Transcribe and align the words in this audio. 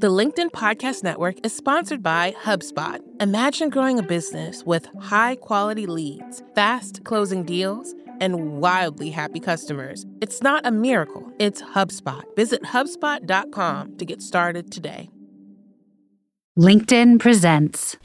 The 0.00 0.06
LinkedIn 0.06 0.52
Podcast 0.52 1.02
Network 1.02 1.44
is 1.44 1.52
sponsored 1.52 2.04
by 2.04 2.32
HubSpot. 2.44 3.00
Imagine 3.18 3.68
growing 3.68 3.98
a 3.98 4.02
business 4.04 4.62
with 4.62 4.88
high 5.00 5.34
quality 5.34 5.86
leads, 5.86 6.40
fast 6.54 7.02
closing 7.02 7.42
deals, 7.42 7.96
and 8.20 8.60
wildly 8.60 9.10
happy 9.10 9.40
customers. 9.40 10.06
It's 10.20 10.40
not 10.40 10.64
a 10.64 10.70
miracle, 10.70 11.32
it's 11.40 11.60
HubSpot. 11.60 12.22
Visit 12.36 12.62
HubSpot.com 12.62 13.96
to 13.96 14.04
get 14.04 14.22
started 14.22 14.70
today. 14.70 15.10
LinkedIn 16.56 17.18
presents. 17.18 17.96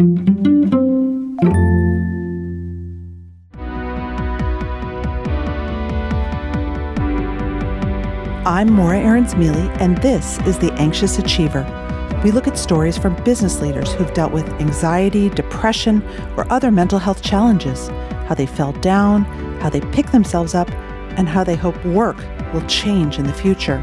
I'm 8.45 8.73
Morra 8.73 8.97
Aarons-Mele, 8.97 9.69
and 9.79 9.99
this 9.99 10.39
is 10.47 10.57
The 10.57 10.73
Anxious 10.73 11.19
Achiever. 11.19 11.82
We 12.23 12.31
look 12.31 12.47
at 12.47 12.57
stories 12.57 12.97
from 12.97 13.21
business 13.25 13.59
leaders 13.59 13.91
who've 13.91 14.13
dealt 14.13 14.31
with 14.31 14.47
anxiety, 14.61 15.27
depression, 15.27 16.01
or 16.37 16.49
other 16.49 16.71
mental 16.71 16.97
health 16.97 17.21
challenges, 17.21 17.89
how 18.29 18.33
they 18.33 18.45
fell 18.45 18.71
down, 18.71 19.25
how 19.59 19.69
they 19.69 19.81
pick 19.91 20.09
themselves 20.11 20.55
up, 20.55 20.71
and 21.17 21.27
how 21.27 21.43
they 21.43 21.57
hope 21.57 21.75
work 21.85 22.15
will 22.53 22.65
change 22.67 23.19
in 23.19 23.25
the 23.25 23.33
future. 23.33 23.77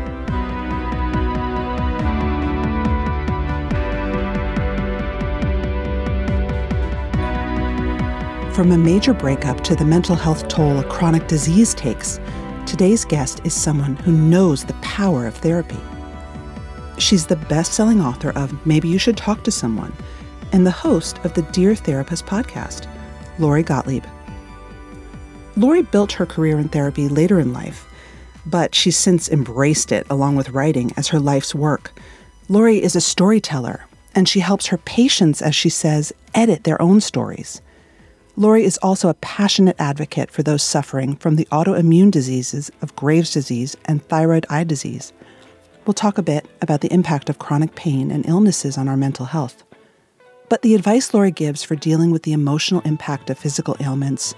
From 8.55 8.73
a 8.73 8.79
major 8.79 9.13
breakup 9.13 9.63
to 9.65 9.77
the 9.77 9.85
mental 9.85 10.17
health 10.17 10.49
toll 10.49 10.79
a 10.79 10.85
chronic 10.85 11.27
disease 11.27 11.75
takes, 11.75 12.19
Today's 12.65 13.05
guest 13.05 13.43
is 13.45 13.53
someone 13.53 13.97
who 13.97 14.13
knows 14.13 14.65
the 14.65 14.75
power 14.75 15.27
of 15.27 15.35
therapy. 15.35 15.77
She's 17.01 17.25
the 17.25 17.37
best 17.37 17.73
selling 17.73 18.03
author 18.03 18.31
of 18.37 18.67
Maybe 18.67 18.87
You 18.87 18.99
Should 18.99 19.17
Talk 19.17 19.43
to 19.45 19.51
Someone 19.51 19.93
and 20.53 20.67
the 20.67 20.71
host 20.71 21.19
of 21.25 21.33
the 21.33 21.43
Dear 21.43 21.75
Therapist 21.75 22.27
podcast, 22.27 22.87
Lori 23.39 23.63
Gottlieb. 23.63 24.05
Lori 25.57 25.81
built 25.81 26.13
her 26.13 26.27
career 26.27 26.59
in 26.59 26.69
therapy 26.69 27.09
later 27.09 27.41
in 27.41 27.55
life, 27.55 27.87
but 28.45 28.75
she's 28.75 28.99
since 28.99 29.31
embraced 29.31 29.93
it 29.93 30.07
along 30.11 30.37
with 30.37 30.51
writing 30.51 30.93
as 30.99 31.09
her 31.09 31.19
life's 31.19 31.55
work. 31.55 31.99
Lori 32.51 32.83
is 32.83 32.95
a 32.95 33.01
storyteller, 33.01 33.87
and 34.15 34.29
she 34.29 34.41
helps 34.41 34.67
her 34.67 34.79
patients, 34.79 35.41
as 35.41 35.57
she 35.57 35.71
says, 35.71 36.13
edit 36.35 36.65
their 36.65 36.81
own 36.83 37.01
stories. 37.01 37.63
Lori 38.37 38.63
is 38.63 38.79
also 38.83 39.09
a 39.09 39.15
passionate 39.15 39.77
advocate 39.79 40.31
for 40.31 40.43
those 40.43 40.63
suffering 40.63 41.17
from 41.17 41.37
the 41.37 41.47
autoimmune 41.47 42.11
diseases 42.11 42.71
of 42.83 42.95
Graves' 42.95 43.33
disease 43.33 43.75
and 43.87 44.07
thyroid 44.07 44.45
eye 44.51 44.65
disease. 44.65 45.15
We'll 45.87 45.95
talk 45.95 46.19
a 46.19 46.23
bit 46.23 46.47
about 46.61 46.83
the 46.83 46.93
impact 46.93 47.31
of 47.31 47.39
chronic 47.39 47.75
pain 47.75 48.11
and 48.11 48.27
illnesses 48.29 48.77
on 48.77 48.89
our 48.89 48.97
mental 48.97 49.27
health. 49.27 49.65
But 50.49 50.63
the 50.63 50.75
advice 50.75 51.15
Lori 51.15 51.31
gives 51.31 51.63
for 51.63 51.75
dealing 51.75 52.11
with 52.11 52.25
the 52.25 52.33
emotional 52.33 52.83
impact 52.83 53.31
of 53.31 53.39
physical 53.39 53.77
ailments, 53.81 54.35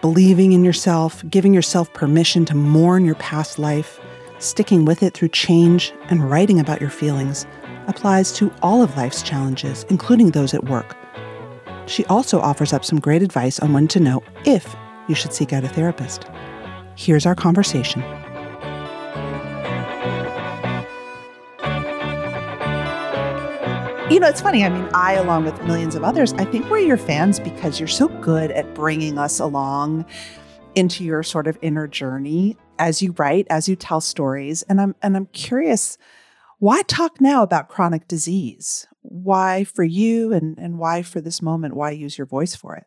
believing 0.00 0.52
in 0.52 0.64
yourself, 0.64 1.24
giving 1.28 1.52
yourself 1.52 1.92
permission 1.92 2.44
to 2.46 2.54
mourn 2.54 3.04
your 3.04 3.16
past 3.16 3.58
life, 3.58 3.98
sticking 4.38 4.84
with 4.84 5.02
it 5.02 5.12
through 5.12 5.28
change, 5.28 5.92
and 6.08 6.30
writing 6.30 6.60
about 6.60 6.80
your 6.80 6.90
feelings 6.90 7.46
applies 7.88 8.32
to 8.32 8.52
all 8.62 8.82
of 8.82 8.96
life's 8.96 9.22
challenges, 9.22 9.84
including 9.88 10.30
those 10.30 10.54
at 10.54 10.64
work. 10.64 10.96
She 11.86 12.04
also 12.06 12.38
offers 12.38 12.72
up 12.72 12.84
some 12.84 13.00
great 13.00 13.22
advice 13.22 13.58
on 13.58 13.72
when 13.72 13.88
to 13.88 13.98
know 13.98 14.22
if 14.46 14.76
you 15.08 15.14
should 15.16 15.32
seek 15.32 15.52
out 15.52 15.64
a 15.64 15.68
therapist. 15.68 16.24
Here's 16.94 17.26
our 17.26 17.34
conversation. 17.34 18.04
You 24.10 24.20
know, 24.20 24.28
it's 24.28 24.40
funny. 24.40 24.64
I 24.64 24.68
mean, 24.68 24.88
I, 24.92 25.14
along 25.14 25.44
with 25.44 25.62
millions 25.62 25.94
of 25.94 26.04
others, 26.04 26.32
I 26.34 26.44
think 26.44 26.68
we're 26.68 26.78
your 26.78 26.96
fans 26.96 27.38
because 27.38 27.78
you're 27.78 27.88
so 27.88 28.08
good 28.08 28.50
at 28.50 28.74
bringing 28.74 29.18
us 29.18 29.38
along 29.38 30.04
into 30.74 31.04
your 31.04 31.22
sort 31.22 31.46
of 31.46 31.56
inner 31.62 31.86
journey 31.86 32.56
as 32.78 33.00
you 33.00 33.12
write, 33.12 33.46
as 33.50 33.68
you 33.68 33.76
tell 33.76 34.00
stories. 34.00 34.62
And 34.64 34.80
I'm 34.80 34.94
and 35.00 35.16
I'm 35.16 35.26
curious, 35.26 35.96
why 36.58 36.82
talk 36.82 37.20
now 37.20 37.42
about 37.42 37.68
chronic 37.68 38.08
disease? 38.08 38.86
why 39.02 39.64
for 39.64 39.84
you 39.84 40.32
and, 40.32 40.58
and 40.58 40.78
why 40.78 41.02
for 41.02 41.20
this 41.20 41.42
moment, 41.42 41.74
why 41.74 41.90
use 41.90 42.18
your 42.18 42.26
voice 42.26 42.54
for 42.54 42.76
it? 42.76 42.84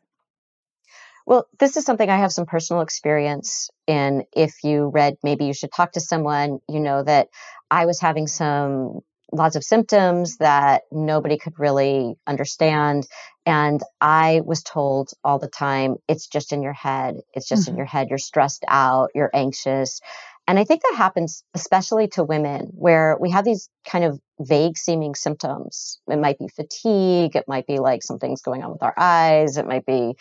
Well, 1.26 1.48
this 1.60 1.78
is 1.78 1.86
something 1.86 2.10
I 2.10 2.18
have 2.18 2.34
some 2.34 2.46
personal 2.46 2.82
experience 2.82 3.70
in. 3.88 4.26
If 4.36 4.64
you 4.64 4.92
read, 4.94 5.16
maybe 5.24 5.46
you 5.46 5.54
should 5.54 5.72
talk 5.72 5.94
to 5.94 6.02
someone, 6.02 6.60
you 6.68 6.82
know 6.82 7.02
that 7.04 7.30
I 7.72 7.86
was 7.86 8.02
having 8.02 8.28
some 8.28 9.00
lots 9.34 9.56
of 9.56 9.64
symptoms 9.64 10.38
that 10.38 10.84
nobody 10.92 11.38
could 11.38 11.60
really 11.60 12.16
understand. 12.28 13.08
And 13.46 13.82
I 14.00 14.42
was 14.46 14.64
told 14.64 15.12
all 15.24 15.40
the 15.40 15.50
time, 15.50 15.98
it's 16.08 16.28
just 16.28 16.54
in 16.54 16.62
your 16.62 16.74
head. 16.74 17.16
It's 17.34 17.48
just 17.48 17.64
mm-hmm. 17.64 17.72
in 17.72 17.78
your 17.78 17.86
head. 17.86 18.08
You're 18.10 18.20
stressed 18.20 18.64
out. 18.68 19.10
You're 19.16 19.32
anxious. 19.34 20.00
And 20.48 20.60
I 20.60 20.66
think 20.66 20.82
that 20.82 20.96
happens 20.98 21.44
especially 21.54 22.10
to 22.10 22.24
women 22.24 22.68
where 22.74 23.18
we 23.20 23.32
have 23.32 23.46
these 23.46 23.70
kind 23.86 24.04
of 24.04 24.20
vague 24.40 24.78
seeming 24.78 25.16
symptoms. 25.16 26.00
It 26.08 26.20
might 26.20 26.38
be 26.38 26.50
fatigue. 26.50 27.36
It 27.36 27.46
might 27.48 27.66
be 27.66 27.80
like 27.80 28.04
something's 28.04 28.42
going 28.42 28.62
on 28.62 28.72
with 28.72 28.84
our 28.84 28.94
eyes. 28.98 29.58
It 29.58 29.66
might 29.66 29.86
be, 29.86 30.16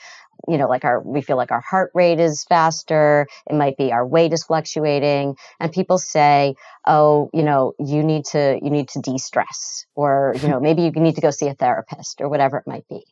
you 0.48 0.58
know, 0.58 0.68
like 0.68 0.84
our, 0.84 1.00
we 1.00 1.22
feel 1.22 1.36
like 1.36 1.50
our 1.50 1.60
heart 1.60 1.90
rate 1.94 2.20
is 2.20 2.44
faster. 2.48 3.26
It 3.48 3.54
might 3.54 3.76
be 3.76 3.92
our 3.92 4.06
weight 4.06 4.32
is 4.32 4.44
fluctuating. 4.44 5.36
And 5.60 5.72
people 5.72 5.98
say, 5.98 6.54
oh, 6.86 7.30
you 7.32 7.42
know, 7.42 7.74
you 7.78 8.02
need 8.02 8.24
to, 8.26 8.58
you 8.62 8.70
need 8.70 8.88
to 8.90 9.00
de-stress 9.00 9.86
or, 9.94 10.34
you 10.42 10.48
know, 10.48 10.60
maybe 10.60 10.82
you 10.82 10.90
need 10.92 11.16
to 11.16 11.20
go 11.20 11.30
see 11.30 11.48
a 11.48 11.54
therapist 11.54 12.20
or 12.20 12.28
whatever 12.28 12.58
it 12.58 12.66
might 12.66 12.86
be. 12.88 13.04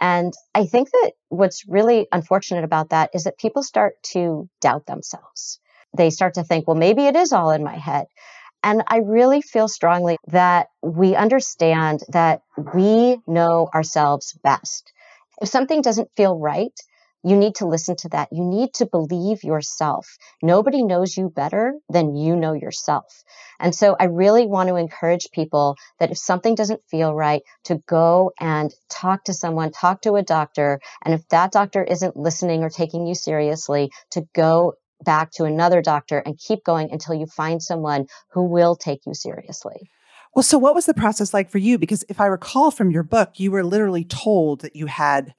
And 0.00 0.32
I 0.54 0.66
think 0.66 0.90
that 0.90 1.12
what's 1.28 1.64
really 1.68 2.08
unfortunate 2.10 2.64
about 2.64 2.90
that 2.90 3.10
is 3.14 3.24
that 3.24 3.38
people 3.38 3.62
start 3.62 3.94
to 4.12 4.48
doubt 4.60 4.86
themselves 4.86 5.60
they 5.96 6.10
start 6.10 6.34
to 6.34 6.44
think, 6.44 6.66
well, 6.66 6.76
maybe 6.76 7.06
it 7.06 7.16
is 7.16 7.32
all 7.32 7.50
in 7.50 7.62
my 7.62 7.76
head. 7.76 8.06
And 8.62 8.82
I 8.86 8.98
really 8.98 9.42
feel 9.42 9.66
strongly 9.66 10.16
that 10.28 10.68
we 10.82 11.16
understand 11.16 12.00
that 12.08 12.42
we 12.74 13.18
know 13.26 13.68
ourselves 13.74 14.38
best. 14.44 14.91
If 15.42 15.48
something 15.48 15.82
doesn't 15.82 16.08
feel 16.16 16.38
right, 16.38 16.72
you 17.24 17.36
need 17.36 17.56
to 17.56 17.66
listen 17.66 17.96
to 17.96 18.08
that. 18.10 18.28
You 18.30 18.44
need 18.44 18.74
to 18.74 18.86
believe 18.86 19.42
yourself. 19.42 20.16
Nobody 20.40 20.84
knows 20.84 21.16
you 21.16 21.30
better 21.30 21.74
than 21.88 22.14
you 22.14 22.36
know 22.36 22.52
yourself. 22.52 23.24
And 23.58 23.74
so 23.74 23.96
I 23.98 24.04
really 24.04 24.46
want 24.46 24.68
to 24.68 24.76
encourage 24.76 25.32
people 25.32 25.76
that 25.98 26.12
if 26.12 26.18
something 26.18 26.54
doesn't 26.54 26.82
feel 26.88 27.12
right, 27.12 27.42
to 27.64 27.80
go 27.88 28.30
and 28.38 28.72
talk 28.88 29.24
to 29.24 29.34
someone, 29.34 29.72
talk 29.72 30.02
to 30.02 30.14
a 30.14 30.22
doctor. 30.22 30.80
And 31.04 31.12
if 31.12 31.26
that 31.30 31.50
doctor 31.50 31.82
isn't 31.82 32.16
listening 32.16 32.62
or 32.62 32.70
taking 32.70 33.08
you 33.08 33.16
seriously, 33.16 33.90
to 34.12 34.24
go 34.34 34.74
back 35.04 35.32
to 35.32 35.44
another 35.44 35.82
doctor 35.82 36.18
and 36.18 36.38
keep 36.38 36.62
going 36.62 36.90
until 36.92 37.16
you 37.16 37.26
find 37.26 37.60
someone 37.60 38.06
who 38.30 38.44
will 38.44 38.76
take 38.76 39.00
you 39.06 39.14
seriously. 39.14 39.90
Well, 40.34 40.42
so 40.42 40.56
what 40.56 40.74
was 40.74 40.86
the 40.86 40.94
process 40.94 41.34
like 41.34 41.50
for 41.50 41.58
you? 41.58 41.78
Because 41.78 42.04
if 42.08 42.20
I 42.20 42.26
recall 42.26 42.70
from 42.70 42.90
your 42.90 43.02
book, 43.02 43.38
you 43.38 43.50
were 43.50 43.64
literally 43.64 44.04
told 44.04 44.60
that 44.62 44.74
you 44.74 44.86
had 44.86 45.34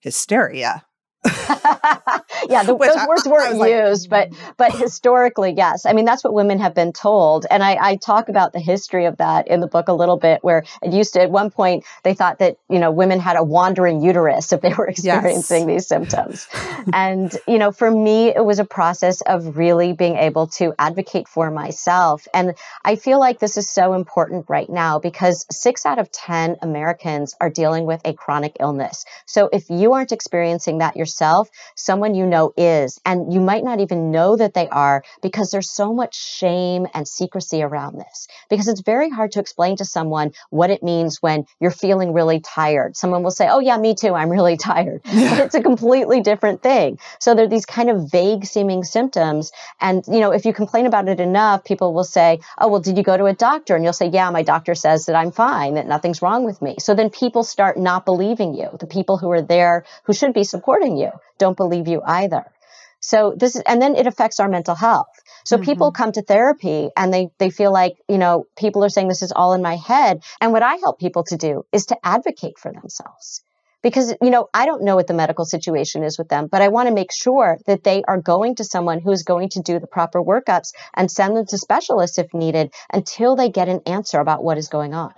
hysteria. 0.00 0.84
yeah, 2.50 2.62
the, 2.62 2.76
those 2.76 3.06
words 3.06 3.26
weren't 3.26 3.70
used, 3.70 4.08
but 4.08 4.30
but 4.56 4.74
historically, 4.74 5.52
yes. 5.52 5.84
I 5.84 5.92
mean, 5.92 6.06
that's 6.06 6.24
what 6.24 6.32
women 6.32 6.58
have 6.60 6.74
been 6.74 6.94
told, 6.94 7.44
and 7.50 7.62
I, 7.62 7.76
I 7.80 7.96
talk 7.96 8.30
about 8.30 8.54
the 8.54 8.60
history 8.60 9.04
of 9.04 9.18
that 9.18 9.48
in 9.48 9.60
the 9.60 9.66
book 9.66 9.88
a 9.88 9.92
little 9.92 10.16
bit. 10.16 10.42
Where 10.42 10.64
it 10.82 10.94
used 10.94 11.12
to, 11.14 11.20
at 11.20 11.30
one 11.30 11.50
point, 11.50 11.84
they 12.04 12.14
thought 12.14 12.38
that 12.38 12.56
you 12.70 12.78
know 12.78 12.90
women 12.90 13.20
had 13.20 13.36
a 13.36 13.44
wandering 13.44 14.02
uterus 14.02 14.50
if 14.52 14.62
they 14.62 14.72
were 14.72 14.86
experiencing 14.88 15.68
yes. 15.68 15.76
these 15.76 15.86
symptoms, 15.86 16.48
and 16.92 17.36
you 17.46 17.58
know, 17.58 17.70
for 17.70 17.90
me, 17.90 18.28
it 18.28 18.44
was 18.44 18.58
a 18.58 18.64
process 18.64 19.20
of 19.20 19.58
really 19.58 19.92
being 19.92 20.16
able 20.16 20.46
to 20.46 20.72
advocate 20.78 21.28
for 21.28 21.50
myself, 21.50 22.26
and 22.32 22.54
I 22.82 22.96
feel 22.96 23.18
like 23.18 23.40
this 23.40 23.58
is 23.58 23.68
so 23.68 23.92
important 23.92 24.46
right 24.48 24.70
now 24.70 24.98
because 24.98 25.44
six 25.50 25.84
out 25.84 25.98
of 25.98 26.10
ten 26.10 26.56
Americans 26.62 27.34
are 27.42 27.50
dealing 27.50 27.84
with 27.84 28.00
a 28.06 28.14
chronic 28.14 28.56
illness. 28.58 29.04
So 29.26 29.50
if 29.52 29.68
you 29.68 29.92
aren't 29.92 30.12
experiencing 30.12 30.78
that 30.78 30.96
yourself, 30.96 31.50
someone 31.74 32.14
you 32.14 32.24
know 32.24 32.37
is. 32.56 33.00
And 33.04 33.32
you 33.32 33.40
might 33.40 33.64
not 33.64 33.80
even 33.80 34.10
know 34.10 34.36
that 34.36 34.54
they 34.54 34.68
are 34.68 35.02
because 35.22 35.50
there's 35.50 35.70
so 35.70 35.92
much 35.92 36.14
shame 36.14 36.86
and 36.94 37.06
secrecy 37.06 37.62
around 37.62 37.98
this. 37.98 38.28
Because 38.48 38.68
it's 38.68 38.80
very 38.80 39.10
hard 39.10 39.32
to 39.32 39.40
explain 39.40 39.76
to 39.76 39.84
someone 39.84 40.32
what 40.50 40.70
it 40.70 40.82
means 40.82 41.22
when 41.22 41.46
you're 41.60 41.70
feeling 41.70 42.12
really 42.12 42.40
tired. 42.40 42.96
Someone 42.96 43.22
will 43.22 43.30
say, 43.30 43.48
Oh, 43.48 43.60
yeah, 43.60 43.76
me 43.78 43.94
too. 43.94 44.14
I'm 44.14 44.30
really 44.30 44.56
tired. 44.70 45.02
Yeah. 45.04 45.30
But 45.30 45.46
it's 45.46 45.54
a 45.54 45.62
completely 45.62 46.20
different 46.20 46.62
thing. 46.62 46.98
So 47.18 47.34
there 47.34 47.44
are 47.44 47.48
these 47.48 47.66
kind 47.66 47.90
of 47.90 48.10
vague 48.10 48.44
seeming 48.44 48.84
symptoms. 48.84 49.52
And, 49.80 50.04
you 50.06 50.20
know, 50.20 50.32
if 50.32 50.44
you 50.44 50.52
complain 50.52 50.86
about 50.86 51.08
it 51.08 51.20
enough, 51.20 51.64
people 51.64 51.92
will 51.94 52.04
say, 52.04 52.40
Oh, 52.58 52.68
well, 52.68 52.80
did 52.80 52.96
you 52.96 53.02
go 53.02 53.16
to 53.16 53.26
a 53.26 53.34
doctor? 53.34 53.74
And 53.74 53.84
you'll 53.84 53.92
say, 53.92 54.08
Yeah, 54.08 54.30
my 54.30 54.42
doctor 54.42 54.74
says 54.74 55.06
that 55.06 55.16
I'm 55.16 55.32
fine, 55.32 55.74
that 55.74 55.86
nothing's 55.86 56.22
wrong 56.22 56.44
with 56.44 56.62
me. 56.62 56.76
So 56.78 56.94
then 56.94 57.10
people 57.10 57.42
start 57.42 57.76
not 57.76 58.04
believing 58.04 58.54
you. 58.54 58.68
The 58.78 58.86
people 58.86 59.18
who 59.18 59.30
are 59.30 59.42
there 59.42 59.84
who 60.04 60.12
should 60.12 60.34
be 60.34 60.44
supporting 60.44 60.96
you 60.96 61.10
don't 61.38 61.56
believe 61.56 61.88
you 61.88 62.02
either. 62.04 62.44
So 63.00 63.34
this 63.36 63.54
is, 63.54 63.62
and 63.66 63.80
then 63.80 63.94
it 63.94 64.06
affects 64.06 64.40
our 64.40 64.48
mental 64.48 64.74
health. 64.74 65.06
So 65.44 65.56
mm-hmm. 65.56 65.64
people 65.64 65.92
come 65.92 66.12
to 66.12 66.22
therapy 66.22 66.90
and 66.96 67.14
they, 67.14 67.28
they 67.38 67.50
feel 67.50 67.72
like, 67.72 67.94
you 68.08 68.18
know, 68.18 68.46
people 68.56 68.84
are 68.84 68.88
saying 68.88 69.08
this 69.08 69.22
is 69.22 69.32
all 69.32 69.54
in 69.54 69.62
my 69.62 69.76
head. 69.76 70.22
And 70.40 70.52
what 70.52 70.64
I 70.64 70.74
help 70.76 70.98
people 70.98 71.22
to 71.24 71.36
do 71.36 71.64
is 71.72 71.86
to 71.86 71.96
advocate 72.02 72.58
for 72.58 72.72
themselves. 72.72 73.42
Because, 73.80 74.12
you 74.20 74.30
know, 74.30 74.48
I 74.52 74.66
don't 74.66 74.82
know 74.82 74.96
what 74.96 75.06
the 75.06 75.14
medical 75.14 75.44
situation 75.44 76.02
is 76.02 76.18
with 76.18 76.28
them, 76.28 76.48
but 76.50 76.60
I 76.60 76.66
want 76.66 76.88
to 76.88 76.94
make 76.94 77.12
sure 77.12 77.58
that 77.66 77.84
they 77.84 78.02
are 78.08 78.20
going 78.20 78.56
to 78.56 78.64
someone 78.64 78.98
who 78.98 79.12
is 79.12 79.22
going 79.22 79.50
to 79.50 79.62
do 79.62 79.78
the 79.78 79.86
proper 79.86 80.20
workups 80.20 80.72
and 80.96 81.08
send 81.08 81.36
them 81.36 81.46
to 81.46 81.56
specialists 81.56 82.18
if 82.18 82.34
needed 82.34 82.74
until 82.92 83.36
they 83.36 83.48
get 83.48 83.68
an 83.68 83.80
answer 83.86 84.18
about 84.18 84.42
what 84.42 84.58
is 84.58 84.66
going 84.66 84.94
on. 84.94 85.14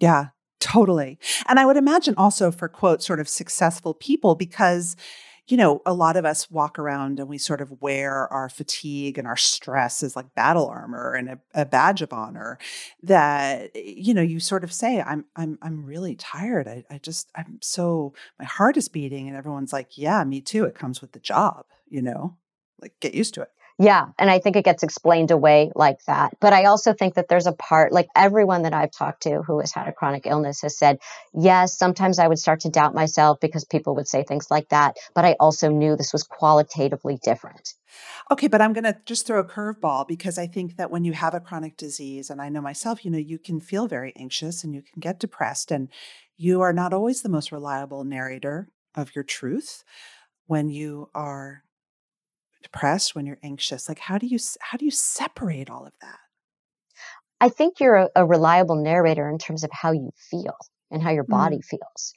Yeah, 0.00 0.28
totally. 0.58 1.18
And 1.46 1.60
I 1.60 1.66
would 1.66 1.76
imagine 1.76 2.14
also 2.16 2.50
for 2.50 2.66
quote, 2.66 3.02
sort 3.02 3.20
of 3.20 3.28
successful 3.28 3.92
people, 3.92 4.36
because 4.36 4.96
you 5.48 5.56
know, 5.56 5.82
a 5.84 5.92
lot 5.92 6.16
of 6.16 6.24
us 6.24 6.50
walk 6.50 6.78
around 6.78 7.18
and 7.18 7.28
we 7.28 7.36
sort 7.36 7.60
of 7.60 7.82
wear 7.82 8.32
our 8.32 8.48
fatigue 8.48 9.18
and 9.18 9.26
our 9.26 9.36
stress 9.36 10.02
as 10.02 10.14
like 10.14 10.34
battle 10.34 10.66
armor 10.66 11.14
and 11.14 11.28
a, 11.30 11.38
a, 11.54 11.64
badge 11.64 12.00
of 12.00 12.12
honor 12.12 12.58
that, 13.02 13.74
you 13.74 14.14
know, 14.14 14.22
you 14.22 14.38
sort 14.38 14.62
of 14.62 14.72
say, 14.72 15.00
I'm, 15.00 15.24
I'm, 15.34 15.58
I'm 15.60 15.84
really 15.84 16.14
tired. 16.14 16.68
I, 16.68 16.84
I 16.88 16.98
just, 16.98 17.30
I'm 17.34 17.58
so, 17.60 18.14
my 18.38 18.44
heart 18.44 18.76
is 18.76 18.88
beating. 18.88 19.26
And 19.26 19.36
everyone's 19.36 19.72
like, 19.72 19.98
yeah, 19.98 20.22
me 20.22 20.40
too. 20.40 20.64
It 20.64 20.76
comes 20.76 21.00
with 21.00 21.12
the 21.12 21.18
job, 21.18 21.66
you 21.88 22.02
know, 22.02 22.36
like 22.80 22.94
get 23.00 23.14
used 23.14 23.34
to 23.34 23.42
it. 23.42 23.50
Yeah. 23.82 24.06
And 24.16 24.30
I 24.30 24.38
think 24.38 24.54
it 24.54 24.64
gets 24.64 24.84
explained 24.84 25.32
away 25.32 25.72
like 25.74 26.04
that. 26.06 26.34
But 26.40 26.52
I 26.52 26.66
also 26.66 26.92
think 26.92 27.14
that 27.14 27.26
there's 27.26 27.48
a 27.48 27.52
part, 27.52 27.92
like 27.92 28.06
everyone 28.14 28.62
that 28.62 28.72
I've 28.72 28.92
talked 28.92 29.24
to 29.24 29.42
who 29.42 29.58
has 29.58 29.72
had 29.72 29.88
a 29.88 29.92
chronic 29.92 30.24
illness 30.24 30.62
has 30.62 30.78
said, 30.78 30.98
yes, 31.34 31.76
sometimes 31.76 32.20
I 32.20 32.28
would 32.28 32.38
start 32.38 32.60
to 32.60 32.70
doubt 32.70 32.94
myself 32.94 33.40
because 33.40 33.64
people 33.64 33.96
would 33.96 34.06
say 34.06 34.22
things 34.22 34.52
like 34.52 34.68
that. 34.68 34.98
But 35.16 35.24
I 35.24 35.34
also 35.40 35.68
knew 35.68 35.96
this 35.96 36.12
was 36.12 36.22
qualitatively 36.22 37.18
different. 37.24 37.74
Okay, 38.30 38.46
but 38.46 38.62
I'm 38.62 38.72
going 38.72 38.84
to 38.84 38.96
just 39.04 39.26
throw 39.26 39.40
a 39.40 39.44
curveball 39.44 40.06
because 40.06 40.38
I 40.38 40.46
think 40.46 40.76
that 40.76 40.92
when 40.92 41.04
you 41.04 41.12
have 41.14 41.34
a 41.34 41.40
chronic 41.40 41.76
disease, 41.76 42.30
and 42.30 42.40
I 42.40 42.50
know 42.50 42.60
myself, 42.60 43.04
you 43.04 43.10
know, 43.10 43.18
you 43.18 43.38
can 43.38 43.60
feel 43.60 43.88
very 43.88 44.12
anxious 44.16 44.62
and 44.62 44.72
you 44.72 44.82
can 44.82 45.00
get 45.00 45.18
depressed, 45.18 45.72
and 45.72 45.88
you 46.36 46.60
are 46.60 46.72
not 46.72 46.92
always 46.92 47.22
the 47.22 47.28
most 47.28 47.50
reliable 47.50 48.04
narrator 48.04 48.68
of 48.94 49.16
your 49.16 49.24
truth 49.24 49.82
when 50.46 50.68
you 50.68 51.10
are 51.16 51.64
depressed, 52.62 53.14
when 53.14 53.26
you're 53.26 53.38
anxious? 53.42 53.88
Like 53.88 53.98
how 53.98 54.18
do 54.18 54.26
you 54.26 54.38
how 54.60 54.78
do 54.78 54.84
you 54.84 54.90
separate 54.90 55.68
all 55.68 55.86
of 55.86 55.92
that? 56.00 56.18
I 57.40 57.48
think 57.48 57.80
you're 57.80 57.96
a, 57.96 58.08
a 58.14 58.24
reliable 58.24 58.76
narrator 58.76 59.28
in 59.28 59.38
terms 59.38 59.64
of 59.64 59.70
how 59.72 59.92
you 59.92 60.10
feel 60.30 60.56
and 60.90 61.02
how 61.02 61.10
your 61.10 61.24
body 61.24 61.56
mm. 61.56 61.64
feels. 61.64 62.14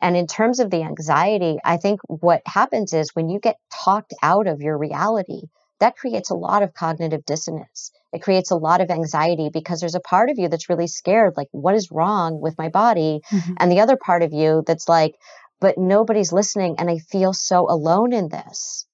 And 0.00 0.16
in 0.16 0.26
terms 0.26 0.60
of 0.60 0.70
the 0.70 0.82
anxiety, 0.82 1.58
I 1.64 1.76
think 1.76 2.00
what 2.06 2.42
happens 2.46 2.92
is 2.92 3.14
when 3.14 3.28
you 3.28 3.40
get 3.40 3.56
talked 3.72 4.14
out 4.22 4.46
of 4.46 4.60
your 4.60 4.78
reality, 4.78 5.42
that 5.80 5.96
creates 5.96 6.30
a 6.30 6.34
lot 6.34 6.62
of 6.62 6.74
cognitive 6.74 7.24
dissonance. 7.24 7.90
It 8.12 8.22
creates 8.22 8.50
a 8.50 8.56
lot 8.56 8.80
of 8.80 8.90
anxiety 8.90 9.50
because 9.52 9.80
there's 9.80 9.94
a 9.94 10.00
part 10.00 10.30
of 10.30 10.38
you 10.38 10.48
that's 10.48 10.68
really 10.68 10.86
scared, 10.86 11.34
like, 11.36 11.48
what 11.52 11.74
is 11.74 11.90
wrong 11.90 12.40
with 12.40 12.56
my 12.58 12.68
body? 12.68 13.20
Mm-hmm. 13.30 13.54
And 13.58 13.72
the 13.72 13.80
other 13.80 13.96
part 13.96 14.22
of 14.22 14.32
you 14.32 14.62
that's 14.66 14.88
like, 14.88 15.14
but 15.60 15.76
nobody's 15.76 16.32
listening 16.32 16.76
and 16.78 16.88
I 16.88 16.98
feel 16.98 17.32
so 17.32 17.68
alone 17.68 18.12
in 18.12 18.28
this. 18.28 18.86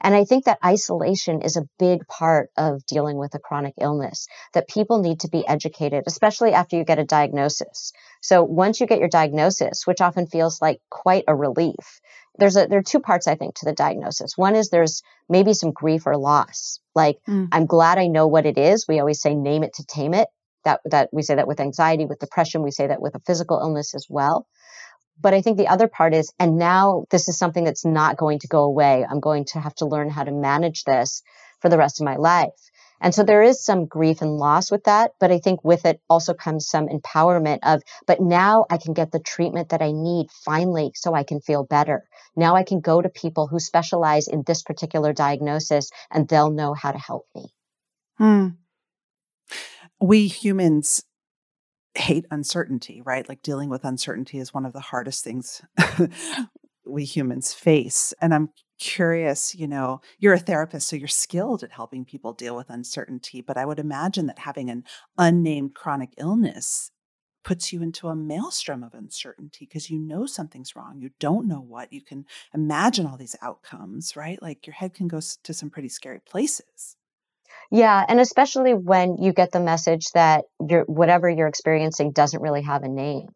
And 0.00 0.14
I 0.14 0.24
think 0.24 0.44
that 0.44 0.58
isolation 0.64 1.42
is 1.42 1.56
a 1.56 1.68
big 1.78 2.06
part 2.08 2.50
of 2.56 2.84
dealing 2.86 3.18
with 3.18 3.34
a 3.34 3.38
chronic 3.38 3.74
illness, 3.80 4.26
that 4.54 4.68
people 4.68 5.00
need 5.00 5.20
to 5.20 5.28
be 5.28 5.46
educated, 5.46 6.04
especially 6.06 6.52
after 6.52 6.76
you 6.76 6.84
get 6.84 6.98
a 6.98 7.04
diagnosis. 7.04 7.92
So 8.22 8.42
once 8.42 8.80
you 8.80 8.86
get 8.86 8.98
your 8.98 9.08
diagnosis, 9.08 9.86
which 9.86 10.00
often 10.00 10.26
feels 10.26 10.60
like 10.62 10.80
quite 10.90 11.24
a 11.28 11.34
relief, 11.34 12.00
there's 12.38 12.56
a, 12.56 12.66
there 12.66 12.78
are 12.78 12.82
two 12.82 13.00
parts, 13.00 13.26
I 13.26 13.34
think, 13.34 13.56
to 13.56 13.66
the 13.66 13.72
diagnosis. 13.72 14.36
One 14.36 14.56
is 14.56 14.70
there's 14.70 15.02
maybe 15.28 15.52
some 15.52 15.72
grief 15.72 16.06
or 16.06 16.16
loss. 16.16 16.80
Like, 16.94 17.18
mm. 17.28 17.48
I'm 17.52 17.66
glad 17.66 17.98
I 17.98 18.06
know 18.06 18.26
what 18.26 18.46
it 18.46 18.56
is. 18.56 18.86
We 18.88 19.00
always 19.00 19.20
say 19.20 19.34
name 19.34 19.62
it 19.62 19.74
to 19.74 19.84
tame 19.84 20.14
it. 20.14 20.28
That, 20.64 20.80
that 20.84 21.08
we 21.10 21.22
say 21.22 21.36
that 21.36 21.48
with 21.48 21.58
anxiety, 21.58 22.04
with 22.04 22.18
depression, 22.18 22.62
we 22.62 22.70
say 22.70 22.86
that 22.86 23.00
with 23.00 23.14
a 23.14 23.20
physical 23.20 23.58
illness 23.60 23.94
as 23.94 24.06
well. 24.10 24.46
But 25.20 25.34
I 25.34 25.42
think 25.42 25.58
the 25.58 25.68
other 25.68 25.88
part 25.88 26.14
is, 26.14 26.32
and 26.38 26.56
now 26.56 27.04
this 27.10 27.28
is 27.28 27.38
something 27.38 27.64
that's 27.64 27.84
not 27.84 28.16
going 28.16 28.38
to 28.40 28.48
go 28.48 28.62
away. 28.62 29.04
I'm 29.08 29.20
going 29.20 29.44
to 29.46 29.60
have 29.60 29.74
to 29.76 29.86
learn 29.86 30.10
how 30.10 30.24
to 30.24 30.32
manage 30.32 30.84
this 30.84 31.22
for 31.60 31.68
the 31.68 31.78
rest 31.78 32.00
of 32.00 32.04
my 32.04 32.16
life. 32.16 32.70
And 33.02 33.14
so 33.14 33.22
there 33.22 33.42
is 33.42 33.64
some 33.64 33.86
grief 33.86 34.20
and 34.20 34.36
loss 34.36 34.70
with 34.70 34.84
that. 34.84 35.12
But 35.18 35.30
I 35.30 35.38
think 35.38 35.64
with 35.64 35.86
it 35.86 36.00
also 36.08 36.34
comes 36.34 36.68
some 36.68 36.88
empowerment 36.88 37.60
of, 37.62 37.82
but 38.06 38.20
now 38.20 38.66
I 38.70 38.76
can 38.76 38.92
get 38.92 39.10
the 39.10 39.20
treatment 39.20 39.70
that 39.70 39.82
I 39.82 39.92
need 39.92 40.30
finally 40.44 40.92
so 40.94 41.14
I 41.14 41.24
can 41.24 41.40
feel 41.40 41.64
better. 41.64 42.04
Now 42.36 42.56
I 42.56 42.62
can 42.62 42.80
go 42.80 43.00
to 43.00 43.08
people 43.08 43.46
who 43.46 43.58
specialize 43.58 44.28
in 44.28 44.42
this 44.46 44.62
particular 44.62 45.12
diagnosis 45.12 45.90
and 46.10 46.28
they'll 46.28 46.50
know 46.50 46.74
how 46.74 46.92
to 46.92 46.98
help 46.98 47.26
me. 47.34 47.54
Hmm. 48.18 48.48
We 49.98 50.28
humans 50.28 51.02
hate 51.94 52.26
uncertainty, 52.30 53.02
right? 53.04 53.28
Like 53.28 53.42
dealing 53.42 53.68
with 53.68 53.84
uncertainty 53.84 54.38
is 54.38 54.54
one 54.54 54.64
of 54.66 54.72
the 54.72 54.80
hardest 54.80 55.24
things 55.24 55.62
we 56.86 57.04
humans 57.04 57.52
face. 57.52 58.14
And 58.20 58.34
I'm 58.34 58.50
curious, 58.78 59.54
you 59.54 59.68
know, 59.68 60.00
you're 60.18 60.34
a 60.34 60.38
therapist, 60.38 60.88
so 60.88 60.96
you're 60.96 61.08
skilled 61.08 61.62
at 61.62 61.72
helping 61.72 62.04
people 62.04 62.32
deal 62.32 62.56
with 62.56 62.70
uncertainty. 62.70 63.40
But 63.40 63.56
I 63.56 63.66
would 63.66 63.78
imagine 63.78 64.26
that 64.26 64.38
having 64.38 64.70
an 64.70 64.84
unnamed 65.18 65.74
chronic 65.74 66.14
illness 66.16 66.90
puts 67.42 67.72
you 67.72 67.82
into 67.82 68.08
a 68.08 68.16
maelstrom 68.16 68.82
of 68.82 68.94
uncertainty 68.94 69.64
because 69.64 69.90
you 69.90 69.98
know 69.98 70.26
something's 70.26 70.76
wrong. 70.76 71.00
You 71.00 71.10
don't 71.18 71.48
know 71.48 71.60
what. 71.60 71.92
You 71.92 72.02
can 72.02 72.26
imagine 72.54 73.06
all 73.06 73.16
these 73.16 73.36
outcomes, 73.42 74.14
right? 74.14 74.40
Like 74.42 74.66
your 74.66 74.74
head 74.74 74.94
can 74.94 75.08
go 75.08 75.20
to 75.42 75.54
some 75.54 75.70
pretty 75.70 75.88
scary 75.88 76.20
places. 76.20 76.96
Yeah, 77.70 78.04
and 78.08 78.20
especially 78.20 78.74
when 78.74 79.18
you 79.18 79.32
get 79.32 79.52
the 79.52 79.60
message 79.60 80.06
that 80.14 80.44
your 80.66 80.84
whatever 80.84 81.28
you're 81.28 81.46
experiencing 81.46 82.12
doesn't 82.12 82.42
really 82.42 82.62
have 82.62 82.82
a 82.82 82.88
name 82.88 83.28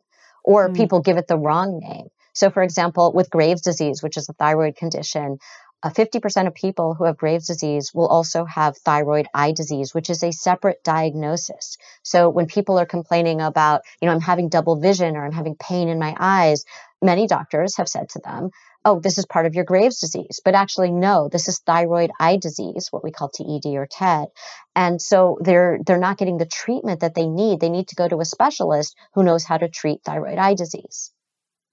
or 0.44 0.69
mm. 0.69 0.76
people 0.76 1.00
give 1.00 1.16
it 1.16 1.26
the 1.26 1.38
wrong 1.38 1.81
name. 1.81 2.08
So 2.34 2.50
for 2.50 2.62
example, 2.62 3.12
with 3.12 3.31
Graves 3.31 3.62
disease, 3.62 4.02
which 4.02 4.16
is 4.16 4.28
a 4.28 4.32
thyroid 4.32 4.76
condition, 4.76 5.38
uh, 5.84 5.90
50% 5.90 6.46
of 6.46 6.55
people 6.55 6.94
who 6.94 7.05
have 7.05 7.16
Graves 7.16 7.46
disease 7.46 7.93
will 7.94 8.08
also 8.08 8.44
have 8.46 8.76
thyroid 8.78 9.26
eye 9.34 9.52
disease, 9.52 9.94
which 9.94 10.08
is 10.08 10.22
a 10.22 10.32
separate 10.32 10.82
diagnosis. 10.82 11.76
So 12.02 12.31
when 12.31 12.46
people 12.46 12.78
are 12.78 12.87
complaining 12.87 13.40
about, 13.40 13.82
you 14.00 14.06
know, 14.06 14.14
I'm 14.14 14.20
having 14.20 14.49
double 14.49 14.81
vision 14.81 15.14
or 15.14 15.25
I'm 15.25 15.32
having 15.32 15.56
pain 15.56 15.88
in 15.88 15.99
my 15.99 16.17
eyes, 16.19 16.64
many 17.02 17.26
doctors 17.26 17.76
have 17.76 17.88
said 17.88 18.08
to 18.10 18.20
them, 18.25 18.50
oh, 18.84 19.00
this 19.00 19.19
is 19.19 19.26
part 19.26 19.46
of 19.46 19.54
your 19.54 19.64
Graves 19.64 20.00
disease. 20.00 20.40
But 20.44 20.54
actually, 20.54 20.90
no, 20.90 21.28
this 21.28 21.48
is 21.48 21.58
thyroid 21.60 22.10
eye 22.20 22.36
disease, 22.36 22.88
what 22.90 23.04
we 23.04 23.10
call 23.10 23.31
TED 23.31 23.66
or 23.75 23.86
TED. 23.86 24.28
And 24.76 25.00
so 25.00 25.38
they're, 25.40 25.78
they're 25.84 25.98
not 25.98 26.19
getting 26.19 26.38
the 26.38 26.46
treatment 26.46 27.00
that 27.00 27.14
they 27.14 27.26
need. 27.26 27.60
They 27.60 27.70
need 27.70 27.88
to 27.88 27.94
go 27.94 28.08
to 28.08 28.20
a 28.20 28.25
specialist 28.25 28.96
who 29.14 29.22
knows 29.22 29.44
how 29.44 29.58
to 29.58 29.69
treat 29.69 30.02
thyroid 30.04 30.38
eye 30.38 30.54
disease. 30.54 31.12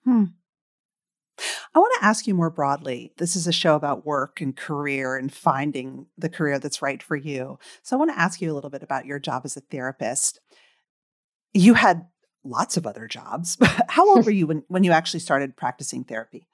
Hmm. 0.06 0.25
I 1.74 1.80
want 1.80 1.94
to 2.00 2.06
ask 2.06 2.27
you 2.27 2.34
more 2.34 2.50
broadly. 2.50 3.13
This 3.18 3.36
is 3.36 3.48
a 3.48 3.51
show 3.51 3.75
about 3.75 4.06
work 4.06 4.41
and 4.41 4.56
career 4.56 5.15
and 5.15 5.34
finding 5.34 6.08
the 6.18 6.30
career 6.30 6.60
that's 6.60 6.82
right 6.82 7.01
for 7.01 7.15
you. 7.15 7.58
So 7.82 7.96
I 7.96 8.00
want 8.00 8.12
to 8.12 8.20
ask 8.20 8.41
you 8.41 8.51
a 8.51 8.53
little 8.53 8.70
bit 8.70 8.84
about 8.84 9.06
your 9.06 9.20
job 9.20 9.41
as 9.46 9.58
a 9.58 9.62
therapist. 9.62 10.39
You 11.53 11.74
had 11.74 12.06
lots 12.44 12.77
of 12.77 12.86
other 12.86 13.08
jobs. 13.08 13.58
How 13.89 14.08
old 14.08 14.25
were 14.25 14.32
you 14.32 14.48
when, 14.48 14.63
when 14.68 14.84
you 14.84 14.91
actually 14.91 15.22
started 15.22 15.58
practicing 15.58 16.03
therapy? 16.03 16.48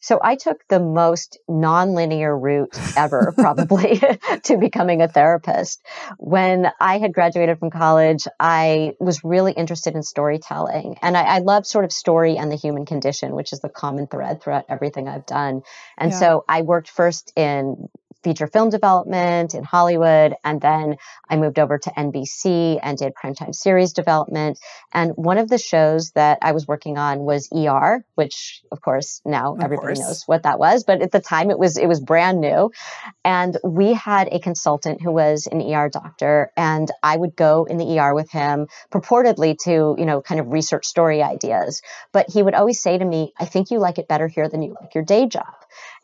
So 0.00 0.20
I 0.22 0.36
took 0.36 0.58
the 0.68 0.80
most 0.80 1.38
nonlinear 1.48 2.40
route 2.40 2.78
ever, 2.96 3.32
probably, 3.38 4.00
to 4.44 4.56
becoming 4.56 5.02
a 5.02 5.08
therapist. 5.08 5.84
When 6.18 6.70
I 6.80 6.98
had 6.98 7.12
graduated 7.12 7.58
from 7.58 7.70
college, 7.70 8.26
I 8.38 8.92
was 9.00 9.24
really 9.24 9.52
interested 9.52 9.94
in 9.94 10.02
storytelling. 10.02 10.96
And 11.02 11.16
I, 11.16 11.22
I 11.22 11.38
love 11.38 11.66
sort 11.66 11.84
of 11.84 11.92
story 11.92 12.36
and 12.36 12.50
the 12.50 12.56
human 12.56 12.86
condition, 12.86 13.34
which 13.34 13.52
is 13.52 13.60
the 13.60 13.68
common 13.68 14.06
thread 14.06 14.42
throughout 14.42 14.66
everything 14.68 15.08
I've 15.08 15.26
done. 15.26 15.62
And 15.98 16.12
yeah. 16.12 16.18
so 16.18 16.44
I 16.48 16.62
worked 16.62 16.88
first 16.88 17.32
in 17.36 17.88
feature 18.26 18.48
film 18.48 18.70
development 18.70 19.54
in 19.54 19.62
Hollywood. 19.62 20.34
And 20.42 20.60
then 20.60 20.96
I 21.30 21.36
moved 21.36 21.60
over 21.60 21.78
to 21.78 21.90
NBC 21.90 22.80
and 22.82 22.98
did 22.98 23.12
primetime 23.14 23.54
series 23.54 23.92
development. 23.92 24.58
And 24.92 25.12
one 25.14 25.38
of 25.38 25.48
the 25.48 25.58
shows 25.58 26.10
that 26.16 26.38
I 26.42 26.50
was 26.50 26.66
working 26.66 26.98
on 26.98 27.20
was 27.20 27.48
ER, 27.54 28.04
which 28.16 28.62
of 28.72 28.80
course 28.80 29.20
now 29.24 29.54
of 29.54 29.60
everybody 29.60 29.94
course. 29.94 30.00
knows 30.00 30.22
what 30.26 30.42
that 30.42 30.58
was. 30.58 30.82
But 30.82 31.02
at 31.02 31.12
the 31.12 31.20
time 31.20 31.52
it 31.52 31.58
was, 31.58 31.76
it 31.76 31.86
was 31.86 32.00
brand 32.00 32.40
new. 32.40 32.72
And 33.24 33.56
we 33.62 33.92
had 33.92 34.26
a 34.32 34.40
consultant 34.40 35.00
who 35.00 35.12
was 35.12 35.46
an 35.46 35.60
ER 35.60 35.88
doctor 35.88 36.50
and 36.56 36.90
I 37.04 37.16
would 37.16 37.36
go 37.36 37.62
in 37.62 37.76
the 37.76 37.96
ER 37.96 38.12
with 38.12 38.32
him 38.32 38.66
purportedly 38.90 39.56
to, 39.66 39.94
you 39.96 40.04
know, 40.04 40.20
kind 40.20 40.40
of 40.40 40.48
research 40.48 40.86
story 40.86 41.22
ideas. 41.22 41.80
But 42.10 42.28
he 42.28 42.42
would 42.42 42.54
always 42.54 42.82
say 42.82 42.98
to 42.98 43.04
me, 43.04 43.32
I 43.38 43.44
think 43.44 43.70
you 43.70 43.78
like 43.78 43.98
it 43.98 44.08
better 44.08 44.26
here 44.26 44.48
than 44.48 44.62
you 44.62 44.76
like 44.80 44.96
your 44.96 45.04
day 45.04 45.28
job. 45.28 45.54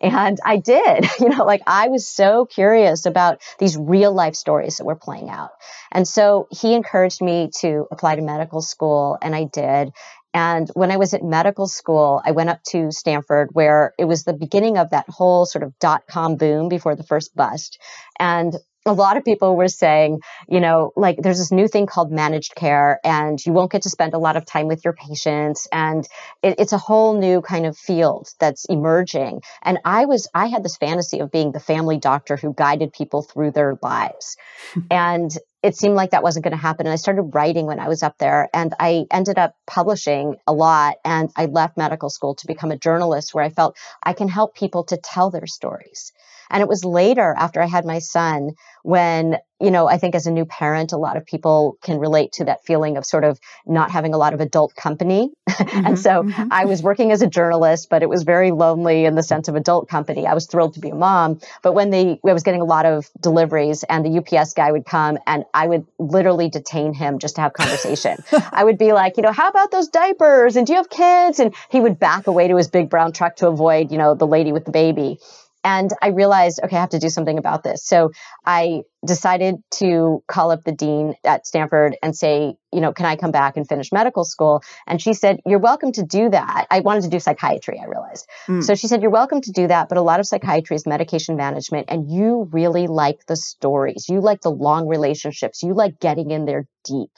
And 0.02 0.38
I 0.44 0.56
did, 0.56 1.06
you 1.20 1.28
know, 1.28 1.44
like 1.44 1.62
I 1.66 1.88
was 1.88 2.06
so 2.06 2.46
curious 2.46 3.06
about 3.06 3.40
these 3.58 3.76
real 3.76 4.12
life 4.12 4.34
stories 4.34 4.76
that 4.76 4.84
were 4.84 4.96
playing 4.96 5.30
out. 5.30 5.50
And 5.92 6.06
so 6.06 6.48
he 6.50 6.74
encouraged 6.74 7.22
me 7.22 7.50
to 7.60 7.86
apply 7.90 8.16
to 8.16 8.22
medical 8.22 8.60
school 8.60 9.18
and 9.22 9.34
I 9.34 9.44
did. 9.44 9.92
And 10.34 10.70
when 10.74 10.90
I 10.90 10.96
was 10.96 11.12
at 11.12 11.22
medical 11.22 11.66
school, 11.66 12.22
I 12.24 12.30
went 12.30 12.48
up 12.48 12.62
to 12.70 12.90
Stanford 12.90 13.50
where 13.52 13.92
it 13.98 14.06
was 14.06 14.24
the 14.24 14.32
beginning 14.32 14.78
of 14.78 14.90
that 14.90 15.08
whole 15.08 15.44
sort 15.44 15.62
of 15.62 15.78
dot 15.78 16.04
com 16.08 16.36
boom 16.36 16.68
before 16.68 16.96
the 16.96 17.02
first 17.04 17.36
bust. 17.36 17.78
And 18.18 18.54
a 18.84 18.92
lot 18.92 19.16
of 19.16 19.24
people 19.24 19.56
were 19.56 19.68
saying, 19.68 20.20
you 20.48 20.60
know, 20.60 20.92
like 20.96 21.16
there's 21.22 21.38
this 21.38 21.52
new 21.52 21.68
thing 21.68 21.86
called 21.86 22.10
managed 22.10 22.54
care, 22.56 22.98
and 23.04 23.38
you 23.44 23.52
won't 23.52 23.70
get 23.70 23.82
to 23.82 23.90
spend 23.90 24.14
a 24.14 24.18
lot 24.18 24.36
of 24.36 24.44
time 24.44 24.66
with 24.66 24.84
your 24.84 24.94
patients. 24.94 25.68
And 25.70 26.06
it, 26.42 26.56
it's 26.58 26.72
a 26.72 26.78
whole 26.78 27.18
new 27.18 27.42
kind 27.42 27.64
of 27.64 27.76
field 27.76 28.28
that's 28.40 28.64
emerging. 28.64 29.42
And 29.62 29.78
I 29.84 30.06
was, 30.06 30.28
I 30.34 30.46
had 30.46 30.64
this 30.64 30.76
fantasy 30.76 31.20
of 31.20 31.30
being 31.30 31.52
the 31.52 31.60
family 31.60 31.98
doctor 31.98 32.36
who 32.36 32.54
guided 32.54 32.92
people 32.92 33.22
through 33.22 33.52
their 33.52 33.78
lives. 33.82 34.36
and 34.90 35.30
it 35.62 35.76
seemed 35.76 35.94
like 35.94 36.10
that 36.10 36.24
wasn't 36.24 36.44
going 36.44 36.56
to 36.56 36.60
happen. 36.60 36.86
And 36.86 36.92
I 36.92 36.96
started 36.96 37.22
writing 37.22 37.66
when 37.66 37.78
I 37.78 37.86
was 37.86 38.02
up 38.02 38.18
there, 38.18 38.48
and 38.52 38.74
I 38.80 39.04
ended 39.12 39.38
up 39.38 39.54
publishing 39.64 40.34
a 40.48 40.52
lot. 40.52 40.96
And 41.04 41.30
I 41.36 41.44
left 41.44 41.76
medical 41.76 42.10
school 42.10 42.34
to 42.34 42.48
become 42.48 42.72
a 42.72 42.78
journalist 42.78 43.32
where 43.32 43.44
I 43.44 43.50
felt 43.50 43.76
I 44.02 44.12
can 44.12 44.26
help 44.26 44.56
people 44.56 44.82
to 44.84 44.96
tell 44.96 45.30
their 45.30 45.46
stories. 45.46 46.12
And 46.52 46.60
it 46.60 46.68
was 46.68 46.84
later 46.84 47.34
after 47.36 47.60
I 47.60 47.66
had 47.66 47.84
my 47.84 47.98
son 47.98 48.52
when, 48.82 49.38
you 49.60 49.70
know, 49.70 49.88
I 49.88 49.96
think 49.96 50.14
as 50.14 50.26
a 50.26 50.30
new 50.30 50.44
parent, 50.44 50.92
a 50.92 50.96
lot 50.96 51.16
of 51.16 51.24
people 51.24 51.78
can 51.82 51.98
relate 51.98 52.32
to 52.32 52.44
that 52.44 52.64
feeling 52.64 52.96
of 52.96 53.06
sort 53.06 53.24
of 53.24 53.38
not 53.66 53.90
having 53.90 54.12
a 54.12 54.18
lot 54.18 54.34
of 54.34 54.40
adult 54.40 54.74
company. 54.76 55.32
Mm-hmm, 55.62 55.86
and 55.86 55.98
so 55.98 56.22
mm-hmm. 56.22 56.48
I 56.50 56.64
was 56.64 56.82
working 56.82 57.12
as 57.12 57.22
a 57.22 57.26
journalist, 57.26 57.88
but 57.88 58.02
it 58.02 58.08
was 58.08 58.24
very 58.24 58.50
lonely 58.50 59.04
in 59.04 59.14
the 59.14 59.22
sense 59.22 59.48
of 59.48 59.54
adult 59.54 59.88
company. 59.88 60.26
I 60.26 60.34
was 60.34 60.46
thrilled 60.46 60.74
to 60.74 60.80
be 60.80 60.90
a 60.90 60.94
mom, 60.94 61.40
but 61.62 61.72
when 61.72 61.90
they, 61.90 62.18
I 62.26 62.32
was 62.32 62.42
getting 62.42 62.60
a 62.60 62.64
lot 62.64 62.84
of 62.84 63.08
deliveries 63.20 63.84
and 63.84 64.04
the 64.04 64.18
UPS 64.18 64.54
guy 64.54 64.72
would 64.72 64.84
come 64.84 65.18
and 65.26 65.44
I 65.54 65.66
would 65.66 65.86
literally 65.98 66.48
detain 66.48 66.94
him 66.94 67.20
just 67.20 67.36
to 67.36 67.42
have 67.42 67.52
conversation. 67.52 68.18
I 68.52 68.64
would 68.64 68.76
be 68.76 68.92
like, 68.92 69.16
you 69.16 69.22
know, 69.22 69.32
how 69.32 69.48
about 69.48 69.70
those 69.70 69.88
diapers? 69.88 70.56
And 70.56 70.66
do 70.66 70.72
you 70.72 70.78
have 70.78 70.90
kids? 70.90 71.38
And 71.38 71.54
he 71.70 71.80
would 71.80 71.98
back 71.98 72.26
away 72.26 72.48
to 72.48 72.56
his 72.56 72.68
big 72.68 72.90
brown 72.90 73.12
truck 73.12 73.36
to 73.36 73.48
avoid, 73.48 73.92
you 73.92 73.98
know, 73.98 74.14
the 74.14 74.26
lady 74.26 74.52
with 74.52 74.64
the 74.64 74.72
baby. 74.72 75.18
And 75.64 75.90
I 76.02 76.08
realized, 76.08 76.60
okay, 76.64 76.76
I 76.76 76.80
have 76.80 76.90
to 76.90 76.98
do 76.98 77.08
something 77.08 77.38
about 77.38 77.62
this. 77.62 77.84
So 77.84 78.10
I 78.44 78.82
decided 79.06 79.56
to 79.74 80.22
call 80.26 80.50
up 80.50 80.64
the 80.64 80.72
dean 80.72 81.14
at 81.24 81.46
Stanford 81.46 81.96
and 82.02 82.16
say, 82.16 82.54
you 82.72 82.80
know, 82.80 82.92
can 82.92 83.06
I 83.06 83.16
come 83.16 83.30
back 83.30 83.56
and 83.56 83.68
finish 83.68 83.92
medical 83.92 84.24
school? 84.24 84.62
And 84.86 85.00
she 85.00 85.14
said, 85.14 85.40
you're 85.46 85.60
welcome 85.60 85.92
to 85.92 86.02
do 86.02 86.30
that. 86.30 86.66
I 86.70 86.80
wanted 86.80 87.04
to 87.04 87.10
do 87.10 87.20
psychiatry, 87.20 87.80
I 87.80 87.86
realized. 87.86 88.28
Mm. 88.48 88.64
So 88.64 88.74
she 88.74 88.88
said, 88.88 89.02
you're 89.02 89.10
welcome 89.10 89.40
to 89.40 89.52
do 89.52 89.68
that. 89.68 89.88
But 89.88 89.98
a 89.98 90.02
lot 90.02 90.18
of 90.18 90.26
psychiatry 90.26 90.74
is 90.74 90.86
medication 90.86 91.36
management. 91.36 91.86
And 91.88 92.10
you 92.10 92.48
really 92.50 92.88
like 92.88 93.26
the 93.26 93.36
stories. 93.36 94.06
You 94.08 94.20
like 94.20 94.40
the 94.40 94.50
long 94.50 94.88
relationships. 94.88 95.62
You 95.62 95.74
like 95.74 96.00
getting 96.00 96.30
in 96.30 96.44
there 96.44 96.66
deep. 96.84 97.10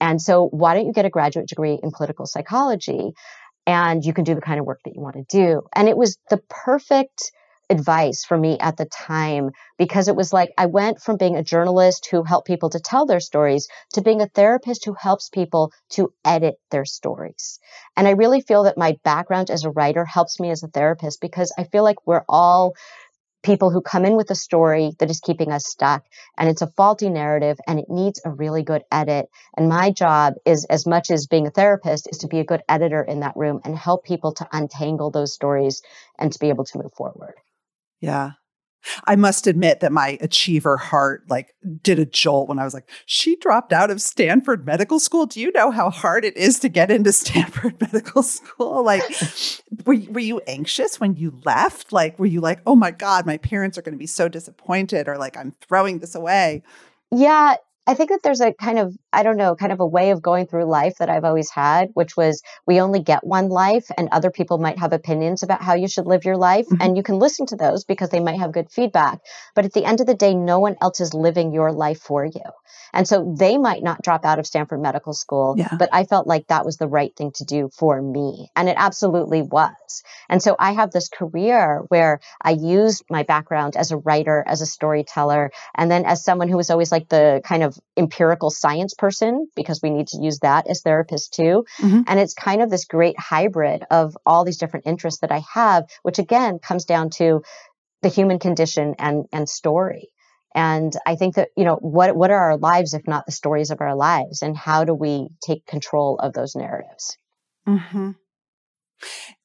And 0.00 0.20
so 0.20 0.48
why 0.48 0.74
don't 0.74 0.86
you 0.86 0.92
get 0.92 1.04
a 1.04 1.10
graduate 1.10 1.48
degree 1.48 1.78
in 1.80 1.90
clinical 1.90 2.26
psychology? 2.26 3.12
And 3.66 4.04
you 4.04 4.14
can 4.14 4.24
do 4.24 4.34
the 4.34 4.40
kind 4.40 4.58
of 4.58 4.66
work 4.66 4.80
that 4.84 4.94
you 4.94 5.00
want 5.02 5.16
to 5.16 5.24
do. 5.28 5.62
And 5.74 5.88
it 5.88 5.96
was 5.96 6.16
the 6.30 6.40
perfect 6.48 7.32
advice 7.70 8.24
for 8.24 8.36
me 8.38 8.58
at 8.58 8.76
the 8.76 8.86
time 8.86 9.50
because 9.76 10.08
it 10.08 10.16
was 10.16 10.32
like 10.32 10.50
I 10.56 10.66
went 10.66 11.00
from 11.00 11.16
being 11.16 11.36
a 11.36 11.42
journalist 11.42 12.08
who 12.10 12.22
helped 12.22 12.46
people 12.46 12.70
to 12.70 12.80
tell 12.80 13.06
their 13.06 13.20
stories 13.20 13.68
to 13.94 14.00
being 14.00 14.20
a 14.20 14.28
therapist 14.28 14.84
who 14.84 14.94
helps 14.94 15.28
people 15.28 15.72
to 15.90 16.12
edit 16.24 16.56
their 16.70 16.84
stories. 16.84 17.58
And 17.96 18.08
I 18.08 18.12
really 18.12 18.40
feel 18.40 18.64
that 18.64 18.78
my 18.78 18.96
background 19.04 19.50
as 19.50 19.64
a 19.64 19.70
writer 19.70 20.04
helps 20.04 20.40
me 20.40 20.50
as 20.50 20.62
a 20.62 20.68
therapist 20.68 21.20
because 21.20 21.52
I 21.58 21.64
feel 21.64 21.84
like 21.84 22.06
we're 22.06 22.24
all 22.28 22.74
people 23.42 23.70
who 23.70 23.80
come 23.80 24.04
in 24.04 24.16
with 24.16 24.30
a 24.30 24.34
story 24.34 24.92
that 24.98 25.10
is 25.10 25.20
keeping 25.20 25.52
us 25.52 25.66
stuck 25.66 26.04
and 26.36 26.48
it's 26.48 26.62
a 26.62 26.66
faulty 26.76 27.08
narrative 27.08 27.56
and 27.68 27.78
it 27.78 27.88
needs 27.88 28.20
a 28.24 28.30
really 28.30 28.62
good 28.62 28.82
edit 28.90 29.28
and 29.56 29.68
my 29.68 29.90
job 29.90 30.34
is 30.44 30.64
as 30.64 30.86
much 30.86 31.10
as 31.10 31.28
being 31.28 31.46
a 31.46 31.50
therapist 31.50 32.08
is 32.10 32.18
to 32.18 32.26
be 32.26 32.40
a 32.40 32.44
good 32.44 32.62
editor 32.68 33.00
in 33.02 33.20
that 33.20 33.36
room 33.36 33.60
and 33.64 33.78
help 33.78 34.04
people 34.04 34.32
to 34.32 34.48
untangle 34.52 35.10
those 35.10 35.32
stories 35.32 35.82
and 36.18 36.32
to 36.32 36.38
be 36.40 36.48
able 36.48 36.64
to 36.64 36.78
move 36.78 36.92
forward 36.94 37.34
yeah. 38.00 38.32
I 39.04 39.16
must 39.16 39.46
admit 39.46 39.80
that 39.80 39.92
my 39.92 40.18
achiever 40.20 40.76
heart 40.76 41.24
like 41.28 41.54
did 41.82 41.98
a 41.98 42.06
jolt 42.06 42.48
when 42.48 42.58
I 42.58 42.64
was 42.64 42.74
like, 42.74 42.88
she 43.06 43.36
dropped 43.36 43.72
out 43.72 43.90
of 43.90 44.00
Stanford 44.00 44.64
Medical 44.64 44.98
School. 45.00 45.26
Do 45.26 45.40
you 45.40 45.52
know 45.52 45.70
how 45.70 45.90
hard 45.90 46.24
it 46.24 46.36
is 46.36 46.58
to 46.60 46.68
get 46.68 46.90
into 46.90 47.12
Stanford 47.12 47.80
Medical 47.80 48.22
School? 48.22 48.84
Like, 48.84 49.02
were, 49.84 49.96
were 50.10 50.20
you 50.20 50.40
anxious 50.46 51.00
when 51.00 51.16
you 51.16 51.38
left? 51.44 51.92
Like, 51.92 52.18
were 52.18 52.26
you 52.26 52.40
like, 52.40 52.60
oh 52.66 52.76
my 52.76 52.90
God, 52.90 53.26
my 53.26 53.36
parents 53.36 53.76
are 53.76 53.82
going 53.82 53.94
to 53.94 53.98
be 53.98 54.06
so 54.06 54.28
disappointed 54.28 55.08
or 55.08 55.18
like, 55.18 55.36
I'm 55.36 55.52
throwing 55.60 55.98
this 55.98 56.14
away? 56.14 56.62
Yeah, 57.10 57.56
I 57.88 57.94
think 57.94 58.10
that 58.10 58.20
there's 58.22 58.42
a 58.42 58.52
kind 58.52 58.78
of, 58.78 58.94
I 59.14 59.22
don't 59.22 59.38
know, 59.38 59.56
kind 59.56 59.72
of 59.72 59.80
a 59.80 59.86
way 59.86 60.10
of 60.10 60.20
going 60.20 60.46
through 60.46 60.66
life 60.66 60.96
that 60.98 61.08
I've 61.08 61.24
always 61.24 61.48
had, 61.48 61.88
which 61.94 62.18
was 62.18 62.42
we 62.66 62.82
only 62.82 63.00
get 63.00 63.24
one 63.24 63.48
life 63.48 63.86
and 63.96 64.10
other 64.12 64.30
people 64.30 64.58
might 64.58 64.78
have 64.78 64.92
opinions 64.92 65.42
about 65.42 65.62
how 65.62 65.74
you 65.74 65.88
should 65.88 66.04
live 66.04 66.26
your 66.26 66.36
life. 66.36 66.66
Mm-hmm. 66.66 66.82
And 66.82 66.96
you 66.98 67.02
can 67.02 67.18
listen 67.18 67.46
to 67.46 67.56
those 67.56 67.84
because 67.84 68.10
they 68.10 68.20
might 68.20 68.40
have 68.40 68.52
good 68.52 68.70
feedback. 68.70 69.20
But 69.54 69.64
at 69.64 69.72
the 69.72 69.86
end 69.86 70.02
of 70.02 70.06
the 70.06 70.14
day, 70.14 70.34
no 70.34 70.58
one 70.58 70.76
else 70.82 71.00
is 71.00 71.14
living 71.14 71.54
your 71.54 71.72
life 71.72 72.00
for 72.00 72.26
you. 72.26 72.42
And 72.92 73.08
so 73.08 73.34
they 73.38 73.56
might 73.56 73.82
not 73.82 74.02
drop 74.02 74.26
out 74.26 74.38
of 74.38 74.46
Stanford 74.46 74.82
Medical 74.82 75.14
School, 75.14 75.54
yeah. 75.56 75.74
but 75.78 75.88
I 75.90 76.04
felt 76.04 76.26
like 76.26 76.48
that 76.48 76.66
was 76.66 76.76
the 76.76 76.88
right 76.88 77.14
thing 77.16 77.32
to 77.36 77.44
do 77.44 77.70
for 77.72 78.00
me. 78.00 78.50
And 78.54 78.68
it 78.68 78.76
absolutely 78.78 79.40
was. 79.40 80.02
And 80.28 80.42
so 80.42 80.56
I 80.58 80.72
have 80.72 80.90
this 80.90 81.08
career 81.08 81.84
where 81.88 82.20
I 82.42 82.50
used 82.50 83.04
my 83.10 83.22
background 83.22 83.76
as 83.76 83.92
a 83.92 83.96
writer, 83.96 84.44
as 84.46 84.60
a 84.60 84.66
storyteller, 84.66 85.50
and 85.74 85.90
then 85.90 86.04
as 86.04 86.24
someone 86.24 86.48
who 86.48 86.56
was 86.56 86.70
always 86.70 86.92
like 86.92 87.08
the 87.08 87.40
kind 87.44 87.62
of 87.62 87.77
empirical 87.96 88.50
science 88.50 88.94
person, 88.94 89.48
because 89.54 89.80
we 89.82 89.90
need 89.90 90.08
to 90.08 90.20
use 90.20 90.38
that 90.40 90.66
as 90.68 90.82
therapists 90.82 91.30
too. 91.30 91.64
Mm-hmm. 91.80 92.02
And 92.06 92.20
it's 92.20 92.34
kind 92.34 92.62
of 92.62 92.70
this 92.70 92.84
great 92.84 93.18
hybrid 93.18 93.84
of 93.90 94.16
all 94.24 94.44
these 94.44 94.58
different 94.58 94.86
interests 94.86 95.20
that 95.20 95.32
I 95.32 95.42
have, 95.52 95.84
which 96.02 96.18
again 96.18 96.58
comes 96.58 96.84
down 96.84 97.10
to 97.16 97.42
the 98.02 98.08
human 98.08 98.38
condition 98.38 98.94
and, 98.98 99.26
and 99.32 99.48
story. 99.48 100.10
And 100.54 100.92
I 101.06 101.16
think 101.16 101.34
that, 101.34 101.48
you 101.56 101.64
know, 101.64 101.76
what, 101.76 102.16
what 102.16 102.30
are 102.30 102.50
our 102.50 102.56
lives 102.56 102.94
if 102.94 103.06
not 103.06 103.26
the 103.26 103.32
stories 103.32 103.70
of 103.70 103.80
our 103.80 103.94
lives? 103.94 104.42
And 104.42 104.56
how 104.56 104.84
do 104.84 104.94
we 104.94 105.28
take 105.46 105.66
control 105.66 106.18
of 106.18 106.32
those 106.32 106.56
narratives? 106.56 107.18
Mm-hmm. 107.68 108.12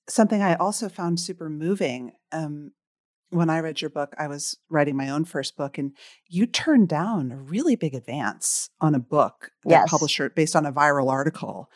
Something 0.08 0.42
I 0.42 0.56
also 0.56 0.90
found 0.90 1.20
super 1.20 1.50
moving. 1.50 2.14
Um, 2.32 2.72
when 3.34 3.50
I 3.50 3.60
read 3.60 3.82
your 3.82 3.90
book, 3.90 4.14
I 4.18 4.28
was 4.28 4.58
writing 4.70 4.96
my 4.96 5.10
own 5.10 5.26
first 5.26 5.58
book, 5.58 5.78
and 5.78 5.92
you 6.28 6.46
turned 6.46 6.90
down 6.90 7.32
a 7.32 7.38
really 7.38 7.76
big 7.76 7.96
advance 7.96 8.70
on 8.80 8.96
a 8.96 9.00
book 9.00 9.52
yes. 9.66 9.90
publisher 9.90 10.30
based 10.30 10.56
on 10.56 10.66
a 10.66 10.72
viral 10.72 11.10
article. 11.10 11.70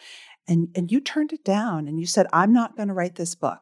And, 0.50 0.70
and 0.76 0.90
you 0.90 1.02
turned 1.02 1.34
it 1.34 1.44
down 1.44 1.90
and 1.90 2.00
you 2.00 2.06
said, 2.06 2.26
I'm 2.32 2.54
not 2.54 2.78
going 2.78 2.88
to 2.88 2.94
write 2.94 3.16
this 3.16 3.36
book. 3.36 3.60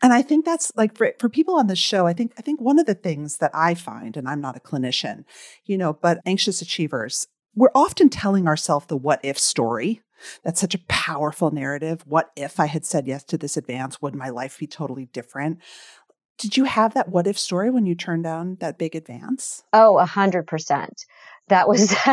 And 0.00 0.12
I 0.12 0.22
think 0.22 0.46
that's 0.46 0.72
like 0.74 0.96
for, 0.96 1.12
for 1.18 1.28
people 1.28 1.56
on 1.56 1.66
the 1.66 1.76
show, 1.76 2.06
I 2.06 2.14
think 2.14 2.32
I 2.38 2.42
think 2.42 2.60
one 2.60 2.78
of 2.78 2.86
the 2.86 2.94
things 2.94 3.38
that 3.38 3.50
I 3.52 3.74
find, 3.74 4.16
and 4.16 4.26
I'm 4.26 4.40
not 4.40 4.56
a 4.56 4.60
clinician, 4.60 5.24
you 5.66 5.76
know, 5.76 5.92
but 5.92 6.20
anxious 6.24 6.62
achievers, 6.62 7.26
we're 7.54 7.70
often 7.74 8.08
telling 8.08 8.48
ourselves 8.48 8.86
the 8.86 8.96
what 8.96 9.20
if 9.22 9.38
story. 9.38 10.00
That's 10.42 10.60
such 10.60 10.74
a 10.74 10.84
powerful 10.88 11.50
narrative. 11.50 12.02
What 12.06 12.30
if 12.36 12.58
I 12.58 12.66
had 12.66 12.86
said 12.86 13.06
yes 13.06 13.24
to 13.24 13.36
this 13.36 13.56
advance? 13.56 14.00
Would 14.00 14.14
my 14.14 14.30
life 14.30 14.58
be 14.58 14.66
totally 14.66 15.06
different? 15.06 15.58
Did 16.38 16.56
you 16.56 16.64
have 16.64 16.94
that 16.94 17.08
what 17.08 17.26
if 17.26 17.38
story 17.38 17.70
when 17.70 17.86
you 17.86 17.94
turned 17.94 18.24
down 18.24 18.56
that 18.60 18.78
big 18.78 18.94
advance? 18.94 19.62
Oh, 19.72 19.98
a 19.98 20.06
hundred 20.06 20.46
percent 20.46 21.04
that 21.48 21.68
was 21.68 21.88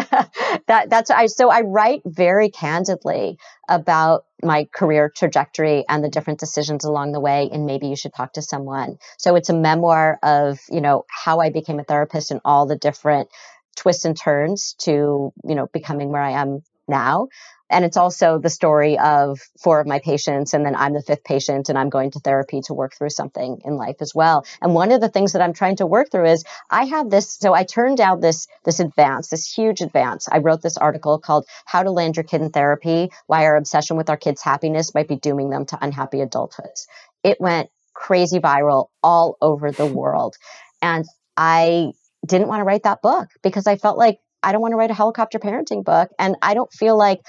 that 0.68 0.86
that's 0.90 1.10
I 1.10 1.28
so 1.28 1.50
I 1.50 1.62
write 1.62 2.02
very 2.06 2.50
candidly 2.50 3.38
about 3.70 4.26
my 4.44 4.68
career 4.74 5.12
trajectory 5.16 5.86
and 5.88 6.04
the 6.04 6.10
different 6.10 6.40
decisions 6.40 6.84
along 6.84 7.12
the 7.12 7.20
way 7.20 7.50
and 7.52 7.66
maybe 7.66 7.88
you 7.88 7.96
should 7.96 8.14
talk 8.14 8.34
to 8.34 8.42
someone. 8.42 8.98
So 9.18 9.36
it's 9.36 9.50
a 9.50 9.54
memoir 9.54 10.20
of, 10.24 10.60
you 10.70 10.82
know, 10.82 11.06
how 11.10 11.40
I 11.40 11.50
became 11.50 11.80
a 11.80 11.84
therapist 11.84 12.32
and 12.32 12.42
all 12.44 12.66
the 12.66 12.76
different 12.76 13.30
twists 13.76 14.06
and 14.06 14.20
turns 14.20 14.76
to, 14.80 15.32
you 15.44 15.56
know, 15.56 15.68
becoming 15.72 16.10
where 16.10 16.22
I 16.22 16.32
am 16.32 16.62
now. 16.88 17.28
And 17.72 17.86
it's 17.86 17.98
also 17.98 18.38
the 18.38 18.50
story 18.50 19.00
of 19.00 19.40
four 19.64 19.80
of 19.80 19.88
my 19.88 20.00
patients, 20.00 20.54
and 20.54 20.66
then 20.66 20.76
I'm 20.76 20.94
the 20.94 21.02
fifth 21.02 21.24
patient, 21.24 21.70
and 21.70 21.78
I'm 21.78 21.90
going 21.90 22.12
to 22.12 22.20
therapy 22.20 22.62
to 22.66 22.74
work 22.74 22.94
through 22.96 23.10
something 23.10 23.62
in 23.66 23.76
life 23.76 23.98
as 24.02 24.14
well. 24.14 24.46
And 24.62 24.76
one 24.76 24.92
of 24.92 25.02
the 25.02 25.10
things 25.10 25.34
that 25.34 25.42
I'm 25.42 25.54
trying 25.54 25.78
to 25.78 25.88
work 25.88 26.12
through 26.12 26.28
is 26.28 26.44
I 26.70 26.84
have 26.86 27.10
this. 27.10 27.38
So 27.40 27.54
I 27.54 27.64
turned 27.64 27.98
down 27.98 28.20
this 28.20 28.48
this 28.66 28.80
advance, 28.80 29.30
this 29.30 29.52
huge 29.52 29.82
advance. 29.82 30.28
I 30.32 30.40
wrote 30.40 30.62
this 30.62 30.78
article 30.78 31.18
called 31.20 31.46
"How 31.66 31.82
to 31.84 31.92
Land 31.92 32.18
Your 32.18 32.24
Kid 32.24 32.42
in 32.42 32.52
Therapy: 32.52 33.10
Why 33.28 33.46
Our 33.46 33.56
Obsession 33.56 33.98
with 33.98 34.10
Our 34.10 34.18
Kids' 34.18 34.42
Happiness 34.42 34.94
Might 34.94 35.08
Be 35.08 35.16
Dooming 35.16 35.50
Them 35.50 35.66
to 35.68 35.78
Unhappy 35.82 36.18
Adulthoods." 36.18 36.88
It 37.24 37.40
went 37.40 37.70
crazy 37.94 38.40
viral 38.40 38.88
all 39.02 39.38
over 39.42 39.72
the 39.72 39.86
world, 39.86 40.36
and 40.82 41.06
I 41.38 41.94
didn't 42.26 42.48
want 42.48 42.60
to 42.60 42.66
write 42.66 42.84
that 42.84 43.02
book 43.02 43.30
because 43.42 43.66
I 43.66 43.78
felt 43.78 43.98
like 43.98 44.20
I 44.44 44.52
don't 44.52 44.62
want 44.62 44.74
to 44.74 44.78
write 44.78 44.92
a 44.92 44.96
helicopter 44.96 45.40
parenting 45.40 45.84
book. 45.84 46.10
And 46.18 46.36
I 46.42 46.54
don't 46.54 46.72
feel 46.72 46.98
like 46.98 47.22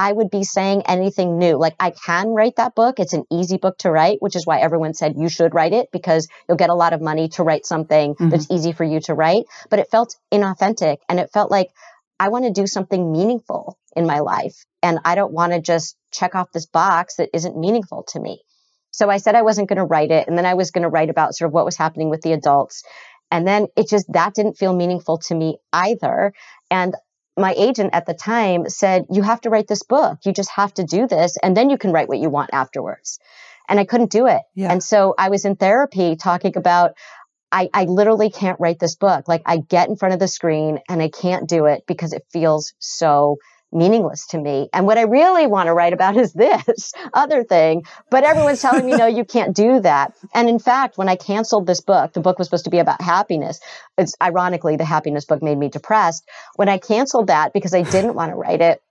I 0.00 0.12
would 0.12 0.30
be 0.30 0.44
saying 0.44 0.84
anything 0.86 1.36
new. 1.36 1.58
Like 1.58 1.74
I 1.78 1.90
can 1.90 2.28
write 2.28 2.56
that 2.56 2.74
book. 2.74 2.98
It's 2.98 3.12
an 3.12 3.26
easy 3.30 3.58
book 3.58 3.76
to 3.80 3.90
write, 3.90 4.16
which 4.22 4.34
is 4.34 4.46
why 4.46 4.60
everyone 4.60 4.94
said 4.94 5.16
you 5.18 5.28
should 5.28 5.52
write 5.52 5.74
it 5.74 5.90
because 5.92 6.26
you'll 6.48 6.56
get 6.56 6.70
a 6.70 6.74
lot 6.74 6.94
of 6.94 7.02
money 7.02 7.28
to 7.34 7.42
write 7.42 7.66
something 7.66 8.14
mm-hmm. 8.14 8.30
that's 8.30 8.50
easy 8.50 8.72
for 8.72 8.82
you 8.82 9.00
to 9.00 9.12
write. 9.12 9.44
But 9.68 9.78
it 9.78 9.90
felt 9.90 10.16
inauthentic 10.32 11.00
and 11.06 11.20
it 11.20 11.30
felt 11.34 11.50
like 11.50 11.68
I 12.18 12.30
want 12.30 12.46
to 12.46 12.50
do 12.50 12.66
something 12.66 13.12
meaningful 13.12 13.76
in 13.94 14.06
my 14.06 14.20
life. 14.20 14.64
And 14.82 15.00
I 15.04 15.16
don't 15.16 15.34
want 15.34 15.52
to 15.52 15.60
just 15.60 15.98
check 16.10 16.34
off 16.34 16.50
this 16.50 16.64
box 16.64 17.16
that 17.16 17.28
isn't 17.34 17.58
meaningful 17.58 18.04
to 18.12 18.20
me. 18.20 18.40
So 18.92 19.10
I 19.10 19.18
said 19.18 19.34
I 19.34 19.42
wasn't 19.42 19.68
going 19.68 19.76
to 19.76 19.84
write 19.84 20.10
it. 20.10 20.28
And 20.28 20.38
then 20.38 20.46
I 20.46 20.54
was 20.54 20.70
going 20.70 20.84
to 20.84 20.88
write 20.88 21.10
about 21.10 21.34
sort 21.34 21.50
of 21.50 21.52
what 21.52 21.66
was 21.66 21.76
happening 21.76 22.08
with 22.08 22.22
the 22.22 22.32
adults. 22.32 22.84
And 23.30 23.46
then 23.46 23.66
it 23.76 23.90
just, 23.90 24.10
that 24.14 24.32
didn't 24.32 24.56
feel 24.56 24.74
meaningful 24.74 25.18
to 25.28 25.34
me 25.34 25.58
either. 25.74 26.32
And 26.70 26.94
my 27.36 27.54
agent 27.56 27.90
at 27.92 28.06
the 28.06 28.14
time 28.14 28.68
said, 28.68 29.06
You 29.10 29.22
have 29.22 29.40
to 29.42 29.50
write 29.50 29.66
this 29.66 29.82
book. 29.82 30.18
You 30.24 30.32
just 30.32 30.50
have 30.50 30.74
to 30.74 30.84
do 30.84 31.06
this. 31.06 31.36
And 31.42 31.56
then 31.56 31.70
you 31.70 31.78
can 31.78 31.92
write 31.92 32.08
what 32.08 32.18
you 32.18 32.30
want 32.30 32.50
afterwards. 32.52 33.18
And 33.68 33.78
I 33.78 33.84
couldn't 33.84 34.10
do 34.10 34.26
it. 34.26 34.42
Yeah. 34.54 34.72
And 34.72 34.82
so 34.82 35.14
I 35.16 35.28
was 35.28 35.44
in 35.44 35.56
therapy 35.56 36.16
talking 36.16 36.56
about, 36.56 36.92
I, 37.52 37.68
I 37.72 37.84
literally 37.84 38.30
can't 38.30 38.58
write 38.60 38.78
this 38.78 38.96
book. 38.96 39.28
Like 39.28 39.42
I 39.46 39.58
get 39.58 39.88
in 39.88 39.96
front 39.96 40.14
of 40.14 40.20
the 40.20 40.28
screen 40.28 40.80
and 40.88 41.02
I 41.02 41.08
can't 41.08 41.48
do 41.48 41.66
it 41.66 41.84
because 41.86 42.12
it 42.12 42.24
feels 42.32 42.74
so 42.78 43.36
meaningless 43.72 44.26
to 44.28 44.38
me. 44.38 44.68
And 44.72 44.86
what 44.86 44.98
I 44.98 45.02
really 45.02 45.46
want 45.46 45.66
to 45.66 45.74
write 45.74 45.92
about 45.92 46.16
is 46.18 46.32
this 46.32 46.92
other 47.12 47.44
thing. 47.44 47.84
But 48.10 48.24
everyone's 48.24 48.62
telling 48.62 48.86
me, 48.86 48.96
no, 48.96 49.06
you 49.06 49.24
can't 49.24 49.54
do 49.54 49.80
that. 49.80 50.14
And 50.34 50.48
in 50.48 50.58
fact, 50.58 50.98
when 50.98 51.08
I 51.08 51.16
canceled 51.16 51.66
this 51.66 51.80
book, 51.80 52.12
the 52.12 52.20
book 52.20 52.38
was 52.38 52.48
supposed 52.48 52.64
to 52.64 52.70
be 52.70 52.78
about 52.78 53.00
happiness. 53.00 53.60
It's 53.98 54.14
ironically, 54.22 54.76
the 54.76 54.84
happiness 54.84 55.24
book 55.24 55.42
made 55.42 55.58
me 55.58 55.68
depressed. 55.68 56.28
When 56.56 56.68
I 56.68 56.78
canceled 56.78 57.28
that 57.28 57.52
because 57.52 57.74
I 57.74 57.82
didn't 57.82 58.14
want 58.14 58.32
to 58.32 58.36
write 58.36 58.60
it, 58.60 58.82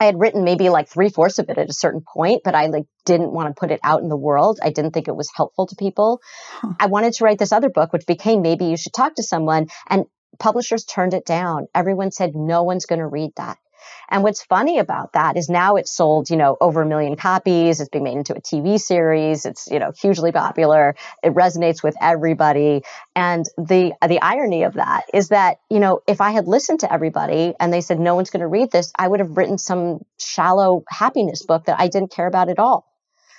I 0.00 0.06
had 0.06 0.18
written 0.18 0.42
maybe 0.42 0.68
like 0.68 0.88
three 0.88 1.10
fourths 1.10 1.38
of 1.38 1.48
it 1.48 1.58
at 1.58 1.70
a 1.70 1.72
certain 1.72 2.00
point, 2.00 2.42
but 2.42 2.56
I 2.56 2.66
like 2.66 2.86
didn't 3.04 3.30
want 3.30 3.54
to 3.54 3.58
put 3.58 3.70
it 3.70 3.78
out 3.84 4.02
in 4.02 4.08
the 4.08 4.16
world. 4.16 4.58
I 4.60 4.70
didn't 4.70 4.90
think 4.90 5.06
it 5.06 5.14
was 5.14 5.30
helpful 5.32 5.68
to 5.68 5.76
people. 5.76 6.20
Huh. 6.48 6.72
I 6.80 6.86
wanted 6.86 7.12
to 7.14 7.24
write 7.24 7.38
this 7.38 7.52
other 7.52 7.70
book, 7.70 7.92
which 7.92 8.04
became 8.04 8.42
maybe 8.42 8.64
you 8.64 8.76
should 8.76 8.92
talk 8.92 9.14
to 9.14 9.22
someone. 9.22 9.68
And 9.88 10.06
publishers 10.40 10.84
turned 10.84 11.14
it 11.14 11.24
down. 11.24 11.68
Everyone 11.72 12.10
said 12.10 12.34
no 12.34 12.64
one's 12.64 12.86
going 12.86 12.98
to 12.98 13.06
read 13.06 13.30
that. 13.36 13.58
And 14.10 14.22
what's 14.22 14.42
funny 14.42 14.78
about 14.78 15.14
that 15.14 15.36
is 15.36 15.48
now 15.48 15.76
it's 15.76 15.92
sold, 15.92 16.30
you 16.30 16.36
know, 16.36 16.56
over 16.60 16.82
a 16.82 16.86
million 16.86 17.16
copies. 17.16 17.80
It's 17.80 17.88
being 17.88 18.04
made 18.04 18.16
into 18.16 18.34
a 18.34 18.40
TV 18.40 18.80
series. 18.80 19.44
It's, 19.44 19.68
you 19.70 19.78
know, 19.78 19.92
hugely 20.00 20.32
popular. 20.32 20.94
It 21.22 21.34
resonates 21.34 21.82
with 21.82 21.96
everybody. 22.00 22.82
And 23.14 23.44
the, 23.56 23.92
the 24.06 24.20
irony 24.20 24.64
of 24.64 24.74
that 24.74 25.04
is 25.12 25.28
that, 25.28 25.58
you 25.70 25.80
know, 25.80 26.00
if 26.06 26.20
I 26.20 26.30
had 26.30 26.46
listened 26.46 26.80
to 26.80 26.92
everybody 26.92 27.54
and 27.58 27.72
they 27.72 27.80
said, 27.80 27.98
no 28.00 28.14
one's 28.14 28.30
going 28.30 28.40
to 28.40 28.46
read 28.46 28.70
this, 28.70 28.92
I 28.98 29.08
would 29.08 29.20
have 29.20 29.36
written 29.36 29.58
some 29.58 30.04
shallow 30.18 30.84
happiness 30.88 31.42
book 31.42 31.66
that 31.66 31.80
I 31.80 31.88
didn't 31.88 32.12
care 32.12 32.26
about 32.26 32.48
at 32.48 32.58
all. 32.58 32.86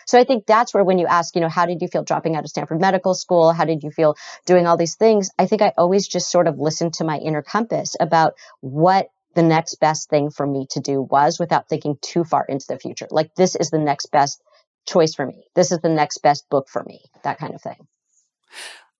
So 0.05 0.19
I 0.19 0.23
think 0.23 0.45
that's 0.45 0.73
where 0.73 0.83
when 0.83 0.97
you 0.97 1.07
ask, 1.07 1.35
you 1.35 1.41
know, 1.41 1.49
how 1.49 1.65
did 1.65 1.81
you 1.81 1.87
feel 1.87 2.03
dropping 2.03 2.35
out 2.35 2.43
of 2.43 2.49
Stanford 2.49 2.81
Medical 2.81 3.13
School? 3.13 3.53
How 3.53 3.65
did 3.65 3.83
you 3.83 3.91
feel 3.91 4.15
doing 4.45 4.67
all 4.67 4.77
these 4.77 4.95
things? 4.95 5.29
I 5.37 5.45
think 5.45 5.61
I 5.61 5.73
always 5.77 6.07
just 6.07 6.29
sort 6.29 6.47
of 6.47 6.59
listened 6.59 6.95
to 6.95 7.03
my 7.03 7.17
inner 7.17 7.41
compass 7.41 7.95
about 7.99 8.33
what 8.59 9.07
the 9.35 9.43
next 9.43 9.75
best 9.79 10.09
thing 10.09 10.29
for 10.29 10.45
me 10.45 10.67
to 10.71 10.79
do 10.79 11.01
was 11.01 11.39
without 11.39 11.69
thinking 11.69 11.97
too 12.01 12.23
far 12.23 12.45
into 12.47 12.65
the 12.67 12.79
future. 12.79 13.07
Like 13.09 13.35
this 13.35 13.55
is 13.55 13.69
the 13.69 13.79
next 13.79 14.11
best 14.11 14.41
choice 14.87 15.13
for 15.15 15.25
me. 15.25 15.45
This 15.55 15.71
is 15.71 15.79
the 15.79 15.89
next 15.89 16.19
best 16.19 16.49
book 16.49 16.67
for 16.69 16.83
me. 16.83 17.01
That 17.23 17.39
kind 17.39 17.53
of 17.53 17.61
thing. 17.61 17.87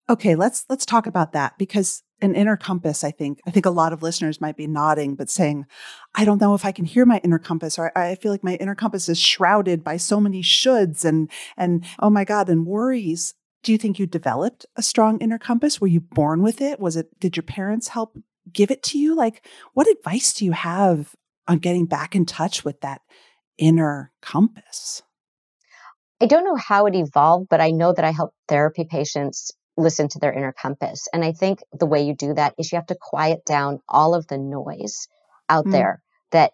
Okay, 0.10 0.36
let's 0.36 0.66
let's 0.70 0.86
talk 0.86 1.08
about 1.08 1.32
that 1.32 1.58
because 1.58 2.04
an 2.22 2.36
inner 2.36 2.58
compass, 2.58 3.04
I 3.04 3.12
think, 3.12 3.40
I 3.46 3.52
think 3.52 3.66
a 3.66 3.70
lot 3.70 3.94
of 3.94 4.02
listeners 4.02 4.42
might 4.42 4.56
be 4.56 4.68
nodding, 4.68 5.16
but 5.16 5.30
saying, 5.30 5.66
I 6.16 6.24
don't 6.26 6.40
know 6.40 6.54
if 6.54 6.66
I 6.66 6.72
can 6.72 6.86
hear 6.86 7.06
my 7.06 7.20
inner 7.24 7.40
compass, 7.40 7.78
or 7.78 7.98
I 7.98 8.16
feel 8.16 8.32
like 8.32 8.44
my 8.44 8.56
inner 8.56 8.76
compass 8.76 9.10
is 9.10 9.20
shrouded 9.20 9.84
by 9.84 9.98
so 9.98 10.20
many 10.20 10.42
shoulds 10.42 11.06
and 11.06 11.30
and 11.58 11.86
oh 12.00 12.10
my 12.10 12.26
God, 12.26 12.50
and 12.50 12.66
worries. 12.66 13.34
Do 13.62 13.72
you 13.72 13.78
think 13.78 13.98
you 13.98 14.06
developed 14.06 14.66
a 14.76 14.82
strong 14.82 15.20
inner 15.20 15.40
compass? 15.40 15.80
Were 15.80 15.88
you 15.88 16.02
born 16.02 16.42
with 16.42 16.60
it? 16.60 16.80
Was 16.80 16.98
it 16.98 17.18
did 17.20 17.38
your 17.38 17.44
parents 17.44 17.90
help 17.90 18.18
give 18.52 18.72
it 18.72 18.84
to 18.84 18.98
you? 18.98 19.16
Like, 19.16 19.46
what 19.74 19.88
advice 19.88 20.34
do 20.34 20.46
you 20.46 20.52
have 20.52 21.16
on 21.48 21.60
getting 21.60 21.86
back 21.86 22.16
in 22.16 22.26
touch 22.26 22.64
with 22.64 22.82
that 22.82 23.02
inner 23.58 24.12
compass? 24.22 25.02
I 26.22 26.26
don't 26.26 26.46
know 26.46 26.56
how 26.56 26.86
it 26.86 26.96
evolved, 26.96 27.48
but 27.50 27.62
I 27.62 27.72
know 27.72 27.94
that 27.94 28.06
I 28.06 28.12
help 28.12 28.34
therapy 28.48 28.86
patients 28.90 29.52
listen 29.76 30.08
to 30.10 30.20
their 30.20 30.32
inner 30.32 30.54
compass. 30.54 31.08
And 31.12 31.24
I 31.24 31.32
think 31.32 31.60
the 31.78 31.86
way 31.86 32.04
you 32.04 32.16
do 32.16 32.34
that 32.36 32.54
is 32.58 32.72
you 32.72 32.78
have 32.78 32.86
to 32.88 32.98
quiet 33.00 33.44
down 33.46 33.80
all 33.90 34.14
of 34.16 34.28
the 34.28 34.38
noise 34.38 35.08
out 35.50 35.66
mm. 35.66 35.72
there 35.72 36.02
that 36.32 36.54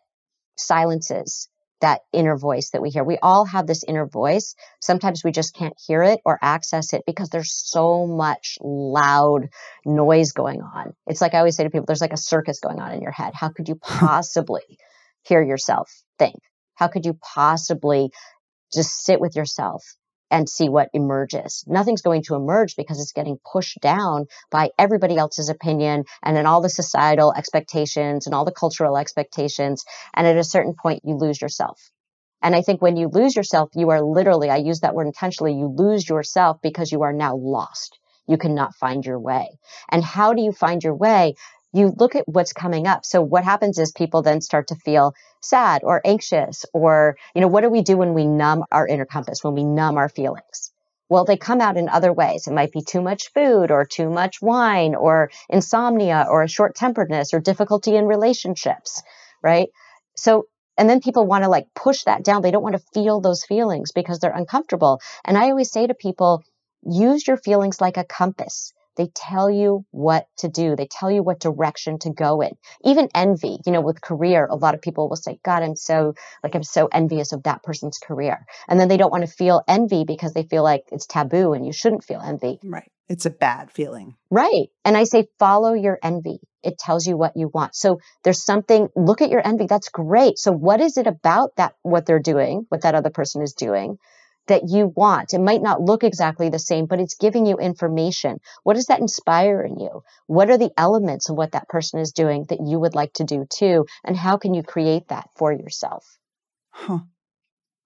silences 0.57 1.49
that 1.81 2.01
inner 2.11 2.37
voice 2.37 2.71
that 2.71 2.81
we 2.81 2.89
hear. 2.89 3.03
We 3.03 3.17
all 3.21 3.45
have 3.45 3.67
this 3.67 3.83
inner 3.83 4.05
voice. 4.05 4.55
Sometimes 4.81 5.23
we 5.23 5.31
just 5.31 5.55
can't 5.55 5.73
hear 5.85 6.03
it 6.03 6.19
or 6.25 6.37
access 6.41 6.93
it 6.93 7.03
because 7.05 7.29
there's 7.29 7.53
so 7.53 8.05
much 8.05 8.57
loud 8.61 9.49
noise 9.85 10.31
going 10.31 10.61
on. 10.61 10.93
It's 11.07 11.21
like 11.21 11.33
I 11.33 11.39
always 11.39 11.55
say 11.55 11.63
to 11.63 11.69
people, 11.69 11.85
there's 11.85 12.01
like 12.01 12.13
a 12.13 12.17
circus 12.17 12.59
going 12.59 12.79
on 12.79 12.91
in 12.91 13.01
your 13.01 13.11
head. 13.11 13.33
How 13.33 13.49
could 13.49 13.67
you 13.69 13.75
possibly 13.81 14.63
hear 15.23 15.41
yourself 15.41 15.91
think? 16.17 16.35
How 16.75 16.87
could 16.87 17.05
you 17.05 17.17
possibly 17.21 18.11
just 18.73 19.03
sit 19.03 19.19
with 19.19 19.35
yourself 19.35 19.83
and 20.31 20.49
see 20.49 20.69
what 20.69 20.89
emerges. 20.93 21.63
Nothing's 21.67 22.01
going 22.01 22.23
to 22.23 22.35
emerge 22.35 22.75
because 22.75 22.99
it's 23.01 23.11
getting 23.11 23.39
pushed 23.51 23.79
down 23.81 24.25
by 24.51 24.69
everybody 24.77 25.17
else's 25.17 25.49
opinion 25.49 26.05
and 26.23 26.35
then 26.35 26.45
all 26.45 26.61
the 26.61 26.69
societal 26.69 27.33
expectations 27.35 28.25
and 28.25 28.35
all 28.35 28.45
the 28.45 28.51
cultural 28.51 28.97
expectations. 28.97 29.83
And 30.15 30.27
at 30.27 30.37
a 30.37 30.43
certain 30.43 30.75
point, 30.81 31.01
you 31.03 31.15
lose 31.15 31.41
yourself. 31.41 31.79
And 32.41 32.55
I 32.55 32.61
think 32.61 32.81
when 32.81 32.95
you 32.95 33.09
lose 33.09 33.35
yourself, 33.35 33.69
you 33.75 33.89
are 33.89 34.01
literally, 34.01 34.49
I 34.49 34.57
use 34.57 34.79
that 34.81 34.95
word 34.95 35.07
intentionally, 35.07 35.53
you 35.53 35.67
lose 35.67 36.07
yourself 36.07 36.57
because 36.61 36.91
you 36.91 37.03
are 37.03 37.13
now 37.13 37.35
lost. 37.35 37.99
You 38.27 38.37
cannot 38.37 38.75
find 38.75 39.05
your 39.05 39.19
way. 39.19 39.57
And 39.89 40.03
how 40.03 40.33
do 40.33 40.41
you 40.41 40.51
find 40.51 40.83
your 40.83 40.95
way? 40.95 41.33
You 41.73 41.93
look 41.97 42.15
at 42.15 42.27
what's 42.27 42.53
coming 42.53 42.87
up. 42.87 43.05
So 43.05 43.21
what 43.21 43.43
happens 43.43 43.77
is 43.77 43.91
people 43.91 44.21
then 44.21 44.41
start 44.41 44.67
to 44.67 44.75
feel 44.75 45.13
sad 45.41 45.81
or 45.83 46.01
anxious 46.05 46.65
or, 46.73 47.17
you 47.35 47.41
know, 47.41 47.47
what 47.47 47.61
do 47.61 47.69
we 47.69 47.81
do 47.81 47.97
when 47.97 48.13
we 48.13 48.25
numb 48.25 48.63
our 48.71 48.87
inner 48.87 49.05
compass, 49.05 49.43
when 49.43 49.53
we 49.53 49.63
numb 49.63 49.97
our 49.97 50.09
feelings? 50.09 50.71
Well, 51.09 51.25
they 51.25 51.37
come 51.37 51.59
out 51.59 51.77
in 51.77 51.89
other 51.89 52.13
ways. 52.13 52.47
It 52.47 52.53
might 52.53 52.71
be 52.71 52.81
too 52.81 53.01
much 53.01 53.31
food 53.33 53.71
or 53.71 53.83
too 53.85 54.09
much 54.09 54.41
wine 54.41 54.93
or 54.95 55.31
insomnia 55.49 56.27
or 56.29 56.43
a 56.43 56.47
short 56.47 56.75
temperedness 56.75 57.33
or 57.33 57.39
difficulty 57.39 57.95
in 57.95 58.05
relationships, 58.05 59.01
right? 59.41 59.69
So, 60.15 60.45
and 60.77 60.89
then 60.89 61.01
people 61.01 61.25
want 61.25 61.43
to 61.43 61.49
like 61.49 61.65
push 61.75 62.03
that 62.03 62.23
down. 62.23 62.41
They 62.41 62.51
don't 62.51 62.63
want 62.63 62.75
to 62.75 62.85
feel 62.93 63.21
those 63.21 63.43
feelings 63.43 63.91
because 63.91 64.19
they're 64.19 64.31
uncomfortable. 64.31 64.99
And 65.25 65.37
I 65.37 65.49
always 65.49 65.71
say 65.71 65.87
to 65.87 65.93
people, 65.93 66.43
use 66.83 67.27
your 67.27 67.37
feelings 67.37 67.81
like 67.81 67.97
a 67.97 68.05
compass. 68.05 68.71
They 68.99 69.07
tell 69.15 69.49
you 69.49 69.85
what 69.91 70.27
to 70.39 70.49
do. 70.49 70.75
They 70.75 70.85
tell 70.85 71.09
you 71.09 71.23
what 71.23 71.39
direction 71.39 71.99
to 71.99 72.09
go 72.09 72.41
in. 72.41 72.51
Even 72.83 73.07
envy, 73.15 73.59
you 73.65 73.71
know, 73.71 73.79
with 73.79 74.01
career, 74.01 74.45
a 74.45 74.57
lot 74.57 74.75
of 74.75 74.81
people 74.81 75.07
will 75.07 75.15
say, 75.15 75.39
God, 75.41 75.63
I'm 75.63 75.77
so, 75.77 76.15
like, 76.43 76.53
I'm 76.53 76.63
so 76.63 76.89
envious 76.91 77.31
of 77.31 77.43
that 77.43 77.63
person's 77.63 77.97
career. 77.97 78.45
And 78.67 78.77
then 78.77 78.89
they 78.89 78.97
don't 78.97 79.09
want 79.09 79.25
to 79.25 79.31
feel 79.31 79.63
envy 79.69 80.03
because 80.03 80.33
they 80.33 80.43
feel 80.43 80.63
like 80.63 80.83
it's 80.91 81.05
taboo 81.05 81.53
and 81.53 81.65
you 81.65 81.71
shouldn't 81.71 82.03
feel 82.03 82.19
envy. 82.19 82.59
Right. 82.61 82.91
It's 83.07 83.25
a 83.25 83.29
bad 83.29 83.71
feeling. 83.71 84.15
Right. 84.29 84.67
And 84.83 84.97
I 84.97 85.05
say, 85.05 85.29
follow 85.39 85.71
your 85.71 85.97
envy. 86.03 86.41
It 86.61 86.77
tells 86.77 87.07
you 87.07 87.15
what 87.15 87.37
you 87.37 87.49
want. 87.53 87.75
So 87.75 88.01
there's 88.25 88.43
something, 88.43 88.89
look 88.97 89.21
at 89.21 89.29
your 89.29 89.47
envy. 89.47 89.65
That's 89.65 89.87
great. 89.87 90.37
So 90.37 90.51
what 90.51 90.81
is 90.81 90.97
it 90.97 91.07
about 91.07 91.55
that, 91.55 91.75
what 91.83 92.05
they're 92.05 92.19
doing, 92.19 92.65
what 92.67 92.81
that 92.81 92.95
other 92.95 93.11
person 93.11 93.43
is 93.43 93.53
doing 93.53 93.97
that 94.49 94.67
you 94.67 94.91
want. 94.95 95.33
It 95.33 95.39
might 95.39 95.61
not 95.61 95.81
look 95.81 96.03
exactly 96.03 96.49
the 96.49 96.59
same, 96.59 96.85
but 96.85 96.99
it's 96.99 97.15
giving 97.15 97.45
you 97.45 97.57
information. 97.57 98.39
What 98.63 98.75
does 98.75 98.87
that 98.87 98.99
inspire 98.99 99.61
in 99.61 99.79
you? 99.79 100.03
What 100.27 100.49
are 100.49 100.57
the 100.57 100.71
elements 100.77 101.29
of 101.29 101.37
what 101.37 101.53
that 101.53 101.69
person 101.69 101.99
is 101.99 102.11
doing 102.11 102.45
that 102.49 102.59
you 102.63 102.79
would 102.79 102.95
like 102.95 103.13
to 103.13 103.23
do 103.23 103.45
too? 103.49 103.85
And 104.03 104.17
how 104.17 104.37
can 104.37 104.53
you 104.53 104.63
create 104.63 105.07
that 105.07 105.29
for 105.37 105.53
yourself? 105.53 106.05
Huh. 106.71 106.99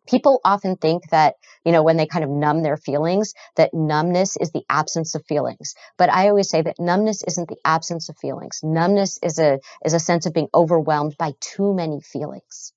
People 0.08 0.42
often 0.44 0.76
think 0.76 1.10
that, 1.12 1.36
you 1.64 1.72
know, 1.72 1.84
when 1.84 1.96
they 1.96 2.08
kind 2.08 2.26
of 2.26 2.30
numb 2.30 2.62
their 2.62 2.76
feelings, 2.76 3.34
that 3.56 3.74
numbness 3.74 4.36
is 4.36 4.52
the 4.52 4.64
absence 4.70 5.16
of 5.16 5.26
feelings. 5.26 5.76
But 5.98 6.10
I 6.10 6.28
always 6.28 6.50
say 6.50 6.62
that 6.62 6.80
numbness 6.80 7.24
isn't 7.24 7.48
the 7.48 7.60
absence 7.64 8.10
of 8.10 8.18
feelings. 8.18 8.60
Numbness 8.64 9.18
is 9.24 9.40
a, 9.40 9.60
is 9.86 9.94
a 9.94 10.00
sense 10.00 10.26
of 10.26 10.34
being 10.34 10.50
overwhelmed 10.54 11.16
by 11.18 11.34
too 11.40 11.74
many 11.74 12.02
feelings. 12.02 12.74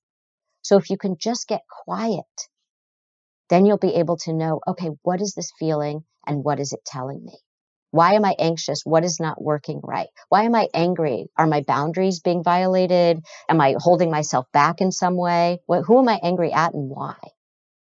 So 0.61 0.77
if 0.77 0.89
you 0.89 0.97
can 0.97 1.17
just 1.19 1.47
get 1.47 1.61
quiet 1.85 2.25
then 3.49 3.65
you'll 3.65 3.77
be 3.77 3.95
able 3.95 4.17
to 4.17 4.33
know, 4.33 4.59
okay, 4.67 4.89
what 5.03 5.21
is 5.21 5.33
this 5.33 5.51
feeling 5.59 6.03
and 6.25 6.43
what 6.43 6.59
is 6.59 6.73
it 6.73 6.85
telling 6.85 7.23
me? 7.23 7.33
Why 7.91 8.13
am 8.13 8.25
I 8.25 8.35
anxious? 8.37 8.81
What 8.83 9.05
is 9.05 9.19
not 9.19 9.41
working 9.41 9.79
right? 9.81 10.07
Why 10.29 10.43
am 10.43 10.55
I 10.55 10.67
angry? 10.73 11.27
Are 11.37 11.47
my 11.47 11.61
boundaries 11.61 12.19
being 12.19 12.43
violated? 12.43 13.21
Am 13.47 13.61
I 13.61 13.75
holding 13.77 14.11
myself 14.11 14.45
back 14.51 14.81
in 14.81 14.91
some 14.91 15.15
way? 15.15 15.59
What, 15.65 15.83
who 15.83 15.99
am 15.99 16.09
I 16.09 16.19
angry 16.21 16.51
at 16.51 16.73
and 16.73 16.89
why? 16.89 17.15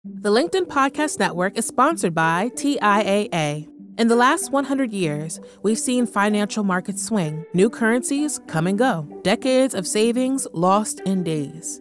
The 0.05 0.31
LinkedIn 0.31 0.67
Podcast 0.67 1.19
Network 1.19 1.59
is 1.59 1.67
sponsored 1.67 2.15
by 2.15 2.51
TIAA. 2.51 3.69
In 3.99 4.07
the 4.07 4.15
last 4.15 4.53
100 4.53 4.93
years, 4.93 5.41
we've 5.65 5.79
seen 5.79 6.07
financial 6.07 6.63
markets 6.63 7.05
swing, 7.05 7.45
new 7.53 7.69
currencies 7.69 8.39
come 8.47 8.69
and 8.69 8.79
go, 8.79 9.09
decades 9.23 9.75
of 9.75 9.89
savings 9.89 10.47
lost 10.53 11.01
in 11.01 11.25
days 11.25 11.81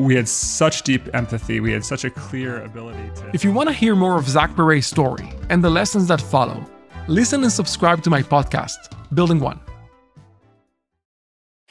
we 0.00 0.14
had 0.14 0.28
such 0.28 0.82
deep 0.82 1.14
empathy. 1.14 1.60
We 1.60 1.72
had 1.72 1.84
such 1.84 2.04
a 2.04 2.10
clear 2.10 2.62
ability 2.62 3.10
to. 3.16 3.30
If 3.34 3.44
you 3.44 3.52
want 3.52 3.68
to 3.68 3.72
hear 3.74 3.94
more 3.94 4.18
of 4.18 4.26
Zach 4.28 4.56
Perret's 4.56 4.86
story 4.86 5.30
and 5.50 5.62
the 5.62 5.68
lessons 5.68 6.08
that 6.08 6.20
follow, 6.20 6.64
listen 7.06 7.42
and 7.42 7.52
subscribe 7.52 8.02
to 8.04 8.10
my 8.10 8.22
podcast, 8.22 8.96
Building 9.14 9.40
One. 9.40 9.60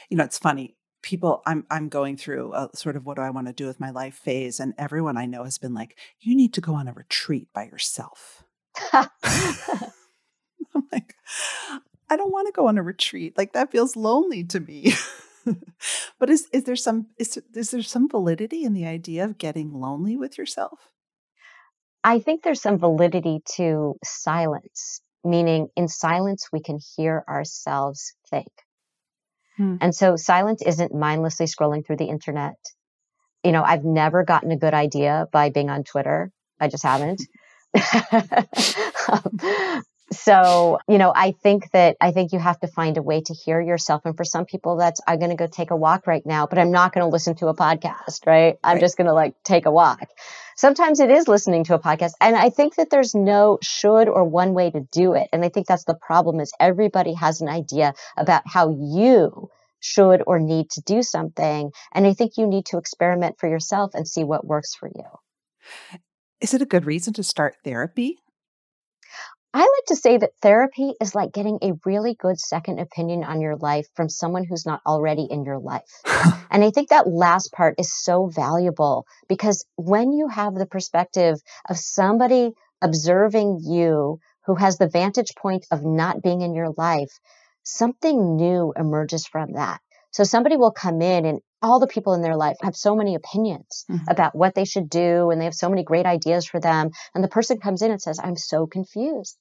You 0.08 0.16
know, 0.16 0.24
it's 0.24 0.38
funny. 0.38 0.76
People, 1.02 1.42
I'm 1.46 1.66
I'm 1.70 1.88
going 1.88 2.16
through 2.16 2.54
a 2.54 2.68
sort 2.74 2.94
of 2.94 3.04
what 3.04 3.16
do 3.16 3.22
I 3.22 3.30
want 3.30 3.48
to 3.48 3.52
do 3.52 3.66
with 3.66 3.80
my 3.80 3.90
life 3.90 4.14
phase, 4.14 4.60
and 4.60 4.74
everyone 4.78 5.16
I 5.16 5.26
know 5.26 5.44
has 5.44 5.58
been 5.58 5.74
like, 5.74 5.98
"You 6.20 6.36
need 6.36 6.54
to 6.54 6.60
go 6.60 6.74
on 6.74 6.88
a 6.88 6.92
retreat 6.92 7.48
by 7.52 7.64
yourself." 7.64 8.44
I'm 8.92 9.10
like, 10.92 11.14
I 12.08 12.16
don't 12.16 12.32
want 12.32 12.46
to 12.46 12.52
go 12.52 12.68
on 12.68 12.78
a 12.78 12.82
retreat. 12.82 13.36
Like 13.38 13.54
that 13.54 13.72
feels 13.72 13.96
lonely 13.96 14.44
to 14.44 14.60
me. 14.60 14.92
but 16.18 16.30
is 16.30 16.48
is 16.52 16.64
there 16.64 16.76
some 16.76 17.06
is 17.18 17.40
is 17.54 17.70
there 17.70 17.82
some 17.82 18.08
validity 18.08 18.64
in 18.64 18.72
the 18.72 18.86
idea 18.86 19.24
of 19.24 19.38
getting 19.38 19.72
lonely 19.72 20.16
with 20.16 20.38
yourself? 20.38 20.90
I 22.02 22.18
think 22.18 22.42
there's 22.42 22.62
some 22.62 22.78
validity 22.78 23.42
to 23.56 23.94
silence, 24.02 25.02
meaning 25.22 25.68
in 25.76 25.88
silence 25.88 26.48
we 26.52 26.62
can 26.62 26.78
hear 26.96 27.24
ourselves 27.28 28.14
think. 28.30 28.48
Hmm. 29.56 29.76
And 29.80 29.94
so 29.94 30.16
silence 30.16 30.62
isn't 30.62 30.94
mindlessly 30.94 31.46
scrolling 31.46 31.86
through 31.86 31.98
the 31.98 32.08
internet. 32.08 32.56
You 33.44 33.52
know, 33.52 33.62
I've 33.62 33.84
never 33.84 34.24
gotten 34.24 34.50
a 34.50 34.56
good 34.56 34.74
idea 34.74 35.26
by 35.32 35.50
being 35.50 35.68
on 35.68 35.84
Twitter. 35.84 36.32
I 36.58 36.68
just 36.68 36.82
haven't. 36.82 37.22
um, 39.08 39.82
so, 40.12 40.78
you 40.88 40.98
know, 40.98 41.12
I 41.14 41.32
think 41.32 41.70
that 41.70 41.96
I 42.00 42.10
think 42.10 42.32
you 42.32 42.40
have 42.40 42.58
to 42.60 42.66
find 42.66 42.96
a 42.96 43.02
way 43.02 43.20
to 43.20 43.32
hear 43.32 43.60
yourself. 43.60 44.02
And 44.04 44.16
for 44.16 44.24
some 44.24 44.44
people, 44.44 44.76
that's 44.76 45.00
I'm 45.06 45.18
going 45.18 45.30
to 45.30 45.36
go 45.36 45.46
take 45.46 45.70
a 45.70 45.76
walk 45.76 46.06
right 46.06 46.24
now, 46.26 46.46
but 46.46 46.58
I'm 46.58 46.72
not 46.72 46.92
going 46.92 47.04
to 47.04 47.10
listen 47.10 47.36
to 47.36 47.46
a 47.46 47.54
podcast, 47.54 48.26
right? 48.26 48.58
I'm 48.64 48.74
right. 48.74 48.80
just 48.80 48.96
going 48.96 49.06
to 49.06 49.14
like 49.14 49.34
take 49.44 49.66
a 49.66 49.70
walk. 49.70 50.08
Sometimes 50.56 50.98
it 50.98 51.10
is 51.10 51.28
listening 51.28 51.64
to 51.64 51.74
a 51.74 51.78
podcast. 51.78 52.12
And 52.20 52.34
I 52.34 52.50
think 52.50 52.74
that 52.74 52.90
there's 52.90 53.14
no 53.14 53.58
should 53.62 54.08
or 54.08 54.24
one 54.24 54.52
way 54.52 54.70
to 54.70 54.80
do 54.92 55.14
it. 55.14 55.28
And 55.32 55.44
I 55.44 55.48
think 55.48 55.66
that's 55.66 55.84
the 55.84 55.94
problem 55.94 56.40
is 56.40 56.52
everybody 56.58 57.14
has 57.14 57.40
an 57.40 57.48
idea 57.48 57.94
about 58.16 58.42
how 58.46 58.70
you 58.70 59.48
should 59.78 60.22
or 60.26 60.40
need 60.40 60.70
to 60.70 60.82
do 60.82 61.02
something. 61.02 61.70
And 61.92 62.06
I 62.06 62.14
think 62.14 62.36
you 62.36 62.46
need 62.46 62.66
to 62.66 62.78
experiment 62.78 63.36
for 63.38 63.48
yourself 63.48 63.92
and 63.94 64.06
see 64.06 64.24
what 64.24 64.46
works 64.46 64.74
for 64.74 64.88
you. 64.88 65.98
Is 66.40 66.52
it 66.52 66.62
a 66.62 66.66
good 66.66 66.84
reason 66.84 67.12
to 67.14 67.22
start 67.22 67.56
therapy? 67.64 68.18
I 69.52 69.58
like 69.58 69.86
to 69.88 69.96
say 69.96 70.16
that 70.16 70.30
therapy 70.40 70.94
is 71.00 71.14
like 71.14 71.32
getting 71.32 71.58
a 71.60 71.72
really 71.84 72.14
good 72.14 72.38
second 72.38 72.78
opinion 72.78 73.24
on 73.24 73.40
your 73.40 73.56
life 73.56 73.88
from 73.96 74.08
someone 74.08 74.44
who's 74.44 74.64
not 74.64 74.80
already 74.86 75.26
in 75.28 75.44
your 75.44 75.58
life. 75.58 75.90
and 76.50 76.62
I 76.62 76.70
think 76.70 76.90
that 76.90 77.08
last 77.08 77.52
part 77.52 77.74
is 77.78 77.92
so 77.92 78.26
valuable 78.26 79.06
because 79.28 79.64
when 79.74 80.12
you 80.12 80.28
have 80.28 80.54
the 80.54 80.66
perspective 80.66 81.40
of 81.68 81.78
somebody 81.78 82.52
observing 82.80 83.60
you 83.64 84.20
who 84.46 84.54
has 84.54 84.78
the 84.78 84.88
vantage 84.88 85.34
point 85.36 85.66
of 85.72 85.84
not 85.84 86.22
being 86.22 86.42
in 86.42 86.54
your 86.54 86.70
life, 86.76 87.18
something 87.64 88.36
new 88.36 88.72
emerges 88.76 89.26
from 89.26 89.54
that. 89.54 89.80
So 90.12 90.22
somebody 90.22 90.56
will 90.56 90.72
come 90.72 91.02
in 91.02 91.24
and 91.26 91.40
all 91.62 91.78
the 91.78 91.86
people 91.86 92.14
in 92.14 92.22
their 92.22 92.36
life 92.36 92.56
have 92.62 92.76
so 92.76 92.94
many 92.96 93.14
opinions 93.14 93.84
mm-hmm. 93.90 94.04
about 94.08 94.34
what 94.34 94.54
they 94.54 94.64
should 94.64 94.88
do 94.88 95.30
and 95.30 95.40
they 95.40 95.44
have 95.44 95.54
so 95.54 95.68
many 95.68 95.82
great 95.82 96.06
ideas 96.06 96.46
for 96.46 96.60
them. 96.60 96.90
And 97.14 97.22
the 97.22 97.28
person 97.28 97.58
comes 97.58 97.82
in 97.82 97.90
and 97.90 98.00
says, 98.00 98.18
I'm 98.22 98.36
so 98.36 98.66
confused. 98.66 99.38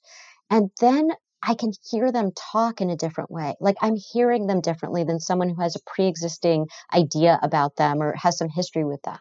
And 0.50 0.72
then 0.82 1.12
I 1.42 1.54
can 1.54 1.72
hear 1.90 2.12
them 2.12 2.32
talk 2.36 2.82
in 2.82 2.90
a 2.90 2.98
different 2.98 3.32
way. 3.32 3.56
Like 3.62 3.78
I'm 3.82 3.96
hearing 3.96 4.48
them 4.48 4.62
differently 4.62 5.04
than 5.06 5.20
someone 5.20 5.50
who 5.50 5.62
has 5.62 5.76
a 5.76 5.84
pre-existing 5.86 6.68
idea 6.94 7.40
about 7.42 7.78
them 7.78 8.02
or 8.02 8.14
has 8.16 8.38
some 8.38 8.50
history 8.50 8.84
with 8.84 9.02
them. 9.04 9.20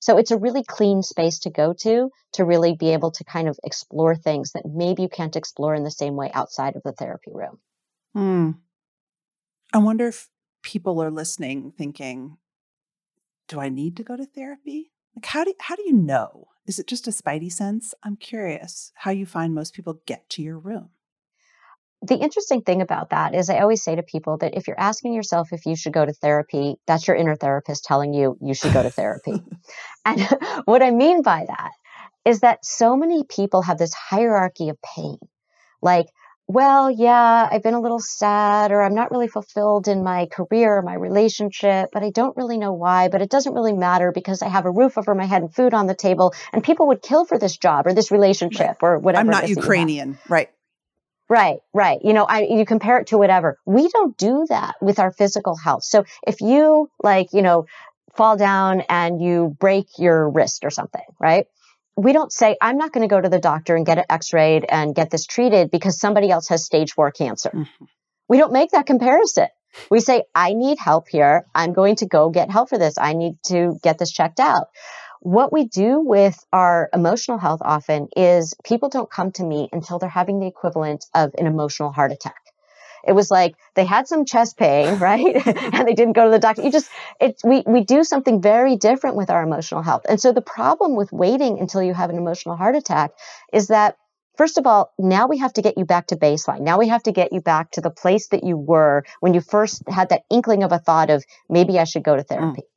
So 0.00 0.16
it's 0.18 0.30
a 0.30 0.36
really 0.36 0.62
clean 0.62 1.02
space 1.02 1.40
to 1.40 1.50
go 1.50 1.72
to 1.80 2.10
to 2.34 2.44
really 2.44 2.76
be 2.76 2.90
able 2.90 3.10
to 3.12 3.24
kind 3.24 3.48
of 3.48 3.58
explore 3.64 4.14
things 4.14 4.52
that 4.52 4.64
maybe 4.64 5.02
you 5.02 5.08
can't 5.08 5.34
explore 5.34 5.74
in 5.74 5.82
the 5.82 5.90
same 5.90 6.14
way 6.14 6.30
outside 6.32 6.76
of 6.76 6.82
the 6.84 6.92
therapy 6.92 7.32
room. 7.32 7.58
Hmm. 8.14 8.50
I 9.72 9.78
wonder 9.78 10.08
if 10.08 10.28
people 10.68 11.02
are 11.02 11.10
listening 11.10 11.72
thinking, 11.78 12.36
do 13.48 13.58
I 13.58 13.70
need 13.70 13.96
to 13.96 14.02
go 14.02 14.18
to 14.18 14.26
therapy? 14.26 14.92
Like 15.16 15.24
how 15.24 15.42
do 15.42 15.54
how 15.58 15.76
do 15.76 15.82
you 15.82 15.94
know? 15.94 16.48
Is 16.66 16.78
it 16.78 16.86
just 16.86 17.08
a 17.08 17.10
spidey 17.10 17.50
sense? 17.50 17.94
I'm 18.02 18.16
curious 18.16 18.92
how 18.94 19.10
you 19.10 19.24
find 19.24 19.54
most 19.54 19.72
people 19.72 20.02
get 20.04 20.28
to 20.30 20.42
your 20.42 20.58
room. 20.58 20.90
The 22.02 22.16
interesting 22.16 22.60
thing 22.60 22.82
about 22.82 23.08
that 23.10 23.34
is 23.34 23.48
I 23.48 23.60
always 23.60 23.82
say 23.82 23.96
to 23.96 24.02
people 24.02 24.36
that 24.38 24.54
if 24.54 24.68
you're 24.68 24.78
asking 24.78 25.14
yourself 25.14 25.54
if 25.54 25.64
you 25.64 25.74
should 25.74 25.94
go 25.94 26.04
to 26.04 26.12
therapy, 26.12 26.76
that's 26.86 27.08
your 27.08 27.16
inner 27.16 27.34
therapist 27.34 27.84
telling 27.84 28.12
you 28.12 28.36
you 28.42 28.52
should 28.52 28.74
go 28.74 28.82
to 28.82 28.90
therapy. 28.90 29.42
and 30.04 30.20
what 30.66 30.82
I 30.82 30.90
mean 30.90 31.22
by 31.22 31.46
that 31.48 31.70
is 32.26 32.40
that 32.40 32.62
so 32.62 32.94
many 32.94 33.24
people 33.24 33.62
have 33.62 33.78
this 33.78 33.94
hierarchy 33.94 34.68
of 34.68 34.76
pain. 34.82 35.18
Like 35.80 36.08
well, 36.48 36.90
yeah, 36.90 37.46
I've 37.52 37.62
been 37.62 37.74
a 37.74 37.80
little 37.80 38.00
sad 38.00 38.72
or 38.72 38.80
I'm 38.82 38.94
not 38.94 39.10
really 39.10 39.28
fulfilled 39.28 39.86
in 39.86 40.02
my 40.02 40.26
career 40.26 40.78
or 40.78 40.82
my 40.82 40.94
relationship, 40.94 41.90
but 41.92 42.02
I 42.02 42.08
don't 42.08 42.34
really 42.38 42.56
know 42.56 42.72
why. 42.72 43.08
But 43.08 43.20
it 43.20 43.28
doesn't 43.28 43.52
really 43.52 43.74
matter 43.74 44.12
because 44.12 44.40
I 44.40 44.48
have 44.48 44.64
a 44.64 44.70
roof 44.70 44.96
over 44.96 45.14
my 45.14 45.26
head 45.26 45.42
and 45.42 45.54
food 45.54 45.74
on 45.74 45.86
the 45.86 45.94
table 45.94 46.32
and 46.54 46.64
people 46.64 46.86
would 46.88 47.02
kill 47.02 47.26
for 47.26 47.38
this 47.38 47.58
job 47.58 47.86
or 47.86 47.92
this 47.92 48.10
relationship 48.10 48.78
or 48.82 48.98
whatever. 49.06 49.20
I'm 49.20 49.30
not 49.30 49.50
Ukrainian. 49.50 50.18
Right. 50.26 50.48
Right, 51.28 51.58
right. 51.74 51.98
You 52.02 52.14
know, 52.14 52.24
I, 52.24 52.44
you 52.44 52.64
compare 52.64 52.98
it 52.98 53.08
to 53.08 53.18
whatever. 53.18 53.58
We 53.66 53.90
don't 53.90 54.16
do 54.16 54.46
that 54.48 54.76
with 54.80 54.98
our 54.98 55.12
physical 55.12 55.54
health. 55.54 55.84
So 55.84 56.04
if 56.26 56.40
you 56.40 56.90
like, 57.02 57.34
you 57.34 57.42
know, 57.42 57.66
fall 58.16 58.38
down 58.38 58.84
and 58.88 59.20
you 59.20 59.54
break 59.60 59.86
your 59.98 60.30
wrist 60.30 60.64
or 60.64 60.70
something, 60.70 61.04
right? 61.20 61.46
We 61.98 62.12
don't 62.12 62.32
say, 62.32 62.56
I'm 62.62 62.78
not 62.78 62.92
going 62.92 63.06
to 63.06 63.12
go 63.12 63.20
to 63.20 63.28
the 63.28 63.40
doctor 63.40 63.74
and 63.74 63.84
get 63.84 63.98
it 63.98 64.06
x 64.08 64.32
rayed 64.32 64.64
and 64.68 64.94
get 64.94 65.10
this 65.10 65.26
treated 65.26 65.68
because 65.70 65.98
somebody 65.98 66.30
else 66.30 66.48
has 66.48 66.64
stage 66.64 66.92
four 66.92 67.10
cancer. 67.10 67.50
Mm-hmm. 67.50 67.84
We 68.28 68.38
don't 68.38 68.52
make 68.52 68.70
that 68.70 68.86
comparison. 68.86 69.48
We 69.90 69.98
say, 69.98 70.22
I 70.32 70.54
need 70.54 70.78
help 70.78 71.08
here. 71.08 71.44
I'm 71.56 71.72
going 71.72 71.96
to 71.96 72.06
go 72.06 72.30
get 72.30 72.50
help 72.50 72.68
for 72.68 72.78
this. 72.78 72.98
I 72.98 73.14
need 73.14 73.34
to 73.46 73.78
get 73.82 73.98
this 73.98 74.12
checked 74.12 74.38
out. 74.38 74.68
What 75.20 75.52
we 75.52 75.64
do 75.64 76.00
with 76.00 76.38
our 76.52 76.88
emotional 76.94 77.38
health 77.38 77.60
often 77.64 78.06
is 78.16 78.54
people 78.64 78.88
don't 78.88 79.10
come 79.10 79.32
to 79.32 79.44
me 79.44 79.68
until 79.72 79.98
they're 79.98 80.08
having 80.08 80.38
the 80.38 80.46
equivalent 80.46 81.04
of 81.14 81.34
an 81.36 81.46
emotional 81.46 81.90
heart 81.90 82.12
attack. 82.12 82.36
It 83.06 83.12
was 83.12 83.30
like 83.30 83.54
they 83.74 83.84
had 83.84 84.08
some 84.08 84.24
chest 84.24 84.56
pain, 84.56 84.98
right? 84.98 85.46
and 85.46 85.86
they 85.86 85.94
didn't 85.94 86.14
go 86.14 86.24
to 86.24 86.30
the 86.30 86.38
doctor. 86.38 86.62
You 86.62 86.70
just, 86.70 86.90
it's, 87.20 87.44
we, 87.44 87.62
we 87.66 87.82
do 87.82 88.04
something 88.04 88.40
very 88.40 88.76
different 88.76 89.16
with 89.16 89.30
our 89.30 89.42
emotional 89.42 89.82
health. 89.82 90.02
And 90.08 90.20
so 90.20 90.32
the 90.32 90.42
problem 90.42 90.96
with 90.96 91.12
waiting 91.12 91.58
until 91.58 91.82
you 91.82 91.94
have 91.94 92.10
an 92.10 92.16
emotional 92.16 92.56
heart 92.56 92.76
attack 92.76 93.12
is 93.52 93.68
that 93.68 93.96
First 94.38 94.56
of 94.56 94.68
all, 94.68 94.92
now 95.00 95.26
we 95.26 95.38
have 95.38 95.52
to 95.54 95.62
get 95.62 95.76
you 95.76 95.84
back 95.84 96.06
to 96.06 96.16
baseline. 96.16 96.60
Now 96.60 96.78
we 96.78 96.86
have 96.86 97.02
to 97.02 97.12
get 97.12 97.32
you 97.32 97.40
back 97.40 97.72
to 97.72 97.80
the 97.80 97.90
place 97.90 98.28
that 98.28 98.44
you 98.44 98.56
were 98.56 99.02
when 99.18 99.34
you 99.34 99.40
first 99.40 99.82
had 99.88 100.10
that 100.10 100.22
inkling 100.30 100.62
of 100.62 100.70
a 100.70 100.78
thought 100.78 101.10
of 101.10 101.24
maybe 101.48 101.76
I 101.76 101.82
should 101.82 102.04
go 102.04 102.14
to 102.14 102.22
therapy. 102.22 102.60
Mm. 102.60 102.68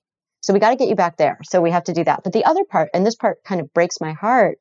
So 0.41 0.53
we 0.53 0.59
got 0.59 0.71
to 0.71 0.75
get 0.75 0.89
you 0.89 0.95
back 0.95 1.17
there. 1.17 1.37
So 1.43 1.61
we 1.61 1.69
have 1.69 1.83
to 1.83 1.93
do 1.93 2.03
that. 2.03 2.23
But 2.23 2.33
the 2.33 2.45
other 2.45 2.63
part, 2.65 2.89
and 2.95 3.05
this 3.05 3.15
part 3.15 3.43
kind 3.43 3.61
of 3.61 3.71
breaks 3.75 4.01
my 4.01 4.13
heart, 4.13 4.57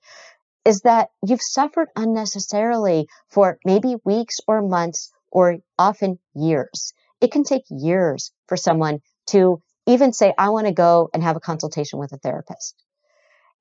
is 0.67 0.83
that 0.83 1.09
you've 1.27 1.41
suffered 1.41 1.89
unnecessarily 1.97 3.09
for 3.31 3.59
maybe 3.65 3.97
weeks 4.05 4.37
or 4.47 4.61
months 4.61 5.11
or 5.31 5.59
often 5.79 6.19
years. 6.35 6.93
It 7.21 7.33
can 7.33 7.45
take 7.45 7.65
years 7.71 8.33
for 8.47 8.57
someone 8.57 9.01
to 9.29 9.63
even 9.87 10.13
say, 10.13 10.33
I 10.37 10.51
want 10.51 10.67
to 10.67 10.73
go 10.73 11.11
and 11.13 11.23
have 11.23 11.37
a 11.37 11.41
consultation 11.41 11.99
with 11.99 12.13
a 12.13 12.19
therapist. 12.19 12.75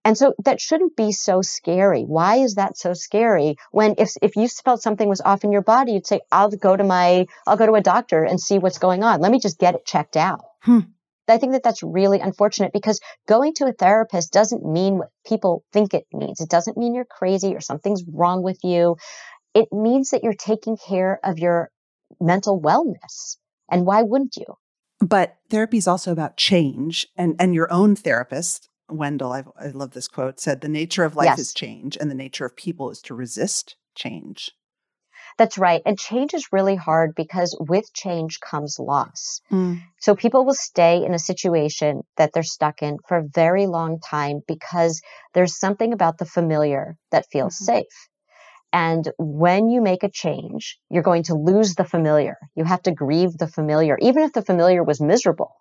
And 0.05 0.17
so 0.17 0.33
that 0.45 0.61
shouldn't 0.61 0.95
be 0.95 1.11
so 1.11 1.41
scary. 1.41 2.03
Why 2.03 2.37
is 2.37 2.55
that 2.55 2.77
so 2.77 2.93
scary? 2.93 3.57
When 3.71 3.95
if, 3.97 4.11
if 4.21 4.35
you 4.37 4.47
felt 4.47 4.81
something 4.81 5.09
was 5.09 5.21
off 5.21 5.43
in 5.43 5.51
your 5.51 5.61
body, 5.61 5.93
you'd 5.93 6.07
say, 6.07 6.21
I'll 6.31 6.49
go 6.49 6.75
to 6.75 6.83
my, 6.83 7.25
I'll 7.45 7.57
go 7.57 7.65
to 7.65 7.73
a 7.73 7.81
doctor 7.81 8.23
and 8.23 8.39
see 8.39 8.59
what's 8.59 8.79
going 8.79 9.03
on. 9.03 9.19
Let 9.19 9.31
me 9.31 9.39
just 9.39 9.59
get 9.59 9.75
it 9.75 9.85
checked 9.85 10.15
out. 10.15 10.41
Hmm. 10.61 10.79
I 11.27 11.37
think 11.37 11.51
that 11.51 11.63
that's 11.63 11.83
really 11.83 12.19
unfortunate 12.19 12.73
because 12.73 12.99
going 13.27 13.53
to 13.55 13.65
a 13.65 13.73
therapist 13.73 14.33
doesn't 14.33 14.65
mean 14.65 14.97
what 14.97 15.09
people 15.27 15.63
think 15.71 15.93
it 15.93 16.05
means. 16.11 16.41
It 16.41 16.49
doesn't 16.49 16.77
mean 16.77 16.95
you're 16.95 17.05
crazy 17.05 17.53
or 17.53 17.61
something's 17.61 18.03
wrong 18.11 18.41
with 18.41 18.57
you. 18.63 18.95
It 19.59 19.73
means 19.73 20.11
that 20.11 20.23
you're 20.23 20.33
taking 20.33 20.77
care 20.77 21.19
of 21.23 21.37
your 21.37 21.69
mental 22.21 22.61
wellness. 22.61 23.37
And 23.69 23.85
why 23.85 24.03
wouldn't 24.03 24.37
you? 24.37 24.45
But 24.99 25.35
therapy 25.49 25.77
is 25.77 25.87
also 25.87 26.11
about 26.11 26.37
change. 26.37 27.05
And, 27.17 27.35
and 27.39 27.53
your 27.53 27.71
own 27.71 27.95
therapist, 27.95 28.69
Wendell, 28.89 29.33
I've, 29.33 29.49
i 29.59 29.67
love 29.67 29.91
this 29.91 30.07
quote, 30.07 30.39
said, 30.39 30.61
The 30.61 30.69
nature 30.69 31.03
of 31.03 31.15
life 31.15 31.25
yes. 31.25 31.39
is 31.39 31.53
change, 31.53 31.97
and 31.97 32.09
the 32.09 32.15
nature 32.15 32.45
of 32.45 32.55
people 32.55 32.89
is 32.89 33.01
to 33.03 33.13
resist 33.13 33.75
change. 33.95 34.51
That's 35.37 35.57
right. 35.57 35.81
And 35.85 35.97
change 35.97 36.33
is 36.33 36.51
really 36.51 36.75
hard 36.75 37.13
because 37.15 37.57
with 37.59 37.93
change 37.93 38.39
comes 38.39 38.77
loss. 38.79 39.39
Mm. 39.51 39.81
So 39.99 40.15
people 40.15 40.45
will 40.45 40.53
stay 40.53 41.03
in 41.05 41.13
a 41.13 41.19
situation 41.19 42.01
that 42.17 42.31
they're 42.33 42.43
stuck 42.43 42.81
in 42.81 42.97
for 43.07 43.17
a 43.17 43.27
very 43.33 43.67
long 43.67 43.99
time 43.99 44.41
because 44.47 45.01
there's 45.33 45.57
something 45.57 45.93
about 45.93 46.17
the 46.17 46.25
familiar 46.25 46.95
that 47.11 47.27
feels 47.31 47.55
mm-hmm. 47.55 47.77
safe. 47.77 48.09
And 48.71 49.11
when 49.17 49.69
you 49.69 49.81
make 49.81 50.03
a 50.03 50.09
change, 50.09 50.79
you're 50.89 51.03
going 51.03 51.23
to 51.23 51.35
lose 51.35 51.75
the 51.75 51.83
familiar. 51.83 52.37
You 52.55 52.65
have 52.65 52.83
to 52.83 52.91
grieve 52.91 53.37
the 53.37 53.47
familiar. 53.47 53.97
Even 53.99 54.23
if 54.23 54.33
the 54.33 54.43
familiar 54.43 54.83
was 54.83 55.01
miserable, 55.01 55.55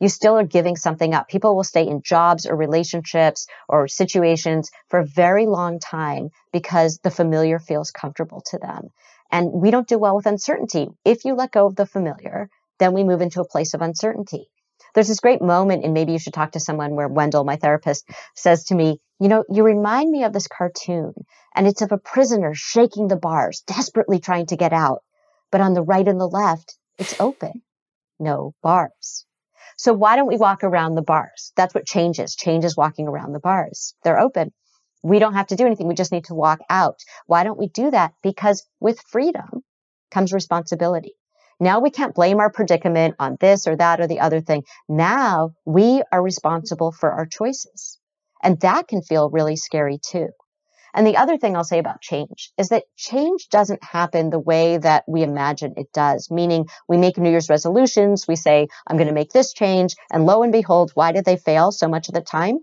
you 0.00 0.08
still 0.08 0.36
are 0.36 0.44
giving 0.44 0.76
something 0.76 1.14
up. 1.14 1.28
People 1.28 1.56
will 1.56 1.64
stay 1.64 1.86
in 1.86 2.02
jobs 2.02 2.46
or 2.46 2.56
relationships 2.56 3.46
or 3.68 3.88
situations 3.88 4.70
for 4.88 5.00
a 5.00 5.06
very 5.06 5.46
long 5.46 5.78
time 5.78 6.30
because 6.52 6.98
the 6.98 7.10
familiar 7.10 7.58
feels 7.58 7.90
comfortable 7.90 8.42
to 8.50 8.58
them. 8.58 8.88
And 9.30 9.52
we 9.52 9.70
don't 9.70 9.88
do 9.88 9.98
well 9.98 10.16
with 10.16 10.26
uncertainty. 10.26 10.88
If 11.04 11.24
you 11.24 11.34
let 11.34 11.52
go 11.52 11.66
of 11.66 11.76
the 11.76 11.86
familiar, 11.86 12.48
then 12.78 12.92
we 12.92 13.04
move 13.04 13.20
into 13.20 13.40
a 13.40 13.48
place 13.48 13.74
of 13.74 13.82
uncertainty. 13.82 14.50
There's 14.94 15.08
this 15.08 15.20
great 15.20 15.42
moment, 15.42 15.84
and 15.84 15.94
maybe 15.94 16.12
you 16.12 16.18
should 16.18 16.34
talk 16.34 16.52
to 16.52 16.60
someone 16.60 16.94
where 16.94 17.08
Wendell, 17.08 17.44
my 17.44 17.56
therapist, 17.56 18.08
says 18.34 18.64
to 18.64 18.74
me, 18.74 19.00
You 19.20 19.28
know, 19.28 19.44
you 19.48 19.62
remind 19.62 20.10
me 20.10 20.24
of 20.24 20.32
this 20.32 20.48
cartoon, 20.48 21.12
and 21.54 21.66
it's 21.66 21.82
of 21.82 21.92
a 21.92 21.98
prisoner 21.98 22.52
shaking 22.54 23.08
the 23.08 23.16
bars, 23.16 23.62
desperately 23.66 24.18
trying 24.18 24.46
to 24.46 24.56
get 24.56 24.72
out. 24.72 25.02
But 25.50 25.60
on 25.60 25.74
the 25.74 25.82
right 25.82 26.06
and 26.06 26.20
the 26.20 26.28
left, 26.28 26.76
it's 26.98 27.14
open. 27.20 27.62
No 28.18 28.54
bars. 28.62 29.24
So 29.76 29.92
why 29.92 30.16
don't 30.16 30.26
we 30.26 30.36
walk 30.36 30.64
around 30.64 30.94
the 30.94 31.02
bars? 31.02 31.52
That's 31.56 31.74
what 31.74 31.86
changes. 31.86 32.34
Change 32.34 32.64
is 32.64 32.76
walking 32.76 33.06
around 33.06 33.32
the 33.32 33.40
bars. 33.40 33.94
They're 34.02 34.18
open. 34.18 34.52
We 35.02 35.20
don't 35.20 35.34
have 35.34 35.46
to 35.48 35.56
do 35.56 35.66
anything. 35.66 35.86
We 35.86 35.94
just 35.94 36.10
need 36.10 36.24
to 36.24 36.34
walk 36.34 36.58
out. 36.68 36.98
Why 37.26 37.44
don't 37.44 37.58
we 37.58 37.68
do 37.68 37.90
that? 37.92 38.14
Because 38.22 38.66
with 38.80 39.00
freedom 39.00 39.62
comes 40.10 40.32
responsibility. 40.32 41.14
Now 41.60 41.80
we 41.80 41.90
can't 41.90 42.14
blame 42.14 42.38
our 42.38 42.50
predicament 42.50 43.16
on 43.18 43.36
this 43.40 43.66
or 43.66 43.76
that 43.76 44.00
or 44.00 44.06
the 44.06 44.20
other 44.20 44.40
thing. 44.40 44.64
Now 44.88 45.50
we 45.64 46.02
are 46.12 46.22
responsible 46.22 46.92
for 46.92 47.10
our 47.10 47.26
choices. 47.26 47.98
And 48.42 48.60
that 48.60 48.86
can 48.86 49.02
feel 49.02 49.30
really 49.30 49.56
scary 49.56 49.98
too. 49.98 50.28
And 50.94 51.06
the 51.06 51.16
other 51.16 51.36
thing 51.36 51.56
I'll 51.56 51.64
say 51.64 51.78
about 51.78 52.00
change 52.00 52.52
is 52.56 52.70
that 52.70 52.84
change 52.96 53.48
doesn't 53.50 53.84
happen 53.84 54.30
the 54.30 54.38
way 54.38 54.78
that 54.78 55.04
we 55.06 55.22
imagine 55.22 55.74
it 55.76 55.92
does, 55.92 56.30
meaning 56.30 56.66
we 56.88 56.96
make 56.96 57.18
New 57.18 57.30
Year's 57.30 57.50
resolutions. 57.50 58.26
We 58.26 58.36
say, 58.36 58.68
I'm 58.86 58.96
going 58.96 59.08
to 59.08 59.14
make 59.14 59.32
this 59.32 59.52
change. 59.52 59.96
And 60.10 60.24
lo 60.24 60.42
and 60.42 60.52
behold, 60.52 60.92
why 60.94 61.12
did 61.12 61.24
they 61.24 61.36
fail 61.36 61.72
so 61.72 61.88
much 61.88 62.08
of 62.08 62.14
the 62.14 62.20
time? 62.20 62.58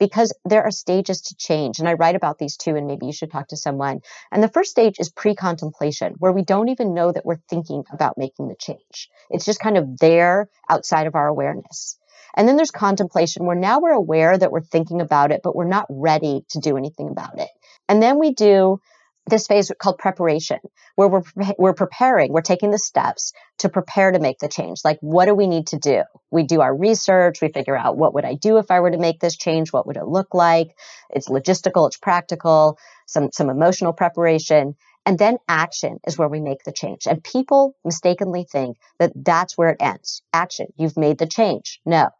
Because 0.00 0.34
there 0.44 0.64
are 0.64 0.72
stages 0.72 1.20
to 1.20 1.36
change. 1.36 1.78
And 1.78 1.88
I 1.88 1.92
write 1.92 2.16
about 2.16 2.38
these 2.38 2.56
too, 2.56 2.74
and 2.74 2.88
maybe 2.88 3.06
you 3.06 3.12
should 3.12 3.30
talk 3.30 3.48
to 3.48 3.56
someone. 3.56 4.00
And 4.32 4.42
the 4.42 4.48
first 4.48 4.70
stage 4.72 4.96
is 4.98 5.10
pre 5.10 5.36
contemplation, 5.36 6.14
where 6.18 6.32
we 6.32 6.42
don't 6.42 6.70
even 6.70 6.94
know 6.94 7.12
that 7.12 7.24
we're 7.24 7.42
thinking 7.48 7.84
about 7.92 8.18
making 8.18 8.48
the 8.48 8.56
change. 8.56 9.08
It's 9.28 9.44
just 9.44 9.60
kind 9.60 9.76
of 9.76 9.98
there 9.98 10.48
outside 10.68 11.06
of 11.06 11.14
our 11.14 11.28
awareness. 11.28 11.96
And 12.34 12.48
then 12.48 12.56
there's 12.56 12.70
contemplation, 12.70 13.44
where 13.44 13.56
now 13.56 13.80
we're 13.80 13.92
aware 13.92 14.36
that 14.36 14.50
we're 14.50 14.62
thinking 14.62 15.00
about 15.00 15.30
it, 15.30 15.42
but 15.44 15.54
we're 15.54 15.64
not 15.64 15.86
ready 15.88 16.44
to 16.50 16.60
do 16.60 16.76
anything 16.76 17.08
about 17.08 17.38
it. 17.38 17.48
And 17.88 18.02
then 18.02 18.18
we 18.18 18.32
do 18.32 18.80
this 19.26 19.46
phase 19.46 19.70
called 19.78 19.98
preparation, 19.98 20.58
where 20.96 21.08
we're 21.08 21.22
we're 21.58 21.74
preparing, 21.74 22.32
we're 22.32 22.40
taking 22.40 22.70
the 22.70 22.78
steps 22.78 23.32
to 23.58 23.68
prepare 23.68 24.12
to 24.12 24.18
make 24.18 24.38
the 24.38 24.48
change. 24.48 24.80
Like, 24.84 24.98
what 25.00 25.26
do 25.26 25.34
we 25.34 25.46
need 25.46 25.68
to 25.68 25.78
do? 25.78 26.02
We 26.30 26.42
do 26.42 26.60
our 26.60 26.74
research, 26.74 27.40
we 27.40 27.48
figure 27.48 27.76
out 27.76 27.96
what 27.96 28.14
would 28.14 28.24
I 28.24 28.34
do 28.34 28.58
if 28.58 28.70
I 28.70 28.80
were 28.80 28.90
to 28.90 28.98
make 28.98 29.20
this 29.20 29.36
change? 29.36 29.72
What 29.72 29.86
would 29.86 29.96
it 29.96 30.06
look 30.06 30.34
like? 30.34 30.76
It's 31.10 31.28
logistical, 31.28 31.86
it's 31.86 31.96
practical, 31.96 32.78
some 33.06 33.30
some 33.32 33.50
emotional 33.50 33.92
preparation, 33.92 34.74
and 35.06 35.18
then 35.18 35.38
action 35.48 35.98
is 36.06 36.18
where 36.18 36.28
we 36.28 36.40
make 36.40 36.64
the 36.64 36.72
change. 36.72 37.06
And 37.06 37.22
people 37.22 37.76
mistakenly 37.84 38.44
think 38.44 38.76
that 38.98 39.12
that's 39.14 39.56
where 39.56 39.70
it 39.70 39.80
ends. 39.80 40.22
Action, 40.32 40.66
you've 40.76 40.96
made 40.96 41.18
the 41.18 41.26
change. 41.26 41.80
No. 41.84 42.10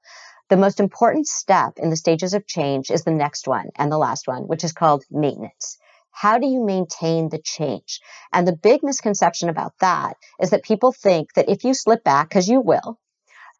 The 0.48 0.56
most 0.56 0.80
important 0.80 1.28
step 1.28 1.74
in 1.76 1.90
the 1.90 1.96
stages 1.96 2.34
of 2.34 2.46
change 2.46 2.90
is 2.90 3.04
the 3.04 3.12
next 3.12 3.46
one 3.46 3.68
and 3.76 3.92
the 3.92 3.98
last 3.98 4.26
one, 4.26 4.42
which 4.42 4.64
is 4.64 4.72
called 4.72 5.04
maintenance. 5.10 5.78
How 6.10 6.38
do 6.38 6.46
you 6.46 6.64
maintain 6.64 7.28
the 7.28 7.40
change? 7.42 8.00
And 8.32 8.46
the 8.46 8.56
big 8.56 8.82
misconception 8.82 9.48
about 9.48 9.72
that 9.80 10.16
is 10.40 10.50
that 10.50 10.62
people 10.62 10.92
think 10.92 11.32
that 11.34 11.48
if 11.48 11.64
you 11.64 11.74
slip 11.74 12.04
back, 12.04 12.28
because 12.28 12.48
you 12.48 12.60
will, 12.60 12.98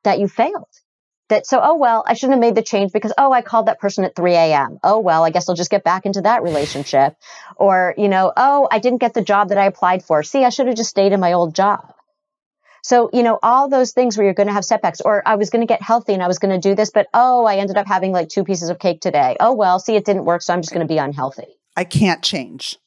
that 0.04 0.18
you 0.18 0.28
failed. 0.28 0.66
That 1.28 1.46
so, 1.46 1.60
oh 1.62 1.76
well, 1.76 2.02
I 2.06 2.14
shouldn't 2.14 2.34
have 2.34 2.40
made 2.40 2.56
the 2.56 2.62
change 2.62 2.92
because 2.92 3.12
oh, 3.16 3.30
I 3.30 3.40
called 3.40 3.66
that 3.66 3.78
person 3.78 4.04
at 4.04 4.16
3 4.16 4.34
a.m. 4.34 4.78
Oh 4.82 4.98
well, 4.98 5.24
I 5.24 5.30
guess 5.30 5.48
I'll 5.48 5.54
just 5.54 5.70
get 5.70 5.84
back 5.84 6.04
into 6.04 6.22
that 6.22 6.42
relationship. 6.42 7.14
Or, 7.56 7.94
you 7.96 8.08
know, 8.08 8.32
oh, 8.36 8.66
I 8.70 8.80
didn't 8.80 9.00
get 9.00 9.14
the 9.14 9.22
job 9.22 9.50
that 9.50 9.58
I 9.58 9.66
applied 9.66 10.02
for. 10.02 10.24
See, 10.24 10.44
I 10.44 10.48
should 10.48 10.66
have 10.66 10.76
just 10.76 10.90
stayed 10.90 11.12
in 11.12 11.20
my 11.20 11.34
old 11.34 11.54
job. 11.54 11.94
So, 12.82 13.10
you 13.12 13.22
know, 13.22 13.38
all 13.42 13.68
those 13.68 13.92
things 13.92 14.16
where 14.16 14.24
you're 14.24 14.34
going 14.34 14.48
to 14.48 14.54
have 14.54 14.64
setbacks, 14.64 15.00
or 15.00 15.22
I 15.26 15.36
was 15.36 15.50
going 15.50 15.60
to 15.60 15.66
get 15.66 15.82
healthy 15.82 16.14
and 16.14 16.22
I 16.22 16.26
was 16.28 16.38
going 16.38 16.58
to 16.58 16.68
do 16.68 16.74
this, 16.74 16.90
but 16.90 17.06
oh, 17.12 17.44
I 17.44 17.56
ended 17.56 17.76
up 17.76 17.86
having 17.86 18.10
like 18.10 18.28
two 18.28 18.42
pieces 18.42 18.70
of 18.70 18.78
cake 18.78 19.00
today. 19.00 19.36
Oh, 19.38 19.52
well, 19.52 19.78
see, 19.78 19.96
it 19.96 20.04
didn't 20.04 20.24
work. 20.24 20.42
So 20.42 20.52
I'm 20.52 20.62
just 20.62 20.72
going 20.72 20.86
to 20.86 20.92
be 20.92 20.98
unhealthy. 20.98 21.60
I 21.76 21.85
can't 21.85 22.22
change. 22.22 22.78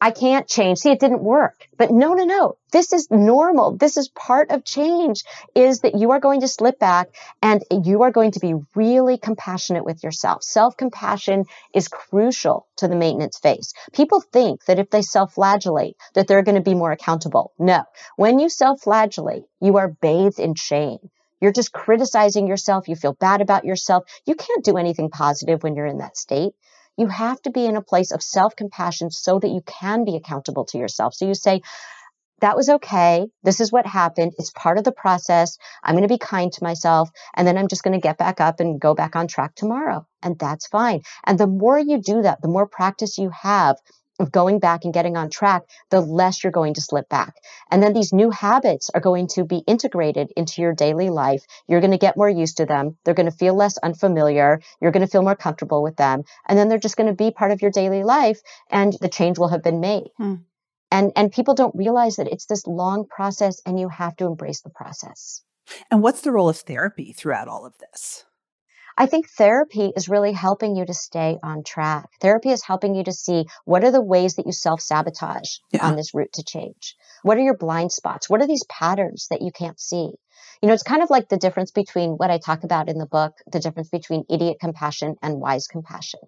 I 0.00 0.10
can't 0.10 0.46
change. 0.46 0.80
See, 0.80 0.90
it 0.90 1.00
didn't 1.00 1.22
work. 1.22 1.66
But 1.78 1.90
no, 1.90 2.12
no, 2.12 2.24
no. 2.24 2.58
This 2.72 2.92
is 2.92 3.10
normal. 3.10 3.76
This 3.76 3.96
is 3.96 4.08
part 4.08 4.50
of 4.50 4.62
change 4.62 5.24
is 5.54 5.80
that 5.80 5.94
you 5.94 6.10
are 6.10 6.20
going 6.20 6.42
to 6.42 6.48
slip 6.48 6.78
back 6.78 7.08
and 7.40 7.64
you 7.70 8.02
are 8.02 8.10
going 8.10 8.32
to 8.32 8.40
be 8.40 8.54
really 8.74 9.16
compassionate 9.16 9.84
with 9.84 10.04
yourself. 10.04 10.42
Self-compassion 10.42 11.46
is 11.74 11.88
crucial 11.88 12.66
to 12.76 12.88
the 12.88 12.96
maintenance 12.96 13.38
phase. 13.38 13.72
People 13.94 14.20
think 14.20 14.64
that 14.66 14.78
if 14.78 14.90
they 14.90 15.00
self-flagellate, 15.00 15.96
that 16.12 16.26
they're 16.26 16.42
going 16.42 16.56
to 16.56 16.60
be 16.60 16.74
more 16.74 16.92
accountable. 16.92 17.52
No. 17.58 17.84
When 18.16 18.38
you 18.38 18.50
self-flagellate, 18.50 19.44
you 19.60 19.78
are 19.78 19.88
bathed 19.88 20.38
in 20.38 20.54
shame. 20.54 20.98
You're 21.40 21.52
just 21.52 21.72
criticizing 21.72 22.46
yourself. 22.46 22.88
You 22.88 22.96
feel 22.96 23.14
bad 23.14 23.40
about 23.40 23.64
yourself. 23.64 24.04
You 24.26 24.34
can't 24.34 24.64
do 24.64 24.76
anything 24.76 25.08
positive 25.08 25.62
when 25.62 25.76
you're 25.76 25.86
in 25.86 25.98
that 25.98 26.18
state 26.18 26.52
you 26.96 27.06
have 27.08 27.40
to 27.42 27.50
be 27.50 27.66
in 27.66 27.76
a 27.76 27.82
place 27.82 28.12
of 28.12 28.22
self 28.22 28.56
compassion 28.56 29.10
so 29.10 29.38
that 29.38 29.48
you 29.48 29.62
can 29.66 30.04
be 30.04 30.16
accountable 30.16 30.64
to 30.66 30.78
yourself. 30.78 31.14
So 31.14 31.26
you 31.26 31.34
say, 31.34 31.60
that 32.40 32.56
was 32.56 32.68
okay. 32.68 33.26
This 33.42 33.60
is 33.60 33.72
what 33.72 33.86
happened. 33.86 34.32
It's 34.38 34.50
part 34.50 34.76
of 34.76 34.84
the 34.84 34.92
process. 34.92 35.56
I'm 35.82 35.94
going 35.94 36.06
to 36.06 36.12
be 36.12 36.18
kind 36.18 36.52
to 36.52 36.64
myself. 36.64 37.08
And 37.34 37.46
then 37.46 37.56
I'm 37.56 37.68
just 37.68 37.82
going 37.82 37.98
to 37.98 38.02
get 38.02 38.18
back 38.18 38.40
up 38.40 38.60
and 38.60 38.80
go 38.80 38.94
back 38.94 39.16
on 39.16 39.28
track 39.28 39.54
tomorrow. 39.54 40.06
And 40.22 40.38
that's 40.38 40.66
fine. 40.66 41.02
And 41.24 41.38
the 41.38 41.46
more 41.46 41.78
you 41.78 42.00
do 42.00 42.22
that, 42.22 42.42
the 42.42 42.48
more 42.48 42.66
practice 42.66 43.18
you 43.18 43.30
have, 43.30 43.76
of 44.20 44.30
going 44.30 44.60
back 44.60 44.84
and 44.84 44.94
getting 44.94 45.16
on 45.16 45.30
track, 45.30 45.62
the 45.90 46.00
less 46.00 46.42
you're 46.42 46.52
going 46.52 46.74
to 46.74 46.80
slip 46.80 47.08
back. 47.08 47.34
And 47.70 47.82
then 47.82 47.92
these 47.92 48.12
new 48.12 48.30
habits 48.30 48.90
are 48.94 49.00
going 49.00 49.28
to 49.28 49.44
be 49.44 49.62
integrated 49.66 50.32
into 50.36 50.62
your 50.62 50.74
daily 50.74 51.10
life. 51.10 51.44
You're 51.66 51.80
going 51.80 51.90
to 51.90 51.98
get 51.98 52.16
more 52.16 52.28
used 52.28 52.58
to 52.58 52.66
them. 52.66 52.96
They're 53.04 53.14
going 53.14 53.30
to 53.30 53.36
feel 53.36 53.54
less 53.54 53.76
unfamiliar. 53.78 54.60
You're 54.80 54.92
going 54.92 55.04
to 55.04 55.10
feel 55.10 55.22
more 55.22 55.36
comfortable 55.36 55.82
with 55.82 55.96
them. 55.96 56.22
And 56.48 56.58
then 56.58 56.68
they're 56.68 56.78
just 56.78 56.96
going 56.96 57.08
to 57.08 57.14
be 57.14 57.30
part 57.30 57.50
of 57.50 57.62
your 57.62 57.70
daily 57.70 58.04
life 58.04 58.40
and 58.70 58.96
the 59.00 59.08
change 59.08 59.38
will 59.38 59.48
have 59.48 59.62
been 59.62 59.80
made. 59.80 60.10
Hmm. 60.16 60.34
And, 60.90 61.12
and 61.16 61.32
people 61.32 61.54
don't 61.54 61.74
realize 61.74 62.16
that 62.16 62.28
it's 62.28 62.46
this 62.46 62.66
long 62.66 63.06
process 63.06 63.60
and 63.66 63.80
you 63.80 63.88
have 63.88 64.14
to 64.16 64.26
embrace 64.26 64.60
the 64.60 64.70
process. 64.70 65.42
And 65.90 66.02
what's 66.02 66.20
the 66.20 66.30
role 66.30 66.48
of 66.48 66.58
therapy 66.58 67.12
throughout 67.12 67.48
all 67.48 67.66
of 67.66 67.74
this? 67.78 68.24
I 68.96 69.06
think 69.06 69.28
therapy 69.28 69.92
is 69.96 70.08
really 70.08 70.32
helping 70.32 70.76
you 70.76 70.86
to 70.86 70.94
stay 70.94 71.38
on 71.42 71.64
track. 71.64 72.08
Therapy 72.20 72.50
is 72.50 72.62
helping 72.62 72.94
you 72.94 73.04
to 73.04 73.12
see 73.12 73.46
what 73.64 73.84
are 73.84 73.90
the 73.90 74.02
ways 74.02 74.36
that 74.36 74.46
you 74.46 74.52
self 74.52 74.80
sabotage 74.80 75.58
yeah. 75.72 75.86
on 75.86 75.96
this 75.96 76.14
route 76.14 76.32
to 76.34 76.44
change. 76.44 76.94
What 77.22 77.36
are 77.36 77.42
your 77.42 77.56
blind 77.56 77.90
spots? 77.90 78.30
What 78.30 78.40
are 78.40 78.46
these 78.46 78.64
patterns 78.64 79.26
that 79.30 79.42
you 79.42 79.50
can't 79.50 79.80
see? 79.80 80.12
You 80.62 80.68
know, 80.68 80.74
it's 80.74 80.82
kind 80.82 81.02
of 81.02 81.10
like 81.10 81.28
the 81.28 81.36
difference 81.36 81.72
between 81.72 82.12
what 82.12 82.30
I 82.30 82.38
talk 82.38 82.64
about 82.64 82.88
in 82.88 82.98
the 82.98 83.06
book, 83.06 83.34
the 83.50 83.60
difference 83.60 83.88
between 83.88 84.24
idiot 84.30 84.58
compassion 84.60 85.16
and 85.22 85.40
wise 85.40 85.66
compassion. 85.66 86.20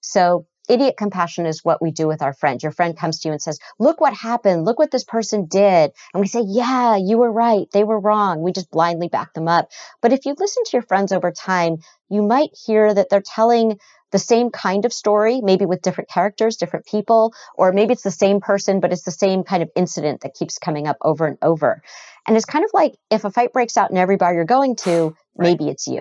So 0.00 0.46
idiot 0.68 0.96
compassion 0.96 1.46
is 1.46 1.64
what 1.64 1.82
we 1.82 1.90
do 1.90 2.06
with 2.06 2.22
our 2.22 2.32
friend. 2.32 2.62
Your 2.62 2.72
friend 2.72 2.96
comes 2.96 3.20
to 3.20 3.28
you 3.28 3.32
and 3.32 3.42
says, 3.42 3.58
look 3.78 4.00
what 4.00 4.14
happened. 4.14 4.64
Look 4.64 4.78
what 4.78 4.90
this 4.90 5.04
person 5.04 5.46
did. 5.46 5.90
And 6.12 6.20
we 6.20 6.26
say, 6.26 6.42
yeah, 6.46 6.96
you 6.96 7.18
were 7.18 7.32
right. 7.32 7.66
They 7.72 7.84
were 7.84 8.00
wrong. 8.00 8.42
We 8.42 8.52
just 8.52 8.70
blindly 8.70 9.08
back 9.08 9.32
them 9.34 9.48
up. 9.48 9.70
But 10.02 10.12
if 10.12 10.26
you 10.26 10.34
listen 10.38 10.64
to 10.64 10.76
your 10.76 10.82
friends 10.82 11.12
over 11.12 11.32
time, 11.32 11.78
you 12.08 12.22
might 12.22 12.50
hear 12.66 12.92
that 12.92 13.08
they're 13.10 13.22
telling 13.22 13.78
the 14.10 14.18
same 14.18 14.50
kind 14.50 14.84
of 14.84 14.92
story, 14.92 15.40
maybe 15.42 15.66
with 15.66 15.82
different 15.82 16.08
characters, 16.08 16.56
different 16.56 16.86
people, 16.86 17.34
or 17.54 17.72
maybe 17.72 17.92
it's 17.92 18.02
the 18.02 18.10
same 18.10 18.40
person, 18.40 18.80
but 18.80 18.92
it's 18.92 19.02
the 19.02 19.10
same 19.10 19.44
kind 19.44 19.62
of 19.62 19.70
incident 19.76 20.22
that 20.22 20.34
keeps 20.34 20.58
coming 20.58 20.86
up 20.86 20.96
over 21.02 21.26
and 21.26 21.38
over. 21.42 21.82
And 22.26 22.36
it's 22.36 22.46
kind 22.46 22.64
of 22.64 22.70
like 22.72 22.94
if 23.10 23.24
a 23.24 23.30
fight 23.30 23.52
breaks 23.52 23.76
out 23.76 23.90
in 23.90 23.96
every 23.96 24.16
bar 24.16 24.34
you're 24.34 24.44
going 24.44 24.76
to, 24.76 25.14
right. 25.36 25.48
maybe 25.50 25.68
it's 25.68 25.86
you. 25.86 26.00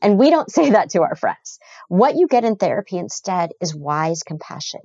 And 0.00 0.18
we 0.18 0.30
don't 0.30 0.50
say 0.58 0.70
that 0.70 0.90
to 0.90 1.02
our 1.02 1.16
friends. 1.16 1.58
What 1.88 2.16
you 2.16 2.26
get 2.26 2.44
in 2.44 2.56
therapy 2.56 2.98
instead 2.98 3.50
is 3.60 3.74
wise 3.74 4.22
compassion. 4.22 4.80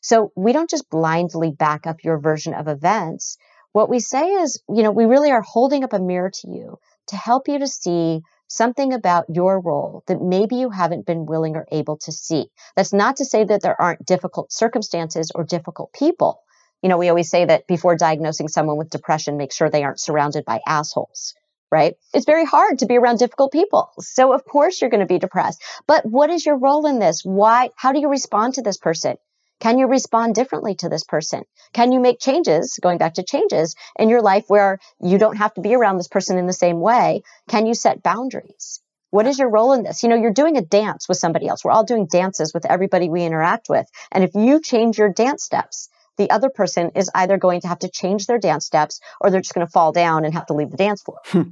So 0.00 0.32
we 0.36 0.52
don't 0.52 0.70
just 0.70 0.90
blindly 0.90 1.50
back 1.50 1.86
up 1.86 2.04
your 2.04 2.18
version 2.18 2.54
of 2.54 2.68
events. 2.68 3.36
What 3.72 3.90
we 3.90 4.00
say 4.00 4.26
is, 4.26 4.62
you 4.68 4.82
know, 4.82 4.92
we 4.92 5.06
really 5.06 5.30
are 5.30 5.42
holding 5.42 5.84
up 5.84 5.92
a 5.92 5.98
mirror 5.98 6.30
to 6.32 6.48
you 6.50 6.78
to 7.08 7.16
help 7.16 7.48
you 7.48 7.58
to 7.58 7.66
see 7.66 8.20
something 8.48 8.92
about 8.92 9.26
your 9.28 9.60
role 9.60 10.02
that 10.06 10.20
maybe 10.20 10.56
you 10.56 10.70
haven't 10.70 11.06
been 11.06 11.26
willing 11.26 11.54
or 11.54 11.66
able 11.70 11.98
to 11.98 12.12
see. 12.12 12.50
That's 12.74 12.92
not 12.92 13.16
to 13.16 13.24
say 13.24 13.44
that 13.44 13.62
there 13.62 13.80
aren't 13.80 14.04
difficult 14.04 14.52
circumstances 14.52 15.30
or 15.34 15.44
difficult 15.44 15.92
people. 15.92 16.42
You 16.82 16.88
know, 16.88 16.98
we 16.98 17.08
always 17.08 17.30
say 17.30 17.44
that 17.44 17.66
before 17.66 17.96
diagnosing 17.96 18.48
someone 18.48 18.76
with 18.76 18.90
depression, 18.90 19.36
make 19.36 19.52
sure 19.52 19.68
they 19.68 19.84
aren't 19.84 20.00
surrounded 20.00 20.44
by 20.44 20.60
assholes, 20.66 21.34
right? 21.70 21.94
It's 22.14 22.26
very 22.26 22.44
hard 22.44 22.78
to 22.78 22.86
be 22.86 22.96
around 22.96 23.18
difficult 23.18 23.52
people. 23.52 23.90
So 24.00 24.32
of 24.32 24.44
course 24.44 24.80
you're 24.80 24.90
going 24.90 25.00
to 25.00 25.06
be 25.06 25.18
depressed. 25.18 25.62
But 25.86 26.06
what 26.06 26.30
is 26.30 26.46
your 26.46 26.56
role 26.56 26.86
in 26.86 26.98
this? 26.98 27.22
Why, 27.24 27.70
how 27.76 27.92
do 27.92 28.00
you 28.00 28.08
respond 28.08 28.54
to 28.54 28.62
this 28.62 28.78
person? 28.78 29.16
Can 29.60 29.78
you 29.78 29.86
respond 29.86 30.34
differently 30.34 30.76
to 30.76 30.88
this 30.88 31.04
person? 31.04 31.42
Can 31.72 31.90
you 31.90 31.98
make 32.00 32.20
changes, 32.20 32.78
going 32.80 32.98
back 32.98 33.14
to 33.14 33.24
changes 33.24 33.74
in 33.98 34.08
your 34.08 34.22
life 34.22 34.44
where 34.48 34.78
you 35.00 35.18
don't 35.18 35.36
have 35.36 35.54
to 35.54 35.60
be 35.60 35.74
around 35.74 35.96
this 35.96 36.08
person 36.08 36.38
in 36.38 36.46
the 36.46 36.52
same 36.52 36.80
way? 36.80 37.22
Can 37.48 37.66
you 37.66 37.74
set 37.74 38.02
boundaries? 38.02 38.80
What 39.10 39.26
is 39.26 39.38
your 39.38 39.50
role 39.50 39.72
in 39.72 39.82
this? 39.82 40.02
You 40.02 40.10
know, 40.10 40.16
you're 40.16 40.32
doing 40.32 40.56
a 40.56 40.62
dance 40.62 41.08
with 41.08 41.18
somebody 41.18 41.48
else. 41.48 41.64
We're 41.64 41.72
all 41.72 41.84
doing 41.84 42.06
dances 42.06 42.52
with 42.54 42.66
everybody 42.66 43.08
we 43.08 43.24
interact 43.24 43.68
with. 43.68 43.86
And 44.12 44.22
if 44.22 44.34
you 44.34 44.60
change 44.60 44.98
your 44.98 45.12
dance 45.12 45.42
steps, 45.44 45.88
the 46.18 46.30
other 46.30 46.50
person 46.50 46.90
is 46.94 47.10
either 47.14 47.38
going 47.38 47.62
to 47.62 47.68
have 47.68 47.78
to 47.80 47.88
change 47.88 48.26
their 48.26 48.38
dance 48.38 48.66
steps 48.66 49.00
or 49.20 49.30
they're 49.30 49.40
just 49.40 49.54
going 49.54 49.66
to 49.66 49.72
fall 49.72 49.92
down 49.92 50.24
and 50.24 50.34
have 50.34 50.46
to 50.46 50.54
leave 50.54 50.70
the 50.70 50.76
dance 50.76 51.02
floor. 51.02 51.18
Hmm. 51.24 51.42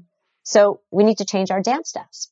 so 0.42 0.80
we 0.90 1.02
need 1.02 1.18
to 1.18 1.24
change 1.24 1.50
our 1.50 1.62
dance 1.62 1.88
steps. 1.88 2.30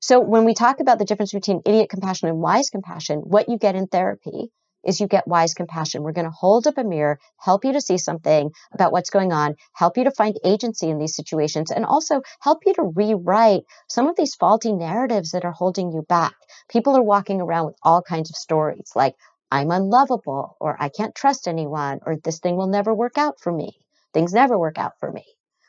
So 0.00 0.20
when 0.20 0.44
we 0.44 0.54
talk 0.54 0.80
about 0.80 0.98
the 0.98 1.04
difference 1.04 1.32
between 1.32 1.60
idiot 1.66 1.90
compassion 1.90 2.28
and 2.28 2.38
wise 2.38 2.70
compassion, 2.70 3.18
what 3.18 3.48
you 3.48 3.58
get 3.58 3.74
in 3.74 3.86
therapy 3.86 4.50
is 4.84 5.00
you 5.00 5.06
get 5.06 5.28
wise 5.28 5.54
compassion. 5.54 6.02
We're 6.02 6.12
going 6.12 6.26
to 6.26 6.30
hold 6.30 6.66
up 6.66 6.78
a 6.78 6.84
mirror, 6.84 7.18
help 7.38 7.64
you 7.64 7.72
to 7.72 7.80
see 7.80 7.98
something 7.98 8.50
about 8.72 8.92
what's 8.92 9.10
going 9.10 9.32
on, 9.32 9.56
help 9.72 9.96
you 9.96 10.04
to 10.04 10.10
find 10.10 10.38
agency 10.44 10.88
in 10.88 10.98
these 10.98 11.16
situations, 11.16 11.70
and 11.70 11.84
also 11.84 12.22
help 12.40 12.60
you 12.66 12.74
to 12.74 12.92
rewrite 12.94 13.62
some 13.88 14.06
of 14.06 14.16
these 14.16 14.34
faulty 14.34 14.72
narratives 14.72 15.32
that 15.32 15.44
are 15.44 15.52
holding 15.52 15.92
you 15.92 16.02
back. 16.02 16.34
People 16.68 16.96
are 16.96 17.02
walking 17.02 17.40
around 17.40 17.66
with 17.66 17.76
all 17.82 18.02
kinds 18.02 18.30
of 18.30 18.36
stories 18.36 18.92
like, 18.94 19.14
I'm 19.52 19.70
unlovable, 19.70 20.56
or 20.60 20.76
I 20.78 20.88
can't 20.88 21.14
trust 21.14 21.48
anyone, 21.48 22.00
or 22.06 22.16
this 22.16 22.38
thing 22.38 22.56
will 22.56 22.68
never 22.68 22.94
work 22.94 23.18
out 23.18 23.40
for 23.40 23.52
me. 23.52 23.72
Things 24.14 24.32
never 24.32 24.56
work 24.56 24.78
out 24.78 24.92
for 25.00 25.10
me. 25.10 25.24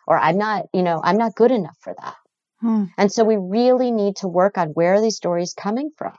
Or 0.06 0.18
I'm 0.18 0.38
not, 0.38 0.68
you 0.74 0.84
know, 0.84 1.02
I'm 1.04 1.18
not 1.18 1.36
good 1.36 1.52
enough 1.52 1.78
for 1.82 1.96
that. 2.00 2.16
Hmm. 2.60 2.86
And 2.98 3.12
so 3.12 3.24
we 3.24 3.38
really 3.38 3.92
need 3.92 4.18
to 4.18 4.28
work 4.28 4.58
on 4.58 4.70
where 4.70 4.94
are 4.94 5.02
these 5.02 5.16
stories 5.16 5.54
coming 5.54 5.90
from? 5.98 6.16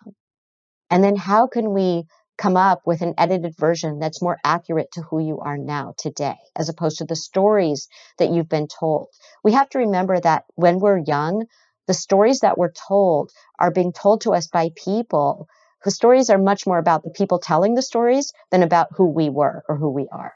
And 0.90 1.02
then 1.02 1.14
how 1.14 1.46
can 1.46 1.72
we 1.72 2.05
come 2.38 2.57
up 2.57 2.83
with 2.87 3.03
an 3.03 3.14
edited 3.18 3.57
version 3.57 3.99
that's 3.99 4.23
more 4.23 4.38
accurate 4.45 4.90
to 4.92 5.03
who 5.03 5.21
you 5.21 5.38
are 5.40 5.59
now 5.59 5.95
today, 5.99 6.37
as 6.57 6.68
opposed 6.68 6.99
to 6.99 7.05
the 7.05 7.16
stories 7.16 7.88
that 8.18 8.31
you've 8.31 8.49
been 8.49 8.68
told. 8.68 9.09
We 9.45 9.53
have 9.53 9.68
to 9.71 9.79
remember 9.79 10.18
that 10.21 10.45
when 10.55 10.81
we're 10.81 10.99
young, 10.99 11.47
the 11.87 11.95
stories 11.95 12.40
that 12.40 12.59
we're 12.59 12.73
told 12.73 13.31
are 13.59 13.71
being 13.71 13.92
told 13.92 14.23
to 14.23 14.35
us 14.35 14.47
by 14.47 14.71
people 14.77 15.49
whose 15.83 15.95
stories 15.95 16.31
are 16.31 16.38
much 16.38 16.66
more 16.66 16.79
about 16.79 17.03
the 17.03 17.11
people 17.11 17.38
telling 17.38 17.75
the 17.75 17.83
stories 17.83 18.33
than 18.51 18.62
about 18.62 18.88
who 18.97 19.11
we 19.11 19.29
were 19.29 19.64
or 19.68 19.77
who 19.77 19.90
we 19.90 20.09
are. 20.12 20.33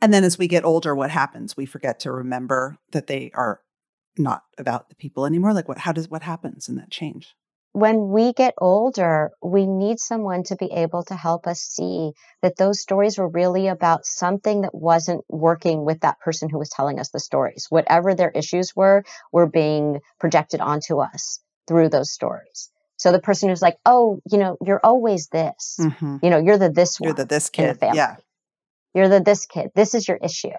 And 0.00 0.12
then 0.12 0.24
as 0.24 0.38
we 0.38 0.48
get 0.48 0.64
older, 0.64 0.94
what 0.94 1.10
happens? 1.10 1.56
We 1.56 1.66
forget 1.66 2.00
to 2.00 2.12
remember 2.12 2.78
that 2.90 3.06
they 3.06 3.30
are 3.34 3.60
not 4.18 4.42
about 4.58 4.88
the 4.88 4.96
people 4.96 5.24
anymore. 5.24 5.54
Like 5.54 5.68
what 5.68 5.78
how 5.78 5.92
does 5.92 6.08
what 6.08 6.22
happens 6.22 6.68
in 6.68 6.74
that 6.76 6.90
change? 6.90 7.34
When 7.72 8.08
we 8.08 8.32
get 8.32 8.54
older, 8.58 9.30
we 9.42 9.66
need 9.66 10.00
someone 10.00 10.42
to 10.44 10.56
be 10.56 10.72
able 10.72 11.04
to 11.04 11.14
help 11.14 11.46
us 11.46 11.60
see 11.60 12.12
that 12.42 12.56
those 12.56 12.80
stories 12.80 13.16
were 13.16 13.28
really 13.28 13.68
about 13.68 14.04
something 14.04 14.62
that 14.62 14.74
wasn't 14.74 15.24
working 15.28 15.84
with 15.84 16.00
that 16.00 16.18
person 16.20 16.48
who 16.48 16.58
was 16.58 16.68
telling 16.68 16.98
us 16.98 17.10
the 17.10 17.20
stories. 17.20 17.66
Whatever 17.70 18.14
their 18.14 18.30
issues 18.30 18.74
were, 18.74 19.04
were 19.32 19.46
being 19.46 20.00
projected 20.18 20.60
onto 20.60 20.98
us 20.98 21.40
through 21.68 21.90
those 21.90 22.10
stories. 22.10 22.70
So 22.96 23.12
the 23.12 23.20
person 23.20 23.48
who's 23.48 23.62
like, 23.62 23.78
oh, 23.86 24.20
you 24.30 24.38
know, 24.38 24.56
you're 24.64 24.80
always 24.82 25.28
this. 25.28 25.76
Mm-hmm. 25.80 26.16
You 26.22 26.30
know, 26.30 26.38
you're 26.38 26.58
the 26.58 26.70
this 26.70 26.98
one. 26.98 27.08
You're 27.08 27.14
the 27.14 27.24
this 27.24 27.50
kid. 27.50 27.78
Yeah. 27.80 28.16
You're 28.94 29.08
the 29.08 29.20
this 29.20 29.46
kid. 29.46 29.70
This 29.74 29.94
is 29.94 30.08
your 30.08 30.18
issue 30.18 30.50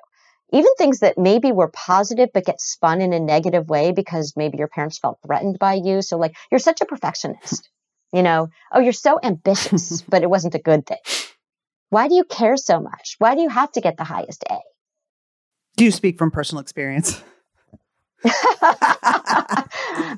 even 0.51 0.73
things 0.77 0.99
that 0.99 1.17
maybe 1.17 1.51
were 1.51 1.69
positive 1.69 2.29
but 2.33 2.45
get 2.45 2.59
spun 2.59 3.01
in 3.01 3.13
a 3.13 3.19
negative 3.19 3.69
way 3.69 3.91
because 3.91 4.33
maybe 4.35 4.57
your 4.57 4.67
parents 4.67 4.99
felt 4.99 5.19
threatened 5.25 5.59
by 5.59 5.75
you. 5.75 6.01
So 6.01 6.17
like, 6.17 6.35
you're 6.51 6.59
such 6.59 6.81
a 6.81 6.85
perfectionist, 6.85 7.69
you 8.11 8.23
know, 8.23 8.49
oh, 8.71 8.79
you're 8.79 8.93
so 8.93 9.19
ambitious, 9.21 10.01
but 10.09 10.23
it 10.23 10.29
wasn't 10.29 10.55
a 10.55 10.59
good 10.59 10.85
thing. 10.85 10.97
Why 11.89 12.07
do 12.07 12.15
you 12.15 12.23
care 12.23 12.57
so 12.57 12.79
much? 12.79 13.15
Why 13.19 13.35
do 13.35 13.41
you 13.41 13.49
have 13.49 13.71
to 13.73 13.81
get 13.81 13.97
the 13.97 14.03
highest 14.03 14.43
A? 14.49 14.59
Do 15.77 15.85
you 15.85 15.91
speak 15.91 16.17
from 16.17 16.31
personal 16.31 16.61
experience? 16.61 17.21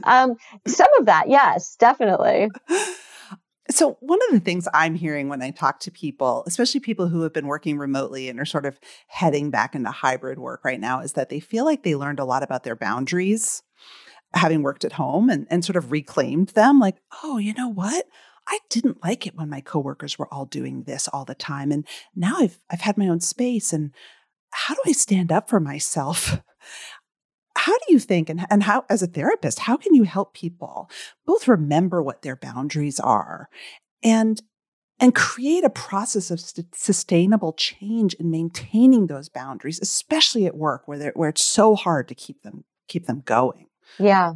um, 0.04 0.36
some 0.68 0.88
of 1.00 1.06
that, 1.06 1.26
yes, 1.28 1.76
definitely. 1.78 2.50
So, 3.70 3.98
one 4.02 4.20
of 4.28 4.34
the 4.34 4.42
things 4.42 4.68
I'm 4.74 4.96
hearing 4.96 5.30
when 5.30 5.42
I 5.42 5.52
talk 5.52 5.80
to 5.82 5.92
people, 5.92 6.44
especially 6.46 6.82
people 6.82 7.08
who 7.08 7.22
have 7.22 7.34
been 7.34 7.48
working 7.48 7.78
remotely 7.78 8.28
and 8.28 8.40
are 8.40 8.46
sort 8.46 8.66
of 8.66 8.80
heading 9.08 9.52
back 9.52 9.74
into 9.74 9.90
hybrid 9.90 10.38
work 10.38 10.66
right 10.66 10.80
now, 10.80 11.00
is 11.00 11.14
that 11.14 11.30
they 11.30 11.40
feel 11.40 11.64
like 11.64 11.84
they 11.84 11.96
learned 11.96 12.20
a 12.20 12.26
lot 12.26 12.44
about 12.44 12.64
their 12.64 12.76
boundaries 12.76 13.64
having 14.34 14.64
worked 14.64 14.84
at 14.84 14.94
home 14.94 15.30
and, 15.30 15.48
and 15.50 15.64
sort 15.64 15.76
of 15.76 15.92
reclaimed 15.92 16.50
them. 16.50 16.80
Like, 16.80 16.98
oh, 17.24 17.38
you 17.38 17.54
know 17.54 17.70
what? 17.70 18.06
I 18.48 18.60
didn't 18.70 19.04
like 19.04 19.26
it 19.26 19.36
when 19.36 19.50
my 19.50 19.62
coworkers 19.62 20.18
were 20.18 20.32
all 20.34 20.46
doing 20.46 20.84
this 20.84 21.08
all 21.08 21.24
the 21.24 21.36
time. 21.36 21.72
And 21.72 21.88
now 22.16 22.38
I've 22.40 22.60
I've 22.70 22.82
had 22.82 22.98
my 22.98 23.08
own 23.08 23.22
space. 23.22 23.72
And 23.72 23.92
how 24.52 24.74
do 24.74 24.82
I 24.86 24.92
stand 24.92 25.32
up 25.32 25.50
for 25.50 25.60
myself? 25.60 26.42
how 27.64 27.78
do 27.78 27.86
you 27.94 28.00
think 28.00 28.30
and, 28.30 28.46
and 28.50 28.64
how 28.64 28.84
as 28.90 29.02
a 29.02 29.08
therapist 29.08 29.60
how 29.60 29.78
can 29.78 29.94
you 29.94 30.04
help 30.04 30.34
people 30.34 30.90
both 31.26 31.48
remember 31.48 32.02
what 32.02 32.22
their 32.22 32.36
boundaries 32.36 33.00
are 33.00 33.50
and 34.04 34.42
and 35.00 35.16
create 35.16 35.64
a 35.64 35.70
process 35.70 36.30
of 36.30 36.40
st- 36.40 36.76
sustainable 36.76 37.54
change 37.54 38.14
in 38.16 38.30
maintaining 38.30 39.08
those 39.08 39.30
boundaries 39.30 39.80
especially 39.82 40.46
at 40.46 40.58
work 40.58 40.88
where 40.88 41.12
where 41.16 41.30
it's 41.30 41.44
so 41.44 41.76
hard 41.76 42.08
to 42.08 42.16
keep 42.16 42.42
them 42.44 42.64
keep 42.88 43.06
them 43.06 43.22
going? 43.26 43.68
Yeah 43.98 44.34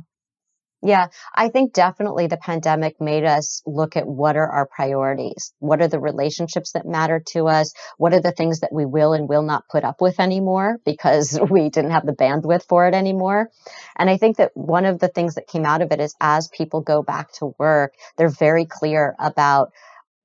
yeah, 0.83 1.07
I 1.33 1.49
think 1.49 1.73
definitely 1.73 2.27
the 2.27 2.37
pandemic 2.37 3.01
made 3.01 3.23
us 3.23 3.63
look 3.65 3.97
at 3.97 4.07
what 4.07 4.37
are 4.37 4.47
our 4.47 4.67
priorities? 4.67 5.51
What 5.57 5.81
are 5.81 5.87
the 5.87 5.99
relationships 5.99 6.73
that 6.73 6.85
matter 6.85 7.21
to 7.29 7.47
us? 7.47 7.73
What 7.97 8.13
are 8.13 8.21
the 8.21 8.31
things 8.31 8.59
that 8.59 8.71
we 8.71 8.85
will 8.85 9.13
and 9.13 9.27
will 9.27 9.41
not 9.41 9.67
put 9.69 9.83
up 9.83 10.01
with 10.01 10.19
anymore 10.19 10.77
because 10.85 11.39
we 11.49 11.69
didn't 11.69 11.91
have 11.91 12.05
the 12.05 12.13
bandwidth 12.13 12.67
for 12.67 12.87
it 12.87 12.93
anymore? 12.93 13.49
And 13.95 14.09
I 14.09 14.17
think 14.17 14.37
that 14.37 14.51
one 14.53 14.85
of 14.85 14.99
the 14.99 15.07
things 15.07 15.35
that 15.35 15.47
came 15.47 15.65
out 15.65 15.81
of 15.81 15.91
it 15.91 15.99
is 15.99 16.15
as 16.21 16.47
people 16.47 16.81
go 16.81 17.01
back 17.01 17.31
to 17.33 17.55
work, 17.57 17.95
they're 18.15 18.29
very 18.29 18.65
clear 18.65 19.15
about 19.17 19.71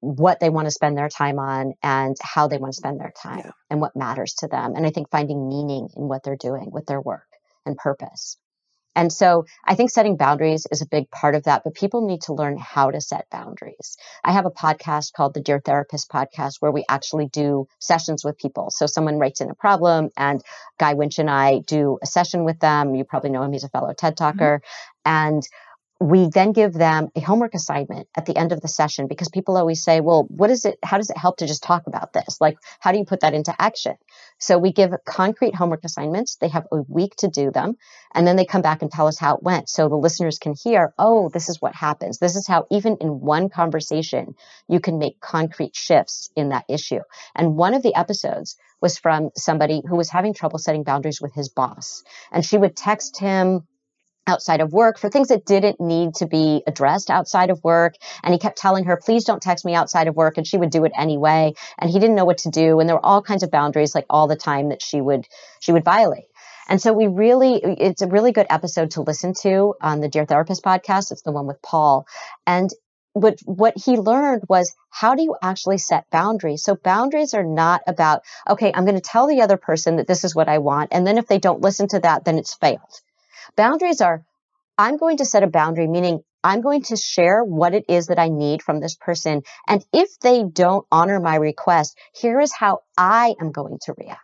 what 0.00 0.38
they 0.40 0.50
want 0.50 0.66
to 0.66 0.72
spend 0.72 0.98
their 0.98 1.08
time 1.08 1.38
on 1.38 1.74
and 1.82 2.16
how 2.20 2.48
they 2.48 2.58
want 2.58 2.72
to 2.72 2.76
spend 2.76 3.00
their 3.00 3.12
time 3.22 3.42
yeah. 3.44 3.50
and 3.70 3.80
what 3.80 3.96
matters 3.96 4.34
to 4.34 4.48
them. 4.48 4.74
And 4.74 4.84
I 4.84 4.90
think 4.90 5.10
finding 5.10 5.48
meaning 5.48 5.88
in 5.96 6.08
what 6.08 6.24
they're 6.24 6.36
doing 6.36 6.70
with 6.72 6.86
their 6.86 7.00
work 7.00 7.28
and 7.64 7.76
purpose. 7.76 8.36
And 8.94 9.12
so 9.12 9.46
I 9.64 9.74
think 9.74 9.90
setting 9.90 10.16
boundaries 10.16 10.66
is 10.70 10.82
a 10.82 10.86
big 10.86 11.10
part 11.10 11.34
of 11.34 11.44
that, 11.44 11.64
but 11.64 11.74
people 11.74 12.06
need 12.06 12.22
to 12.22 12.34
learn 12.34 12.58
how 12.58 12.90
to 12.90 13.00
set 13.00 13.30
boundaries. 13.30 13.96
I 14.22 14.32
have 14.32 14.46
a 14.46 14.50
podcast 14.50 15.12
called 15.12 15.34
the 15.34 15.40
Dear 15.40 15.60
Therapist 15.60 16.10
podcast 16.10 16.56
where 16.60 16.70
we 16.70 16.84
actually 16.88 17.26
do 17.26 17.68
sessions 17.78 18.24
with 18.24 18.38
people. 18.38 18.70
So 18.70 18.86
someone 18.86 19.18
writes 19.18 19.40
in 19.40 19.50
a 19.50 19.54
problem 19.54 20.10
and 20.16 20.42
Guy 20.78 20.94
Winch 20.94 21.18
and 21.18 21.30
I 21.30 21.60
do 21.60 21.98
a 22.02 22.06
session 22.06 22.44
with 22.44 22.60
them. 22.60 22.94
You 22.94 23.04
probably 23.04 23.30
know 23.30 23.42
him. 23.42 23.52
He's 23.52 23.64
a 23.64 23.68
fellow 23.68 23.92
TED 23.94 24.16
mm-hmm. 24.16 24.24
talker. 24.24 24.62
Mm-hmm. 24.62 25.32
And 25.32 25.48
we 26.02 26.28
then 26.28 26.52
give 26.52 26.72
them 26.72 27.08
a 27.14 27.20
homework 27.20 27.54
assignment 27.54 28.08
at 28.16 28.26
the 28.26 28.36
end 28.36 28.52
of 28.52 28.60
the 28.60 28.68
session 28.68 29.06
because 29.06 29.28
people 29.28 29.56
always 29.56 29.82
say, 29.82 30.00
well, 30.00 30.26
what 30.28 30.50
is 30.50 30.64
it? 30.64 30.78
How 30.82 30.98
does 30.98 31.10
it 31.10 31.16
help 31.16 31.36
to 31.38 31.46
just 31.46 31.62
talk 31.62 31.86
about 31.86 32.12
this? 32.12 32.40
Like, 32.40 32.58
how 32.80 32.92
do 32.92 32.98
you 32.98 33.04
put 33.04 33.20
that 33.20 33.34
into 33.34 33.54
action? 33.60 33.94
So 34.38 34.58
we 34.58 34.72
give 34.72 34.92
concrete 35.06 35.54
homework 35.54 35.84
assignments. 35.84 36.36
They 36.36 36.48
have 36.48 36.66
a 36.72 36.82
week 36.88 37.14
to 37.16 37.28
do 37.28 37.50
them. 37.50 37.76
And 38.14 38.26
then 38.26 38.36
they 38.36 38.44
come 38.44 38.62
back 38.62 38.82
and 38.82 38.90
tell 38.90 39.06
us 39.06 39.18
how 39.18 39.36
it 39.36 39.42
went. 39.42 39.68
So 39.68 39.88
the 39.88 39.96
listeners 39.96 40.38
can 40.38 40.54
hear, 40.60 40.92
oh, 40.98 41.28
this 41.28 41.48
is 41.48 41.60
what 41.60 41.74
happens. 41.74 42.18
This 42.18 42.36
is 42.36 42.46
how 42.46 42.66
even 42.70 42.96
in 43.00 43.20
one 43.20 43.48
conversation, 43.48 44.34
you 44.68 44.80
can 44.80 44.98
make 44.98 45.20
concrete 45.20 45.76
shifts 45.76 46.30
in 46.34 46.48
that 46.48 46.64
issue. 46.68 47.00
And 47.34 47.56
one 47.56 47.74
of 47.74 47.82
the 47.82 47.94
episodes 47.94 48.56
was 48.80 48.98
from 48.98 49.30
somebody 49.36 49.82
who 49.88 49.96
was 49.96 50.10
having 50.10 50.34
trouble 50.34 50.58
setting 50.58 50.82
boundaries 50.82 51.20
with 51.20 51.32
his 51.32 51.48
boss. 51.48 52.02
And 52.32 52.44
she 52.44 52.58
would 52.58 52.76
text 52.76 53.18
him 53.18 53.66
outside 54.26 54.60
of 54.60 54.72
work 54.72 54.98
for 54.98 55.08
things 55.08 55.28
that 55.28 55.44
didn't 55.44 55.80
need 55.80 56.14
to 56.14 56.26
be 56.26 56.62
addressed 56.66 57.10
outside 57.10 57.50
of 57.50 57.62
work. 57.64 57.94
And 58.22 58.32
he 58.32 58.38
kept 58.38 58.58
telling 58.58 58.84
her, 58.84 58.96
please 58.96 59.24
don't 59.24 59.42
text 59.42 59.64
me 59.64 59.74
outside 59.74 60.06
of 60.06 60.16
work. 60.16 60.38
And 60.38 60.46
she 60.46 60.56
would 60.56 60.70
do 60.70 60.84
it 60.84 60.92
anyway. 60.96 61.54
And 61.78 61.90
he 61.90 61.98
didn't 61.98 62.16
know 62.16 62.24
what 62.24 62.38
to 62.38 62.50
do. 62.50 62.80
And 62.80 62.88
there 62.88 62.96
were 62.96 63.04
all 63.04 63.22
kinds 63.22 63.42
of 63.42 63.50
boundaries 63.50 63.94
like 63.94 64.06
all 64.08 64.28
the 64.28 64.36
time 64.36 64.68
that 64.68 64.82
she 64.82 65.00
would, 65.00 65.26
she 65.60 65.72
would 65.72 65.84
violate. 65.84 66.24
And 66.68 66.80
so 66.80 66.92
we 66.92 67.08
really, 67.08 67.56
it's 67.56 68.02
a 68.02 68.06
really 68.06 68.32
good 68.32 68.46
episode 68.48 68.92
to 68.92 69.02
listen 69.02 69.34
to 69.42 69.74
on 69.80 70.00
the 70.00 70.08
Dear 70.08 70.24
Therapist 70.24 70.62
podcast. 70.62 71.10
It's 71.10 71.22
the 71.22 71.32
one 71.32 71.46
with 71.46 71.60
Paul. 71.60 72.06
And 72.46 72.70
what, 73.14 73.40
what 73.44 73.74
he 73.76 73.96
learned 73.96 74.44
was 74.48 74.74
how 74.88 75.14
do 75.14 75.22
you 75.22 75.36
actually 75.42 75.78
set 75.78 76.08
boundaries? 76.10 76.62
So 76.62 76.76
boundaries 76.76 77.34
are 77.34 77.44
not 77.44 77.82
about, 77.86 78.22
okay, 78.48 78.72
I'm 78.72 78.84
going 78.84 78.94
to 78.94 79.02
tell 79.02 79.26
the 79.26 79.42
other 79.42 79.56
person 79.56 79.96
that 79.96 80.06
this 80.06 80.24
is 80.24 80.34
what 80.34 80.48
I 80.48 80.58
want. 80.58 80.90
And 80.92 81.06
then 81.06 81.18
if 81.18 81.26
they 81.26 81.38
don't 81.38 81.60
listen 81.60 81.88
to 81.88 82.00
that, 82.00 82.24
then 82.24 82.38
it's 82.38 82.54
failed. 82.54 83.00
Boundaries 83.56 84.00
are, 84.00 84.24
I'm 84.78 84.96
going 84.96 85.18
to 85.18 85.24
set 85.24 85.42
a 85.42 85.46
boundary, 85.48 85.86
meaning 85.86 86.22
I'm 86.44 86.60
going 86.60 86.82
to 86.84 86.96
share 86.96 87.44
what 87.44 87.74
it 87.74 87.84
is 87.88 88.08
that 88.08 88.18
I 88.18 88.28
need 88.28 88.62
from 88.62 88.80
this 88.80 88.96
person. 88.96 89.42
And 89.68 89.84
if 89.92 90.18
they 90.20 90.42
don't 90.42 90.86
honor 90.90 91.20
my 91.20 91.36
request, 91.36 91.96
here 92.14 92.40
is 92.40 92.52
how 92.52 92.80
I 92.96 93.34
am 93.40 93.52
going 93.52 93.78
to 93.82 93.94
react. 93.96 94.20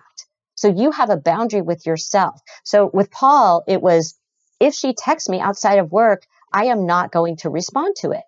So 0.57 0.69
you 0.69 0.91
have 0.91 1.11
a 1.11 1.16
boundary 1.16 1.62
with 1.62 1.87
yourself. 1.87 2.41
So 2.64 2.91
with 2.93 3.11
Paul, 3.11 3.62
it 3.69 3.81
was, 3.81 4.19
if 4.59 4.75
she 4.75 4.95
texts 4.95 5.29
me 5.29 5.39
outside 5.39 5.79
of 5.79 5.93
work, 5.93 6.27
I 6.53 6.66
am 6.66 6.87
not 6.87 7.12
going 7.12 7.37
to 7.39 7.51
respond 7.51 7.95
to 8.01 8.11
it. 8.11 8.25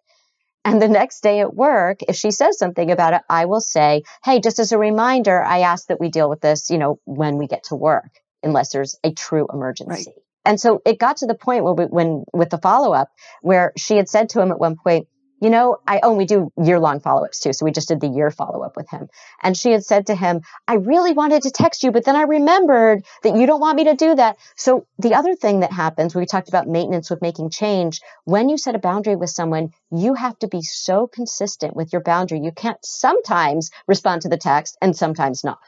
And 0.65 0.81
the 0.81 0.89
next 0.89 1.23
day 1.23 1.41
at 1.41 1.55
work, 1.55 2.03
if 2.07 2.17
she 2.17 2.31
says 2.31 2.59
something 2.59 2.91
about 2.91 3.15
it, 3.15 3.23
I 3.29 3.47
will 3.47 3.63
say, 3.63 4.03
Hey, 4.23 4.41
just 4.41 4.59
as 4.59 4.73
a 4.73 4.79
reminder, 4.79 5.43
I 5.43 5.61
ask 5.61 5.89
that 5.89 5.99
we 5.99 6.11
deal 6.11 6.29
with 6.29 6.41
this, 6.41 6.71
you 6.71 6.79
know, 6.79 7.01
when 7.05 7.39
we 7.39 7.47
get 7.47 7.65
to 7.65 7.77
work, 7.77 8.11
unless 8.43 8.71
there's 8.73 8.95
a 9.03 9.13
true 9.13 9.49
emergency. 9.53 10.05
Right. 10.07 10.17
And 10.45 10.61
so 10.61 10.81
it 10.85 10.99
got 10.99 11.19
to 11.19 11.27
the 11.27 11.35
point 11.35 11.65
where 11.65 11.75
we, 11.75 11.85
when 11.85 12.25
with 12.33 12.51
the 12.51 12.59
follow 12.59 12.93
up 12.93 13.11
where 13.43 13.73
she 13.77 13.97
had 13.97 14.09
said 14.09 14.31
to 14.31 14.41
him 14.41 14.51
at 14.51 14.59
one 14.59 14.77
point, 14.77 15.07
you 15.41 15.49
know, 15.49 15.79
I, 15.87 16.01
oh, 16.03 16.15
we 16.15 16.27
do 16.27 16.53
year 16.63 16.79
long 16.79 17.01
follow 17.01 17.25
ups 17.25 17.41
too. 17.41 17.53
So 17.53 17.65
we 17.65 17.73
just 17.73 17.89
did 17.89 18.01
the 18.01 18.09
year 18.09 18.31
follow 18.31 18.63
up 18.63 18.77
with 18.77 18.91
him. 18.91 19.09
And 19.43 19.57
she 19.57 19.73
had 19.73 19.85
said 19.85 20.07
to 20.07 20.15
him, 20.15 20.43
I 20.69 20.75
really 20.75 21.13
wanted 21.13 21.43
to 21.43 21.51
text 21.51 21.83
you, 21.83 21.93
but 21.93 22.05
then 22.05 22.15
I 22.15 22.23
remembered 22.23 23.05
that 23.23 23.37
you 23.37 23.47
don't 23.47 23.61
want 23.61 23.77
me 23.77 23.85
to 23.85 23.95
do 23.95 24.15
that. 24.15 24.37
So 24.57 24.87
the 24.99 25.15
other 25.15 25.35
thing 25.35 25.61
that 25.61 25.73
happens, 25.73 26.15
we 26.15 26.27
talked 26.27 26.51
about 26.51 26.69
maintenance 26.69 27.09
with 27.09 27.23
making 27.23 27.51
change. 27.51 28.01
When 28.25 28.51
you 28.51 28.59
set 28.59 28.75
a 28.75 28.79
boundary 28.79 29.17
with 29.17 29.31
someone, 29.31 29.71
you 29.91 30.15
have 30.15 30.39
to 30.41 30.49
be 30.49 30.61
so 30.61 31.07
consistent 31.07 31.75
with 31.75 31.93
your 31.93 32.03
boundary. 32.03 32.41
You 32.41 32.53
can't 32.53 32.79
sometimes 32.85 33.71
respond 33.87 34.23
to 34.23 34.29
the 34.29 34.37
text 34.37 34.77
and 34.83 34.95
sometimes 34.95 35.43
not. 35.43 35.59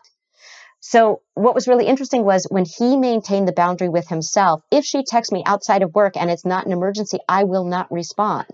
So 0.85 1.23
what 1.35 1.55
was 1.55 1.69
really 1.69 1.87
interesting 1.87 2.25
was 2.25 2.45
when 2.51 2.65
he 2.65 2.97
maintained 2.97 3.47
the 3.47 3.53
boundary 3.53 3.89
with 3.89 4.09
himself, 4.09 4.63
if 4.73 4.85
she 4.85 5.05
texts 5.05 5.33
me 5.33 5.45
outside 5.47 5.83
of 5.83 5.95
work 5.95 6.17
and 6.17 6.29
it's 6.29 6.45
not 6.45 6.67
an 6.67 6.73
emergency, 6.73 7.19
I 7.29 7.45
will 7.45 7.65
not 7.65 7.91
respond. 7.93 8.51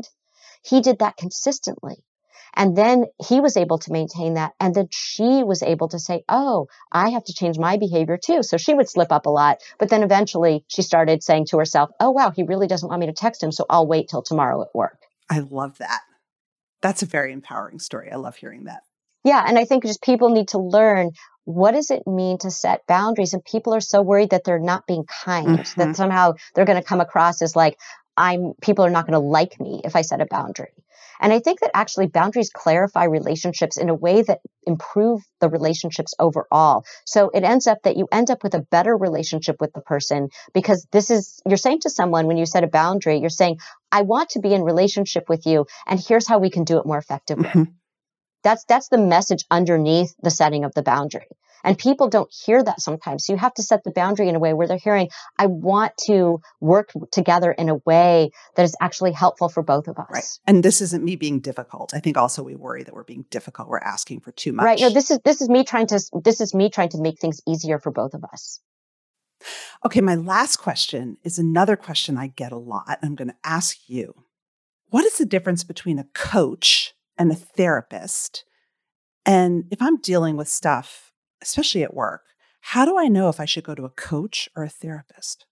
He 0.62 0.82
did 0.82 0.98
that 0.98 1.16
consistently. 1.16 2.04
And 2.54 2.76
then 2.76 3.06
he 3.26 3.40
was 3.40 3.56
able 3.56 3.78
to 3.78 3.92
maintain 3.92 4.34
that. 4.34 4.52
And 4.60 4.74
then 4.74 4.88
she 4.90 5.42
was 5.42 5.62
able 5.62 5.88
to 5.88 5.98
say, 5.98 6.24
Oh, 6.28 6.66
I 6.92 7.10
have 7.10 7.24
to 7.24 7.32
change 7.32 7.58
my 7.58 7.78
behavior 7.78 8.18
too. 8.22 8.42
So 8.42 8.58
she 8.58 8.74
would 8.74 8.90
slip 8.90 9.10
up 9.10 9.24
a 9.24 9.30
lot. 9.30 9.62
But 9.78 9.88
then 9.88 10.02
eventually 10.02 10.64
she 10.68 10.82
started 10.82 11.22
saying 11.22 11.46
to 11.46 11.58
herself, 11.58 11.90
Oh, 11.98 12.10
wow, 12.10 12.30
he 12.30 12.42
really 12.42 12.66
doesn't 12.66 12.88
want 12.88 13.00
me 13.00 13.06
to 13.06 13.12
text 13.14 13.42
him. 13.42 13.52
So 13.52 13.64
I'll 13.70 13.86
wait 13.86 14.10
till 14.10 14.22
tomorrow 14.22 14.60
at 14.60 14.74
work. 14.74 14.98
I 15.30 15.38
love 15.38 15.78
that. 15.78 16.02
That's 16.82 17.02
a 17.02 17.06
very 17.06 17.32
empowering 17.32 17.78
story. 17.78 18.12
I 18.12 18.16
love 18.16 18.36
hearing 18.36 18.64
that. 18.64 18.82
Yeah. 19.28 19.44
And 19.46 19.58
I 19.58 19.66
think 19.66 19.84
just 19.84 20.02
people 20.02 20.30
need 20.30 20.48
to 20.48 20.58
learn 20.58 21.10
what 21.44 21.72
does 21.72 21.90
it 21.90 22.06
mean 22.06 22.38
to 22.38 22.50
set 22.50 22.86
boundaries? 22.86 23.32
And 23.32 23.44
people 23.44 23.74
are 23.74 23.80
so 23.80 24.02
worried 24.02 24.30
that 24.30 24.44
they're 24.44 24.58
not 24.58 24.86
being 24.86 25.04
kind, 25.24 25.58
mm-hmm. 25.60 25.80
that 25.80 25.96
somehow 25.96 26.34
they're 26.54 26.66
going 26.66 26.80
to 26.80 26.86
come 26.86 27.00
across 27.00 27.40
as 27.42 27.56
like, 27.56 27.78
I'm, 28.16 28.52
people 28.60 28.84
are 28.84 28.90
not 28.90 29.06
going 29.06 29.20
to 29.20 29.26
like 29.26 29.58
me 29.60 29.80
if 29.84 29.96
I 29.96 30.02
set 30.02 30.20
a 30.20 30.26
boundary. 30.26 30.72
And 31.20 31.32
I 31.32 31.40
think 31.40 31.60
that 31.60 31.70
actually 31.74 32.06
boundaries 32.06 32.50
clarify 32.50 33.04
relationships 33.04 33.76
in 33.76 33.88
a 33.88 33.94
way 33.94 34.22
that 34.22 34.40
improve 34.66 35.22
the 35.40 35.48
relationships 35.48 36.14
overall. 36.18 36.84
So 37.04 37.30
it 37.30 37.44
ends 37.44 37.66
up 37.66 37.78
that 37.84 37.96
you 37.96 38.08
end 38.12 38.30
up 38.30 38.42
with 38.42 38.54
a 38.54 38.60
better 38.60 38.96
relationship 38.96 39.56
with 39.60 39.72
the 39.72 39.80
person 39.80 40.28
because 40.54 40.86
this 40.92 41.10
is, 41.10 41.40
you're 41.46 41.56
saying 41.56 41.80
to 41.80 41.90
someone 41.90 42.26
when 42.26 42.36
you 42.36 42.46
set 42.46 42.64
a 42.64 42.68
boundary, 42.68 43.18
you're 43.18 43.30
saying, 43.30 43.58
I 43.90 44.02
want 44.02 44.30
to 44.30 44.40
be 44.40 44.54
in 44.54 44.62
relationship 44.62 45.28
with 45.28 45.46
you 45.46 45.66
and 45.86 45.98
here's 45.98 46.28
how 46.28 46.38
we 46.38 46.50
can 46.50 46.64
do 46.64 46.78
it 46.78 46.86
more 46.86 46.98
effectively. 46.98 47.48
Mm-hmm. 47.48 47.72
That's, 48.42 48.64
that's 48.64 48.88
the 48.88 48.98
message 48.98 49.44
underneath 49.50 50.14
the 50.22 50.30
setting 50.30 50.64
of 50.64 50.74
the 50.74 50.82
boundary. 50.82 51.26
And 51.64 51.76
people 51.76 52.08
don't 52.08 52.32
hear 52.32 52.62
that 52.62 52.80
sometimes. 52.80 53.26
So 53.26 53.32
you 53.32 53.38
have 53.38 53.54
to 53.54 53.62
set 53.62 53.84
the 53.84 53.90
boundary 53.90 54.28
in 54.28 54.36
a 54.36 54.38
way 54.38 54.54
where 54.54 54.66
they're 54.66 54.78
hearing, 54.78 55.08
I 55.38 55.46
want 55.46 55.92
to 56.06 56.40
work 56.60 56.90
together 57.10 57.50
in 57.50 57.68
a 57.68 57.76
way 57.84 58.30
that 58.56 58.62
is 58.62 58.76
actually 58.80 59.12
helpful 59.12 59.48
for 59.48 59.62
both 59.62 59.88
of 59.88 59.98
us. 59.98 60.08
Right. 60.10 60.24
And 60.46 60.62
this 60.62 60.80
isn't 60.80 61.04
me 61.04 61.16
being 61.16 61.40
difficult. 61.40 61.92
I 61.94 62.00
think 62.00 62.16
also 62.16 62.42
we 62.42 62.54
worry 62.54 62.84
that 62.84 62.94
we're 62.94 63.04
being 63.04 63.24
difficult. 63.30 63.68
We're 63.68 63.78
asking 63.78 64.20
for 64.20 64.32
too 64.32 64.52
much. 64.52 64.64
Right. 64.64 64.80
No, 64.80 64.90
this 64.90 65.10
is 65.10 65.18
this 65.24 65.40
is 65.40 65.48
me 65.48 65.64
trying 65.64 65.88
to 65.88 66.00
this 66.22 66.40
is 66.40 66.54
me 66.54 66.70
trying 66.70 66.90
to 66.90 66.98
make 66.98 67.18
things 67.18 67.40
easier 67.46 67.78
for 67.78 67.90
both 67.90 68.14
of 68.14 68.24
us. 68.24 68.60
Okay, 69.84 70.00
my 70.00 70.16
last 70.16 70.56
question 70.56 71.16
is 71.22 71.38
another 71.38 71.76
question 71.76 72.16
I 72.16 72.28
get 72.28 72.52
a 72.52 72.56
lot. 72.56 72.98
I'm 73.02 73.14
going 73.14 73.28
to 73.28 73.36
ask 73.44 73.78
you. 73.88 74.14
What 74.90 75.04
is 75.04 75.18
the 75.18 75.26
difference 75.26 75.64
between 75.64 75.98
a 75.98 76.08
coach 76.14 76.94
and 77.18 77.30
a 77.32 77.34
therapist. 77.34 78.44
And 79.26 79.64
if 79.70 79.82
I'm 79.82 79.98
dealing 79.98 80.36
with 80.36 80.48
stuff, 80.48 81.12
especially 81.42 81.82
at 81.82 81.94
work, 81.94 82.22
how 82.60 82.84
do 82.84 82.98
I 82.98 83.08
know 83.08 83.28
if 83.28 83.40
I 83.40 83.44
should 83.44 83.64
go 83.64 83.74
to 83.74 83.84
a 83.84 83.90
coach 83.90 84.48
or 84.56 84.64
a 84.64 84.68
therapist? 84.68 85.46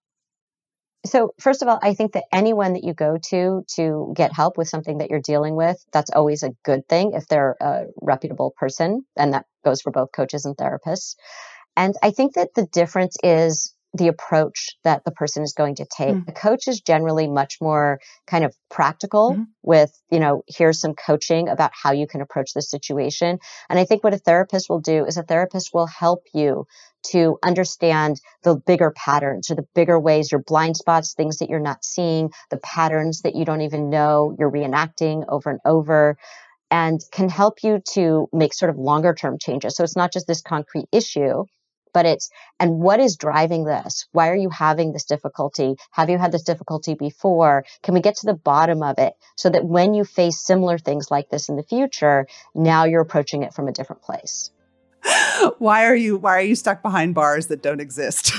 So, 1.04 1.32
first 1.38 1.62
of 1.62 1.68
all, 1.68 1.78
I 1.82 1.94
think 1.94 2.12
that 2.12 2.24
anyone 2.32 2.72
that 2.72 2.82
you 2.82 2.92
go 2.92 3.16
to 3.30 3.64
to 3.76 4.12
get 4.16 4.32
help 4.32 4.58
with 4.58 4.68
something 4.68 4.98
that 4.98 5.08
you're 5.08 5.20
dealing 5.20 5.54
with, 5.54 5.76
that's 5.92 6.10
always 6.10 6.42
a 6.42 6.50
good 6.64 6.88
thing 6.88 7.12
if 7.14 7.28
they're 7.28 7.56
a 7.60 7.84
reputable 8.02 8.52
person. 8.56 9.04
And 9.16 9.32
that 9.32 9.46
goes 9.64 9.80
for 9.80 9.92
both 9.92 10.10
coaches 10.12 10.44
and 10.44 10.56
therapists. 10.56 11.14
And 11.76 11.94
I 12.02 12.10
think 12.10 12.34
that 12.34 12.54
the 12.54 12.66
difference 12.66 13.16
is 13.22 13.74
the 13.94 14.08
approach 14.08 14.76
that 14.84 15.04
the 15.04 15.10
person 15.10 15.42
is 15.42 15.54
going 15.54 15.76
to 15.76 15.86
take. 15.86 16.14
Mm. 16.14 16.26
The 16.26 16.32
coach 16.32 16.68
is 16.68 16.80
generally 16.80 17.28
much 17.28 17.56
more 17.60 17.98
kind 18.26 18.44
of 18.44 18.54
practical 18.70 19.32
mm. 19.32 19.46
with, 19.62 19.90
you 20.10 20.20
know, 20.20 20.42
here's 20.48 20.80
some 20.80 20.94
coaching 20.94 21.48
about 21.48 21.70
how 21.74 21.92
you 21.92 22.06
can 22.06 22.20
approach 22.20 22.52
the 22.54 22.62
situation. 22.62 23.38
And 23.70 23.78
I 23.78 23.84
think 23.84 24.04
what 24.04 24.14
a 24.14 24.18
therapist 24.18 24.68
will 24.68 24.80
do 24.80 25.06
is 25.06 25.16
a 25.16 25.22
therapist 25.22 25.70
will 25.72 25.86
help 25.86 26.24
you 26.34 26.66
to 27.10 27.38
understand 27.42 28.20
the 28.42 28.56
bigger 28.56 28.92
patterns 28.96 29.50
or 29.50 29.54
the 29.54 29.66
bigger 29.74 29.98
ways, 29.98 30.32
your 30.32 30.42
blind 30.42 30.76
spots, 30.76 31.14
things 31.14 31.38
that 31.38 31.48
you're 31.48 31.60
not 31.60 31.84
seeing, 31.84 32.30
the 32.50 32.58
patterns 32.58 33.22
that 33.22 33.36
you 33.36 33.44
don't 33.44 33.62
even 33.62 33.90
know 33.90 34.34
you're 34.38 34.50
reenacting 34.50 35.24
over 35.28 35.50
and 35.50 35.60
over 35.64 36.16
and 36.70 37.00
can 37.12 37.28
help 37.28 37.62
you 37.62 37.80
to 37.92 38.28
make 38.32 38.52
sort 38.52 38.70
of 38.70 38.76
longer 38.76 39.14
term 39.14 39.38
changes. 39.40 39.76
So 39.76 39.84
it's 39.84 39.96
not 39.96 40.12
just 40.12 40.26
this 40.26 40.42
concrete 40.42 40.86
issue, 40.92 41.44
but 41.92 42.06
it's, 42.06 42.30
and 42.60 42.78
what 42.78 43.00
is 43.00 43.16
driving 43.16 43.64
this? 43.64 44.06
Why 44.12 44.28
are 44.28 44.36
you 44.36 44.50
having 44.50 44.92
this 44.92 45.04
difficulty? 45.04 45.76
Have 45.90 46.10
you 46.10 46.18
had 46.18 46.32
this 46.32 46.42
difficulty 46.42 46.94
before? 46.94 47.64
Can 47.82 47.94
we 47.94 48.00
get 48.00 48.16
to 48.16 48.26
the 48.26 48.34
bottom 48.34 48.82
of 48.82 48.98
it 48.98 49.14
so 49.36 49.50
that 49.50 49.64
when 49.64 49.94
you 49.94 50.04
face 50.04 50.40
similar 50.40 50.78
things 50.78 51.10
like 51.10 51.30
this 51.30 51.48
in 51.48 51.56
the 51.56 51.62
future, 51.62 52.26
now 52.54 52.84
you're 52.84 53.02
approaching 53.02 53.42
it 53.42 53.54
from 53.54 53.68
a 53.68 53.72
different 53.72 54.02
place? 54.02 54.50
why 55.58 55.84
are 55.84 55.96
you, 55.96 56.16
why 56.16 56.36
are 56.36 56.42
you 56.42 56.54
stuck 56.54 56.82
behind 56.82 57.14
bars 57.14 57.46
that 57.46 57.62
don't 57.62 57.80
exist? 57.80 58.32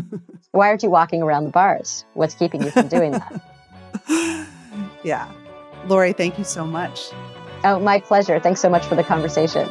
why 0.52 0.68
aren't 0.68 0.82
you 0.82 0.90
walking 0.90 1.22
around 1.22 1.44
the 1.44 1.50
bars? 1.50 2.04
What's 2.14 2.34
keeping 2.34 2.62
you 2.62 2.70
from 2.70 2.88
doing 2.88 3.12
that? 3.12 3.40
yeah. 5.02 5.30
Lori, 5.86 6.12
thank 6.12 6.38
you 6.38 6.44
so 6.44 6.66
much. 6.66 7.10
Oh, 7.64 7.78
my 7.78 8.00
pleasure. 8.00 8.40
Thanks 8.40 8.60
so 8.60 8.68
much 8.68 8.84
for 8.86 8.94
the 8.94 9.04
conversation. 9.04 9.68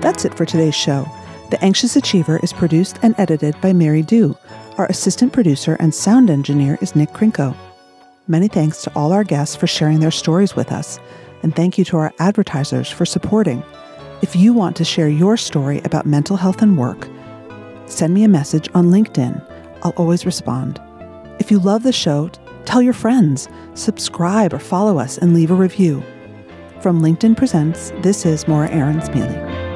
That's 0.00 0.24
it 0.24 0.34
for 0.34 0.44
today's 0.44 0.76
show. 0.76 1.06
The 1.50 1.62
Anxious 1.62 1.96
Achiever 1.96 2.38
is 2.42 2.52
produced 2.52 2.98
and 3.02 3.14
edited 3.18 3.60
by 3.60 3.72
Mary 3.72 4.02
Dew. 4.02 4.36
Our 4.76 4.86
assistant 4.86 5.32
producer 5.32 5.76
and 5.80 5.92
sound 5.92 6.30
engineer 6.30 6.78
is 6.80 6.94
Nick 6.94 7.10
Krinko. 7.10 7.56
Many 8.28 8.46
thanks 8.46 8.82
to 8.82 8.92
all 8.94 9.12
our 9.12 9.24
guests 9.24 9.56
for 9.56 9.66
sharing 9.66 9.98
their 9.98 10.12
stories 10.12 10.54
with 10.54 10.70
us, 10.70 11.00
and 11.42 11.54
thank 11.56 11.78
you 11.78 11.84
to 11.86 11.96
our 11.96 12.12
advertisers 12.20 12.88
for 12.88 13.04
supporting. 13.04 13.62
If 14.22 14.36
you 14.36 14.52
want 14.52 14.76
to 14.76 14.84
share 14.84 15.08
your 15.08 15.36
story 15.36 15.80
about 15.84 16.06
mental 16.06 16.36
health 16.36 16.62
and 16.62 16.78
work, 16.78 17.08
send 17.86 18.14
me 18.14 18.22
a 18.22 18.28
message 18.28 18.68
on 18.74 18.90
LinkedIn. 18.92 19.44
I'll 19.82 19.94
always 19.96 20.26
respond. 20.26 20.80
If 21.40 21.50
you 21.50 21.58
love 21.58 21.82
the 21.82 21.92
show, 21.92 22.30
tell 22.66 22.82
your 22.82 22.92
friends, 22.92 23.48
subscribe 23.74 24.52
or 24.52 24.58
follow 24.58 24.98
us, 24.98 25.18
and 25.18 25.34
leave 25.34 25.50
a 25.50 25.54
review. 25.54 26.04
From 26.82 27.00
LinkedIn 27.00 27.36
Presents, 27.36 27.90
this 28.02 28.24
is 28.24 28.46
Morra 28.46 28.68
Aarons-Mele. 28.68 29.67